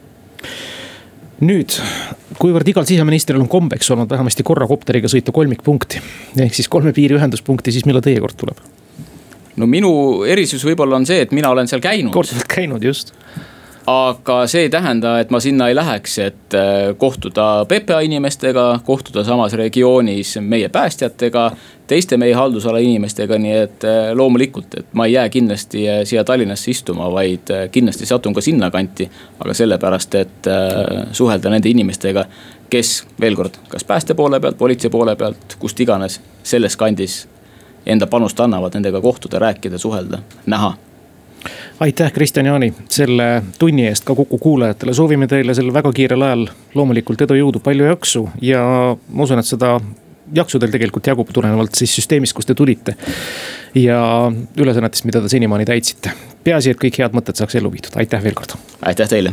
nüüd, 1.43 1.75
kuivõrd 2.39 2.69
igal 2.71 2.85
siseministril 2.87 3.41
on 3.41 3.49
kombeks 3.51 3.89
olnud 3.91 4.11
vähemasti 4.11 4.45
korra 4.47 4.67
kopteriga 4.69 5.09
sõita 5.11 5.33
kolmikpunkti 5.35 6.01
ehk 6.45 6.55
siis 6.55 6.69
kolme 6.71 6.93
piiriühenduspunkti, 6.95 7.73
siis 7.73 7.87
millal 7.89 8.05
teie 8.05 8.21
kord 8.23 8.37
tuleb? 8.39 8.61
no 9.57 9.69
minu 9.69 9.91
erisus 10.29 10.63
võib-olla 10.65 11.01
on 11.01 11.09
see, 11.09 11.25
et 11.25 11.33
mina 11.35 11.51
olen 11.53 11.67
seal 11.69 11.81
käinud. 11.83 12.13
korduvalt 12.13 12.49
käinud, 12.53 12.85
just 12.85 13.15
aga 13.87 14.47
see 14.47 14.61
ei 14.67 14.69
tähenda, 14.69 15.17
et 15.19 15.31
ma 15.31 15.39
sinna 15.43 15.67
ei 15.67 15.75
läheks, 15.75 16.17
et 16.23 16.55
äh, 16.55 16.93
kohtuda 16.97 17.65
PPA 17.67 17.99
inimestega, 17.99 18.79
kohtuda 18.85 19.23
samas 19.23 19.53
regioonis 19.53 20.37
meie 20.41 20.69
päästjatega. 20.69 21.51
teiste 21.87 22.17
meie 22.17 22.33
haldusala 22.33 22.79
inimestega, 22.79 23.37
nii 23.37 23.55
et 23.59 23.83
äh, 23.83 24.13
loomulikult, 24.15 24.77
et 24.77 24.93
ma 24.93 25.05
ei 25.05 25.13
jää 25.13 25.29
kindlasti 25.29 25.89
äh, 25.89 25.99
siia 26.03 26.23
Tallinnasse 26.23 26.71
istuma, 26.71 27.11
vaid 27.11 27.51
kindlasti 27.71 28.05
satun 28.05 28.33
ka 28.33 28.41
sinnakanti. 28.41 29.09
aga 29.39 29.53
sellepärast, 29.53 30.15
et 30.15 30.47
suhelda 31.11 31.49
nende 31.49 31.69
inimestega, 31.69 32.25
kes 32.69 33.03
veel 33.19 33.35
kord, 33.35 33.59
kas 33.67 33.83
pääste 33.83 34.13
poole 34.13 34.39
pealt, 34.39 34.57
politsei 34.57 34.89
poole 34.89 35.15
pealt, 35.15 35.57
kust 35.59 35.79
iganes 35.79 36.21
selles 36.43 36.77
kandis 36.77 37.27
enda 37.85 38.07
panust 38.07 38.39
annavad, 38.39 38.73
nendega 38.73 39.01
kohtuda, 39.01 39.39
rääkida, 39.39 39.77
suhelda, 39.77 40.23
näha 40.45 40.73
aitäh, 41.83 42.13
Kristjan 42.13 42.45
Jaani, 42.45 42.73
selle 42.89 43.43
tunni 43.59 43.87
eest 43.87 44.05
ka 44.07 44.15
Kuku 44.15 44.37
kuulajatele, 44.37 44.93
soovime 44.93 45.27
teile 45.27 45.53
sel 45.55 45.73
väga 45.73 45.91
kiirel 45.95 46.23
ajal 46.23 46.45
loomulikult 46.75 47.21
edu, 47.25 47.35
jõudu, 47.39 47.59
palju 47.63 47.89
jaksu 47.89 48.23
ja 48.41 48.63
ma 48.95 49.27
usun, 49.27 49.41
et 49.41 49.49
seda 49.49 49.75
jaksu 50.33 50.61
teil 50.61 50.71
tegelikult 50.71 51.07
jagub 51.11 51.33
tulenevalt 51.35 51.75
siis 51.75 51.95
süsteemist, 51.99 52.35
kust 52.37 52.47
te 52.51 52.55
tulite. 52.55 52.95
ja 53.75 53.99
ülesannetest, 54.57 55.05
mida 55.09 55.21
te 55.21 55.29
senimaani 55.29 55.65
täitsite. 55.65 56.11
peaasi, 56.43 56.71
et 56.71 56.79
kõik 56.79 56.99
head 57.03 57.15
mõtted 57.17 57.39
saaks 57.39 57.55
ellu 57.59 57.71
viidud, 57.71 57.95
aitäh 57.99 58.23
veel 58.23 58.37
kord. 58.39 58.55
aitäh 58.81 59.09
teile 59.09 59.31